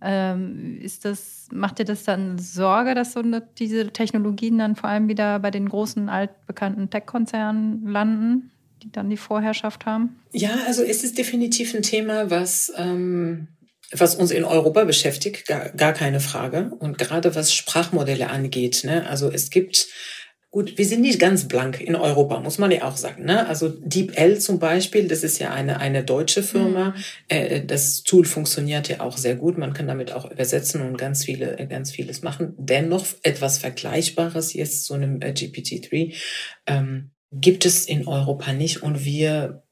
Ähm, 0.02 0.80
ist 0.82 1.06
das, 1.06 1.48
macht 1.52 1.80
dir 1.80 1.86
das 1.86 2.04
dann 2.04 2.38
Sorge, 2.38 2.96
dass 2.96 3.14
so 3.14 3.22
eine, 3.22 3.42
diese 3.58 3.88
Technologien 3.92 4.58
dann 4.58 4.76
vor 4.76 4.90
allem 4.90 5.08
wieder 5.08 5.40
bei 5.40 5.52
den 5.52 5.70
großen 5.70 6.10
altbekannten 6.10 6.90
Tech-Konzernen 6.90 7.88
landen, 7.88 8.52
die 8.84 8.92
dann 8.92 9.10
die 9.10 9.18
Vorherrschaft 9.18 9.86
haben? 9.86 10.20
Ja, 10.32 10.52
also 10.68 10.84
ist 10.84 11.04
es 11.04 11.14
definitiv 11.14 11.74
ein 11.74 11.82
Thema, 11.82 12.30
was 12.30 12.72
ähm, 12.78 13.48
was 13.92 14.16
uns 14.16 14.32
in 14.32 14.44
Europa 14.44 14.84
beschäftigt, 14.84 15.48
gar, 15.48 15.70
gar 15.70 15.94
keine 15.94 16.20
Frage. 16.20 16.72
Und 16.80 16.98
gerade 16.98 17.36
was 17.36 17.54
Sprachmodelle 17.54 18.30
angeht, 18.30 18.84
ne, 18.84 19.08
also 19.08 19.32
es 19.32 19.50
gibt 19.50 19.88
Gut, 20.56 20.78
wir 20.78 20.86
sind 20.86 21.02
nicht 21.02 21.20
ganz 21.20 21.50
blank 21.50 21.82
in 21.82 21.98
Europa, 21.98 22.40
muss 22.40 22.60
man 22.60 22.72
ja 22.72 22.84
auch 22.84 22.96
sagen. 22.96 23.26
Ne? 23.26 23.46
Also 23.46 23.68
DeepL 23.68 24.40
zum 24.40 24.58
Beispiel, 24.58 25.10
das 25.10 25.22
ist 25.22 25.38
ja 25.38 25.52
eine, 25.52 25.82
eine 25.82 26.02
deutsche 26.02 26.44
Firma. 26.44 26.92
Mhm. 26.92 27.04
Äh, 27.28 27.66
das 27.66 28.04
Tool 28.04 28.24
funktioniert 28.24 28.88
ja 28.88 29.02
auch 29.02 29.18
sehr 29.18 29.36
gut. 29.36 29.58
Man 29.58 29.74
kann 29.74 29.86
damit 29.86 30.14
auch 30.14 30.32
übersetzen 30.32 30.82
und 30.82 30.98
ganz 30.98 31.26
viele, 31.26 31.58
ganz 31.68 31.92
vieles 31.92 32.22
machen. 32.22 32.54
Dennoch 32.58 33.06
etwas 33.22 33.58
Vergleichbares 33.58 34.54
jetzt 34.54 34.86
zu 34.86 34.94
einem 34.94 35.22
äh, 35.22 35.32
GPT-3 35.32 36.16
ähm, 36.68 37.12
gibt 37.34 37.66
es 37.66 37.86
in 37.86 38.08
Europa 38.08 38.54
nicht 38.54 38.82
und 38.82 39.04
wir 39.04 39.65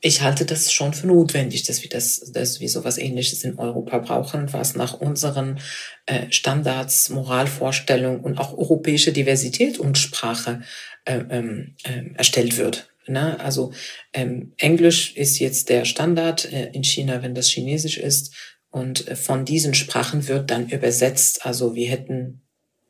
ich 0.00 0.20
halte 0.22 0.44
das 0.44 0.72
schon 0.72 0.92
für 0.92 1.06
notwendig, 1.06 1.62
dass 1.64 1.82
wir 1.82 1.88
das, 1.88 2.30
dass 2.32 2.60
wir 2.60 2.68
sowas 2.68 2.98
Ähnliches 2.98 3.44
in 3.44 3.58
Europa 3.58 3.98
brauchen, 3.98 4.52
was 4.52 4.74
nach 4.74 4.94
unseren 4.94 5.58
äh, 6.04 6.30
Standards, 6.30 7.08
Moralvorstellungen 7.08 8.20
und 8.20 8.38
auch 8.38 8.56
europäische 8.56 9.12
Diversität 9.12 9.78
und 9.78 9.96
Sprache 9.96 10.62
äh, 11.06 11.24
ähm, 11.30 11.76
äh, 11.84 12.14
erstellt 12.14 12.58
wird. 12.58 12.90
Ne? 13.08 13.40
Also 13.40 13.72
ähm, 14.12 14.52
Englisch 14.58 15.16
ist 15.16 15.38
jetzt 15.38 15.70
der 15.70 15.84
Standard 15.84 16.52
äh, 16.52 16.70
in 16.72 16.84
China, 16.84 17.22
wenn 17.22 17.34
das 17.34 17.48
Chinesisch 17.48 17.98
ist. 17.98 18.34
Und 18.70 19.08
äh, 19.08 19.16
von 19.16 19.44
diesen 19.44 19.74
Sprachen 19.74 20.28
wird 20.28 20.50
dann 20.50 20.68
übersetzt. 20.68 21.46
Also 21.46 21.74
wir 21.74 21.88
hätten 21.88 22.42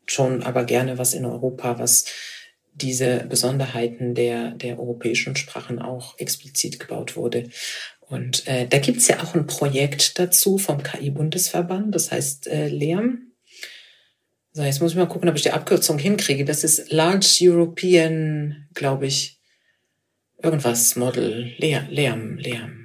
schon 0.07 0.43
aber 0.43 0.65
gerne 0.65 0.99
was 0.99 1.15
in 1.15 1.25
Europa, 1.25 1.79
was 1.79 2.07
diese 2.77 3.27
Besonderheiten 3.29 4.15
der, 4.15 4.53
der 4.53 4.79
europäischen 4.79 5.35
Sprachen 5.37 5.81
auch 5.81 6.19
explizit 6.19 6.79
gebaut 6.79 7.17
wurde. 7.17 7.49
Und 8.01 8.47
äh, 8.47 8.67
da 8.69 8.79
gibt's 8.79 9.09
ja 9.09 9.23
auch 9.23 9.35
ein 9.35 9.47
Projekt 9.47 10.19
dazu 10.19 10.59
vom 10.59 10.83
KI-Bundesverband, 10.83 11.95
das 11.95 12.13
heißt 12.13 12.47
äh, 12.47 12.69
LEAM. 12.69 13.33
So, 14.53 14.63
jetzt 14.63 14.81
muss 14.81 14.93
ich 14.93 14.97
mal 14.97 15.07
gucken, 15.09 15.29
ob 15.29 15.37
ich 15.37 15.43
die 15.43 15.51
Abkürzung 15.51 15.99
hinkriege. 15.99 16.45
Das 16.45 16.65
ist 16.65 16.93
Large 16.93 17.39
European, 17.43 18.69
glaube 18.75 19.07
ich, 19.07 19.41
irgendwas 20.43 20.97
Model, 20.97 21.53
LEAM, 21.59 22.39
LEAM. 22.39 22.77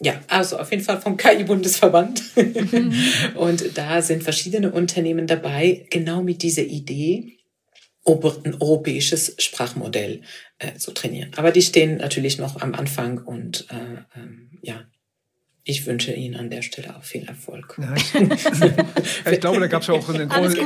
Ja, 0.00 0.20
also 0.28 0.58
auf 0.58 0.70
jeden 0.70 0.82
Fall 0.82 1.00
vom 1.00 1.16
KI-Bundesverband. 1.16 2.22
Und 3.34 3.76
da 3.76 4.02
sind 4.02 4.22
verschiedene 4.22 4.70
Unternehmen 4.70 5.26
dabei, 5.26 5.86
genau 5.90 6.22
mit 6.22 6.42
dieser 6.42 6.62
Idee, 6.62 7.37
ein 8.44 8.56
europäisches 8.60 9.34
Sprachmodell 9.38 10.22
äh, 10.58 10.74
zu 10.74 10.92
trainieren. 10.92 11.30
Aber 11.36 11.50
die 11.50 11.62
stehen 11.62 11.98
natürlich 11.98 12.38
noch 12.38 12.60
am 12.60 12.74
Anfang 12.74 13.18
und 13.18 13.66
äh, 13.70 14.18
ähm, 14.18 14.58
ja, 14.62 14.84
ich 15.68 15.84
wünsche 15.86 16.14
Ihnen 16.14 16.34
an 16.34 16.48
der 16.48 16.62
Stelle 16.62 16.96
auch 16.96 17.02
viel 17.02 17.24
Erfolg. 17.28 17.78
Ja, 17.78 17.94
ich, 17.94 18.14
ich, 19.32 19.40
glaube, 19.40 19.60
da 19.60 19.66
gab 19.66 19.82
es 19.82 19.90
auch 19.90 20.08
eine 20.08 20.26
große. 20.26 20.56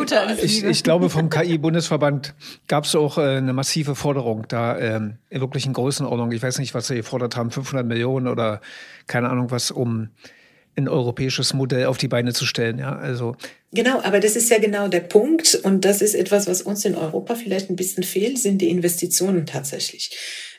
Ich, 0.42 0.62
ich, 0.62 0.84
glaube, 0.84 1.10
vom 1.10 1.28
KI-Bundesverband 1.28 2.34
gab 2.68 2.84
es 2.84 2.94
auch 2.94 3.18
äh, 3.18 3.38
eine 3.38 3.52
massive 3.52 3.96
Forderung, 3.96 4.46
da 4.46 4.78
ähm, 4.78 5.18
wirklich 5.28 5.66
in 5.66 5.72
Größenordnung. 5.72 6.30
Ich 6.30 6.40
weiß 6.40 6.60
nicht, 6.60 6.72
was 6.74 6.86
sie 6.86 6.94
gefordert 6.94 7.36
haben, 7.36 7.50
500 7.50 7.84
Millionen 7.84 8.28
oder 8.28 8.60
keine 9.08 9.28
Ahnung 9.28 9.50
was, 9.50 9.72
um 9.72 10.10
ein 10.76 10.88
europäisches 10.88 11.52
Modell 11.52 11.86
auf 11.86 11.98
die 11.98 12.08
Beine 12.08 12.32
zu 12.32 12.46
stellen. 12.46 12.78
Ja, 12.78 12.96
also 12.96 13.36
genau, 13.72 14.00
aber 14.00 14.20
das 14.20 14.36
ist 14.36 14.50
ja 14.50 14.58
genau 14.58 14.88
der 14.88 15.00
Punkt 15.00 15.54
und 15.62 15.84
das 15.84 16.00
ist 16.00 16.14
etwas, 16.14 16.46
was 16.46 16.62
uns 16.62 16.84
in 16.84 16.94
Europa 16.94 17.34
vielleicht 17.34 17.70
ein 17.70 17.76
bisschen 17.76 18.04
fehlt, 18.04 18.38
sind 18.38 18.58
die 18.58 18.70
Investitionen 18.70 19.46
tatsächlich. 19.46 20.16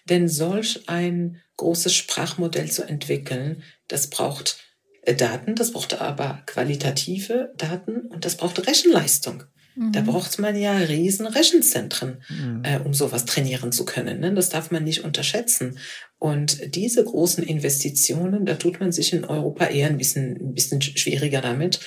Denn 0.09 0.27
solch 0.27 0.83
ein 0.87 1.41
großes 1.57 1.93
Sprachmodell 1.93 2.69
zu 2.69 2.83
entwickeln, 2.83 3.63
das 3.87 4.09
braucht 4.09 4.59
äh, 5.03 5.15
Daten, 5.15 5.55
das 5.55 5.71
braucht 5.71 5.99
aber 5.99 6.43
qualitative 6.45 7.53
Daten 7.57 8.07
und 8.07 8.25
das 8.25 8.37
braucht 8.37 8.67
Rechenleistung. 8.67 9.43
Da 9.75 10.01
mhm. 10.01 10.05
braucht 10.05 10.37
man 10.37 10.55
ja 10.55 10.77
riesen 10.77 11.25
Rechenzentren, 11.25 12.17
mhm. 12.29 12.61
äh, 12.63 12.79
um 12.79 12.93
sowas 12.93 13.25
trainieren 13.25 13.71
zu 13.71 13.85
können. 13.85 14.19
Ne? 14.19 14.33
Das 14.33 14.49
darf 14.49 14.69
man 14.69 14.83
nicht 14.83 15.03
unterschätzen. 15.03 15.79
Und 16.19 16.75
diese 16.75 17.03
großen 17.03 17.43
Investitionen, 17.43 18.45
da 18.45 18.55
tut 18.55 18.79
man 18.79 18.91
sich 18.91 19.13
in 19.13 19.25
Europa 19.25 19.65
eher 19.65 19.87
ein 19.87 19.97
bisschen, 19.97 20.37
ein 20.39 20.53
bisschen 20.53 20.81
schwieriger 20.81 21.41
damit. 21.41 21.79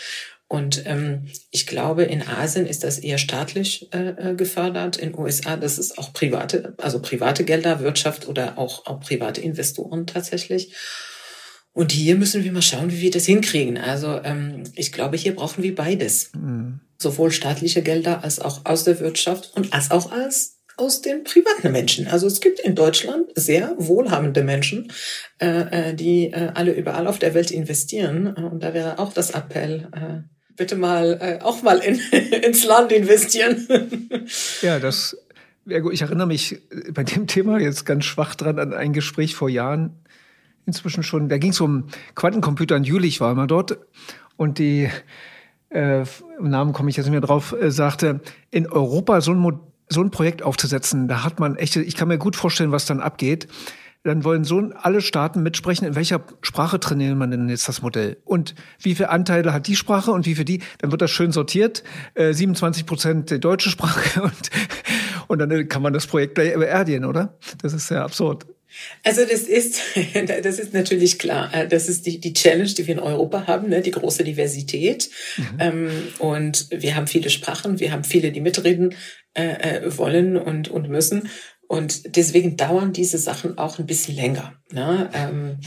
Und 0.48 0.84
ähm, 0.86 1.26
ich 1.50 1.66
glaube, 1.66 2.04
in 2.04 2.22
Asien 2.22 2.66
ist 2.66 2.84
das 2.84 2.98
eher 2.98 3.18
staatlich 3.18 3.92
äh, 3.92 4.30
äh 4.30 4.34
gefördert. 4.34 4.96
In 4.96 5.16
USA, 5.16 5.56
das 5.56 5.78
ist 5.78 5.98
auch 5.98 6.12
private, 6.12 6.74
also 6.78 7.00
private 7.00 7.44
Gelder, 7.44 7.80
Wirtschaft 7.80 8.28
oder 8.28 8.58
auch, 8.58 8.86
auch 8.86 9.00
private 9.00 9.40
Investoren 9.40 10.06
tatsächlich. 10.06 10.74
Und 11.72 11.92
hier 11.92 12.16
müssen 12.16 12.42
wir 12.42 12.52
mal 12.52 12.62
schauen, 12.62 12.90
wie 12.90 13.00
wir 13.00 13.10
das 13.10 13.26
hinkriegen. 13.26 13.76
Also 13.76 14.20
ähm, 14.22 14.62
ich 14.74 14.92
glaube, 14.92 15.16
hier 15.16 15.34
brauchen 15.34 15.62
wir 15.62 15.74
beides. 15.74 16.30
Mhm. 16.32 16.80
Sowohl 16.98 17.30
staatliche 17.30 17.82
Gelder 17.82 18.24
als 18.24 18.40
auch 18.40 18.64
aus 18.64 18.84
der 18.84 19.00
Wirtschaft 19.00 19.52
und 19.54 19.72
als 19.72 19.90
auch 19.90 20.12
als 20.12 20.56
aus 20.78 21.00
den 21.00 21.24
privaten 21.24 21.72
Menschen. 21.72 22.06
Also 22.06 22.26
es 22.26 22.40
gibt 22.40 22.60
in 22.60 22.74
Deutschland 22.74 23.30
sehr 23.34 23.74
wohlhabende 23.78 24.42
Menschen, 24.44 24.92
äh, 25.38 25.90
äh 25.90 25.94
die 25.94 26.26
äh, 26.32 26.50
alle 26.54 26.72
überall 26.72 27.06
auf 27.06 27.18
der 27.18 27.34
Welt 27.34 27.50
investieren. 27.50 28.28
Und 28.28 28.62
da 28.62 28.74
wäre 28.74 28.98
auch 28.98 29.12
das 29.12 29.30
Appell, 29.30 29.88
äh, 29.92 30.28
bitte 30.54 30.76
mal 30.76 31.18
äh, 31.20 31.42
auch 31.42 31.62
mal 31.62 31.78
in, 31.78 31.98
ins 32.42 32.64
Land 32.64 32.92
investieren. 32.92 33.66
ja, 34.62 34.78
das. 34.78 35.16
Ich 35.68 36.02
erinnere 36.02 36.28
mich 36.28 36.60
bei 36.92 37.02
dem 37.02 37.26
Thema 37.26 37.58
jetzt 37.58 37.84
ganz 37.86 38.04
schwach 38.04 38.36
dran 38.36 38.60
an 38.60 38.72
ein 38.72 38.92
Gespräch 38.92 39.34
vor 39.34 39.48
Jahren 39.48 40.06
inzwischen 40.66 41.02
schon, 41.02 41.28
da 41.28 41.38
ging 41.38 41.50
es 41.50 41.60
um 41.60 41.86
Quantencomputer 42.14 42.76
in 42.76 42.84
Jülich 42.84 43.20
war 43.20 43.34
mal 43.34 43.46
dort 43.46 43.78
und 44.36 44.58
die, 44.58 44.90
äh, 45.70 46.04
im 46.38 46.50
Namen 46.50 46.72
komme 46.72 46.90
ich 46.90 46.96
jetzt 46.96 47.06
nicht 47.06 47.12
mehr 47.12 47.20
drauf, 47.20 47.54
äh, 47.60 47.70
sagte, 47.70 48.20
in 48.50 48.66
Europa 48.66 49.20
so 49.20 49.32
ein 49.32 49.60
so 49.88 50.00
ein 50.00 50.10
Projekt 50.10 50.42
aufzusetzen, 50.42 51.06
da 51.06 51.22
hat 51.22 51.38
man 51.38 51.56
echte, 51.56 51.80
ich 51.80 51.94
kann 51.94 52.08
mir 52.08 52.18
gut 52.18 52.34
vorstellen, 52.34 52.72
was 52.72 52.86
dann 52.86 53.00
abgeht. 53.00 53.46
Dann 54.02 54.24
wollen 54.24 54.44
so 54.44 54.70
alle 54.82 55.00
Staaten 55.00 55.42
mitsprechen, 55.42 55.84
in 55.84 55.94
welcher 55.96 56.20
Sprache 56.40 56.78
trainiert 56.78 57.16
man 57.16 57.30
denn 57.30 57.48
jetzt 57.48 57.68
das 57.68 57.82
Modell? 57.82 58.16
Und 58.24 58.54
wie 58.80 58.94
viele 58.94 59.10
Anteile 59.10 59.52
hat 59.52 59.66
die 59.66 59.74
Sprache 59.74 60.12
und 60.12 60.26
wie 60.26 60.36
viel 60.36 60.44
die? 60.44 60.60
Dann 60.78 60.92
wird 60.92 61.02
das 61.02 61.10
schön 61.10 61.32
sortiert. 61.32 61.82
Äh, 62.14 62.32
27 62.32 62.86
Prozent 62.86 63.30
die 63.30 63.40
deutsche 63.40 63.70
Sprache 63.70 64.22
und, 64.24 64.50
und 65.26 65.38
dann 65.38 65.68
kann 65.68 65.82
man 65.82 65.92
das 65.92 66.06
Projekt 66.06 66.36
gleich 66.36 66.54
beerdigen, 66.54 67.04
oder? 67.04 67.36
Das 67.62 67.72
ist 67.72 67.90
ja 67.90 68.04
absurd. 68.04 68.46
Also 69.02 69.24
das 69.24 69.42
ist, 69.42 69.80
das 70.42 70.58
ist 70.58 70.72
natürlich 70.72 71.18
klar. 71.18 71.52
Äh, 71.54 71.68
das 71.68 71.88
ist 71.88 72.06
die, 72.06 72.20
die 72.20 72.32
Challenge, 72.32 72.68
die 72.68 72.86
wir 72.86 72.94
in 72.94 73.00
Europa 73.00 73.46
haben, 73.46 73.68
ne? 73.68 73.80
die 73.80 73.90
große 73.90 74.24
Diversität. 74.24 75.10
Mhm. 75.36 75.44
Ähm, 75.58 75.90
und 76.18 76.68
wir 76.70 76.96
haben 76.96 77.06
viele 77.06 77.30
Sprachen, 77.30 77.80
wir 77.80 77.92
haben 77.92 78.04
viele, 78.04 78.32
die 78.32 78.40
mitreden 78.40 78.94
äh, 79.34 79.82
äh 79.84 79.98
wollen 79.98 80.36
und, 80.36 80.68
und 80.68 80.88
müssen. 80.88 81.28
Und 81.68 82.16
deswegen 82.16 82.56
dauern 82.56 82.92
diese 82.92 83.18
Sachen 83.18 83.58
auch 83.58 83.78
ein 83.78 83.86
bisschen 83.86 84.14
länger. 84.14 84.54
Ne? 84.70 85.10
Ähm, 85.12 85.58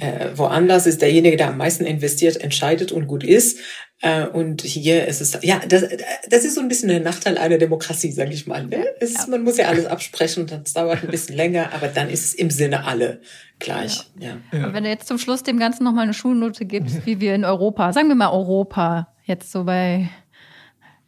äh, 0.00 0.30
woanders 0.36 0.86
ist 0.86 1.02
derjenige, 1.02 1.36
der 1.36 1.48
am 1.48 1.56
meisten 1.56 1.84
investiert, 1.84 2.36
entscheidet 2.36 2.92
und 2.92 3.08
gut 3.08 3.24
ist. 3.24 3.58
Äh, 4.00 4.26
und 4.26 4.62
hier 4.62 5.06
ist 5.06 5.20
es, 5.20 5.36
ja, 5.42 5.60
das, 5.68 5.84
das 6.28 6.44
ist 6.44 6.54
so 6.54 6.60
ein 6.60 6.68
bisschen 6.68 6.88
der 6.88 7.00
Nachteil 7.00 7.38
einer 7.38 7.58
Demokratie, 7.58 8.12
sage 8.12 8.32
ich 8.32 8.46
mal. 8.46 8.66
Ne? 8.66 8.84
Es, 9.00 9.14
ja. 9.14 9.26
Man 9.28 9.42
muss 9.42 9.56
ja 9.56 9.66
alles 9.66 9.86
absprechen 9.86 10.42
und 10.42 10.52
das 10.52 10.72
dauert 10.72 11.02
ein 11.02 11.10
bisschen 11.10 11.36
länger, 11.36 11.72
aber 11.72 11.88
dann 11.88 12.08
ist 12.08 12.24
es 12.24 12.34
im 12.34 12.50
Sinne 12.50 12.84
alle 12.84 13.20
gleich. 13.58 14.00
Ja. 14.18 14.36
ja. 14.52 14.66
Und 14.66 14.74
wenn 14.74 14.84
du 14.84 14.90
jetzt 14.90 15.08
zum 15.08 15.18
Schluss 15.18 15.42
dem 15.42 15.58
Ganzen 15.58 15.84
nochmal 15.84 16.04
eine 16.04 16.14
Schulnote 16.14 16.66
gibst, 16.66 17.04
wie 17.06 17.20
wir 17.20 17.34
in 17.34 17.44
Europa, 17.44 17.92
sagen 17.92 18.08
wir 18.08 18.14
mal 18.14 18.30
Europa, 18.30 19.08
jetzt 19.24 19.50
so 19.50 19.64
bei 19.64 20.08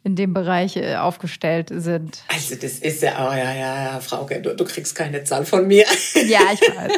in 0.05 0.15
dem 0.15 0.35
Bereich 0.35 0.77
äh, 0.77 0.97
aufgestellt 0.97 1.69
sind. 1.73 2.23
Also 2.27 2.53
das 2.53 2.73
ist 2.73 3.01
ja, 3.01 3.27
oh 3.27 3.33
ja, 3.33 3.53
ja, 3.55 3.85
ja, 3.85 3.99
Frauke, 3.99 4.39
du, 4.39 4.55
du 4.55 4.63
kriegst 4.63 4.93
keine 4.93 5.23
Zahl 5.23 5.45
von 5.45 5.67
mir. 5.67 5.85
Ja, 6.27 6.41
ich 6.53 6.61
weiß. 6.61 6.91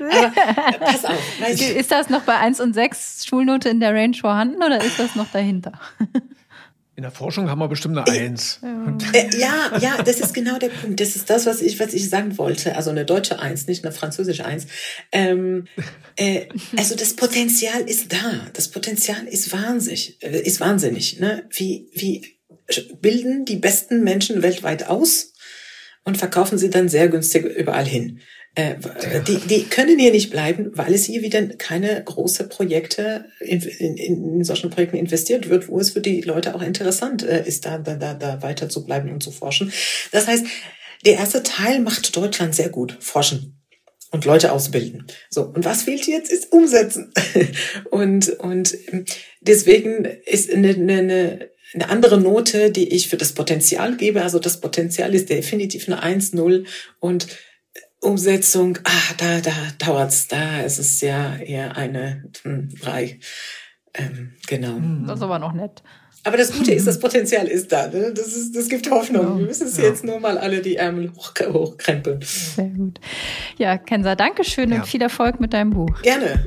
Aber, 0.00 0.78
pass 0.78 1.04
auf. 1.04 1.40
Ist 1.48 1.90
das 1.90 2.10
noch 2.10 2.22
bei 2.22 2.36
1 2.36 2.60
und 2.60 2.74
6 2.74 3.26
Schulnote 3.26 3.68
in 3.68 3.80
der 3.80 3.94
Range 3.94 4.16
vorhanden 4.16 4.62
oder 4.62 4.82
ist 4.82 4.98
das 4.98 5.14
noch 5.14 5.30
dahinter? 5.32 5.72
In 6.94 7.02
der 7.02 7.10
Forschung 7.10 7.48
haben 7.48 7.58
wir 7.58 7.68
bestimmt 7.68 7.96
eine 7.96 8.06
Eins. 8.06 8.60
Äh, 9.14 9.36
ja, 9.38 9.78
ja, 9.80 10.02
das 10.02 10.20
ist 10.20 10.34
genau 10.34 10.58
der 10.58 10.68
Punkt. 10.68 11.00
Das 11.00 11.16
ist 11.16 11.30
das, 11.30 11.46
was 11.46 11.62
ich, 11.62 11.80
was 11.80 11.94
ich 11.94 12.10
sagen 12.10 12.36
wollte. 12.36 12.76
Also 12.76 12.90
eine 12.90 13.06
deutsche 13.06 13.38
Eins, 13.38 13.66
nicht 13.66 13.82
eine 13.82 13.92
französische 13.92 14.44
Eins. 14.44 14.66
Ähm, 15.10 15.66
äh, 16.16 16.46
also 16.76 16.94
das 16.94 17.16
Potenzial 17.16 17.80
ist 17.80 18.12
da. 18.12 18.46
Das 18.52 18.68
Potenzial 18.68 19.26
ist 19.26 19.52
wahnsinnig, 19.52 20.22
äh, 20.22 20.38
ist 20.42 20.60
wahnsinnig. 20.60 21.18
Ne? 21.18 21.44
Wie, 21.50 21.88
wie 21.94 22.38
bilden 23.00 23.44
die 23.44 23.56
besten 23.56 24.02
Menschen 24.02 24.42
weltweit 24.42 24.88
aus 24.88 25.32
und 26.04 26.18
verkaufen 26.18 26.58
sie 26.58 26.70
dann 26.70 26.88
sehr 26.88 27.08
günstig 27.08 27.44
überall 27.44 27.86
hin. 27.86 28.20
Äh, 28.54 28.74
die, 29.26 29.38
die 29.38 29.64
können 29.64 29.98
hier 29.98 30.10
nicht 30.10 30.30
bleiben, 30.30 30.72
weil 30.74 30.92
es 30.92 31.06
hier 31.06 31.22
wieder 31.22 31.42
keine 31.56 32.02
große 32.04 32.48
Projekte 32.48 33.24
in, 33.40 33.62
in, 33.62 33.96
in 33.96 34.44
solchen 34.44 34.68
Projekten 34.68 34.98
investiert 34.98 35.48
wird, 35.48 35.68
wo 35.68 35.78
es 35.80 35.90
für 35.90 36.02
die 36.02 36.20
Leute 36.20 36.54
auch 36.54 36.60
interessant 36.60 37.22
äh, 37.22 37.46
ist, 37.46 37.64
da, 37.64 37.78
da, 37.78 37.94
da, 37.94 38.12
da 38.12 38.42
weiter 38.42 38.68
zu 38.68 38.84
bleiben 38.84 39.10
und 39.10 39.22
zu 39.22 39.30
forschen. 39.30 39.72
Das 40.10 40.26
heißt, 40.26 40.44
der 41.06 41.14
erste 41.14 41.42
Teil 41.42 41.80
macht 41.80 42.14
Deutschland 42.14 42.54
sehr 42.54 42.68
gut, 42.68 42.98
forschen 43.00 43.58
und 44.10 44.26
Leute 44.26 44.52
ausbilden. 44.52 45.06
So, 45.30 45.44
und 45.44 45.64
was 45.64 45.82
fehlt 45.82 46.06
jetzt, 46.06 46.30
ist 46.30 46.52
umsetzen. 46.52 47.12
und, 47.90 48.28
und 48.38 48.76
deswegen 49.40 50.04
ist 50.04 50.52
eine, 50.52 50.68
eine, 50.68 51.50
eine 51.74 51.88
andere 51.88 52.20
Note, 52.20 52.70
die 52.70 52.88
ich 52.88 53.08
für 53.08 53.16
das 53.16 53.32
Potenzial 53.32 53.96
gebe. 53.96 54.22
Also 54.22 54.38
das 54.38 54.60
Potenzial 54.60 55.14
ist 55.14 55.30
definitiv 55.30 55.88
eine 55.88 56.02
1-0 56.02 56.66
und 57.00 57.26
Umsetzung, 58.00 58.78
ah, 58.82 59.14
da, 59.16 59.40
da 59.40 59.52
dauert's, 59.78 60.26
da 60.26 60.60
ist 60.62 60.78
es 60.78 61.00
ja 61.00 61.36
eher 61.36 61.76
eine 61.76 62.24
3. 62.42 63.06
Hm, 63.06 63.20
ähm, 63.94 64.32
genau. 64.48 64.74
Hm. 64.74 65.04
Das 65.06 65.18
ist 65.18 65.22
aber 65.22 65.38
noch 65.38 65.52
nett. 65.52 65.82
Aber 66.24 66.36
das 66.36 66.52
Gute 66.52 66.72
ist, 66.72 66.86
das 66.86 66.98
Potenzial 66.98 67.46
ist 67.48 67.72
da. 67.72 67.88
Ne? 67.88 68.12
Das, 68.14 68.28
ist, 68.28 68.54
das 68.54 68.68
gibt 68.68 68.88
Hoffnung. 68.90 69.22
Genau. 69.22 69.38
Wir 69.38 69.46
müssen 69.46 69.66
es 69.66 69.76
ja. 69.76 69.84
jetzt 69.84 70.04
nur 70.04 70.20
mal 70.20 70.38
alle 70.38 70.62
die 70.62 70.76
Ärmel 70.76 71.12
hoch, 71.16 71.32
hochkrempeln. 71.40 72.20
Sehr 72.22 72.68
gut. 72.68 73.00
Ja, 73.58 73.76
Kenza, 73.78 74.14
danke 74.14 74.44
schön 74.44 74.70
ja. 74.70 74.76
und 74.76 74.86
viel 74.86 75.02
Erfolg 75.02 75.40
mit 75.40 75.52
deinem 75.52 75.70
Buch. 75.70 76.02
Gerne. 76.02 76.46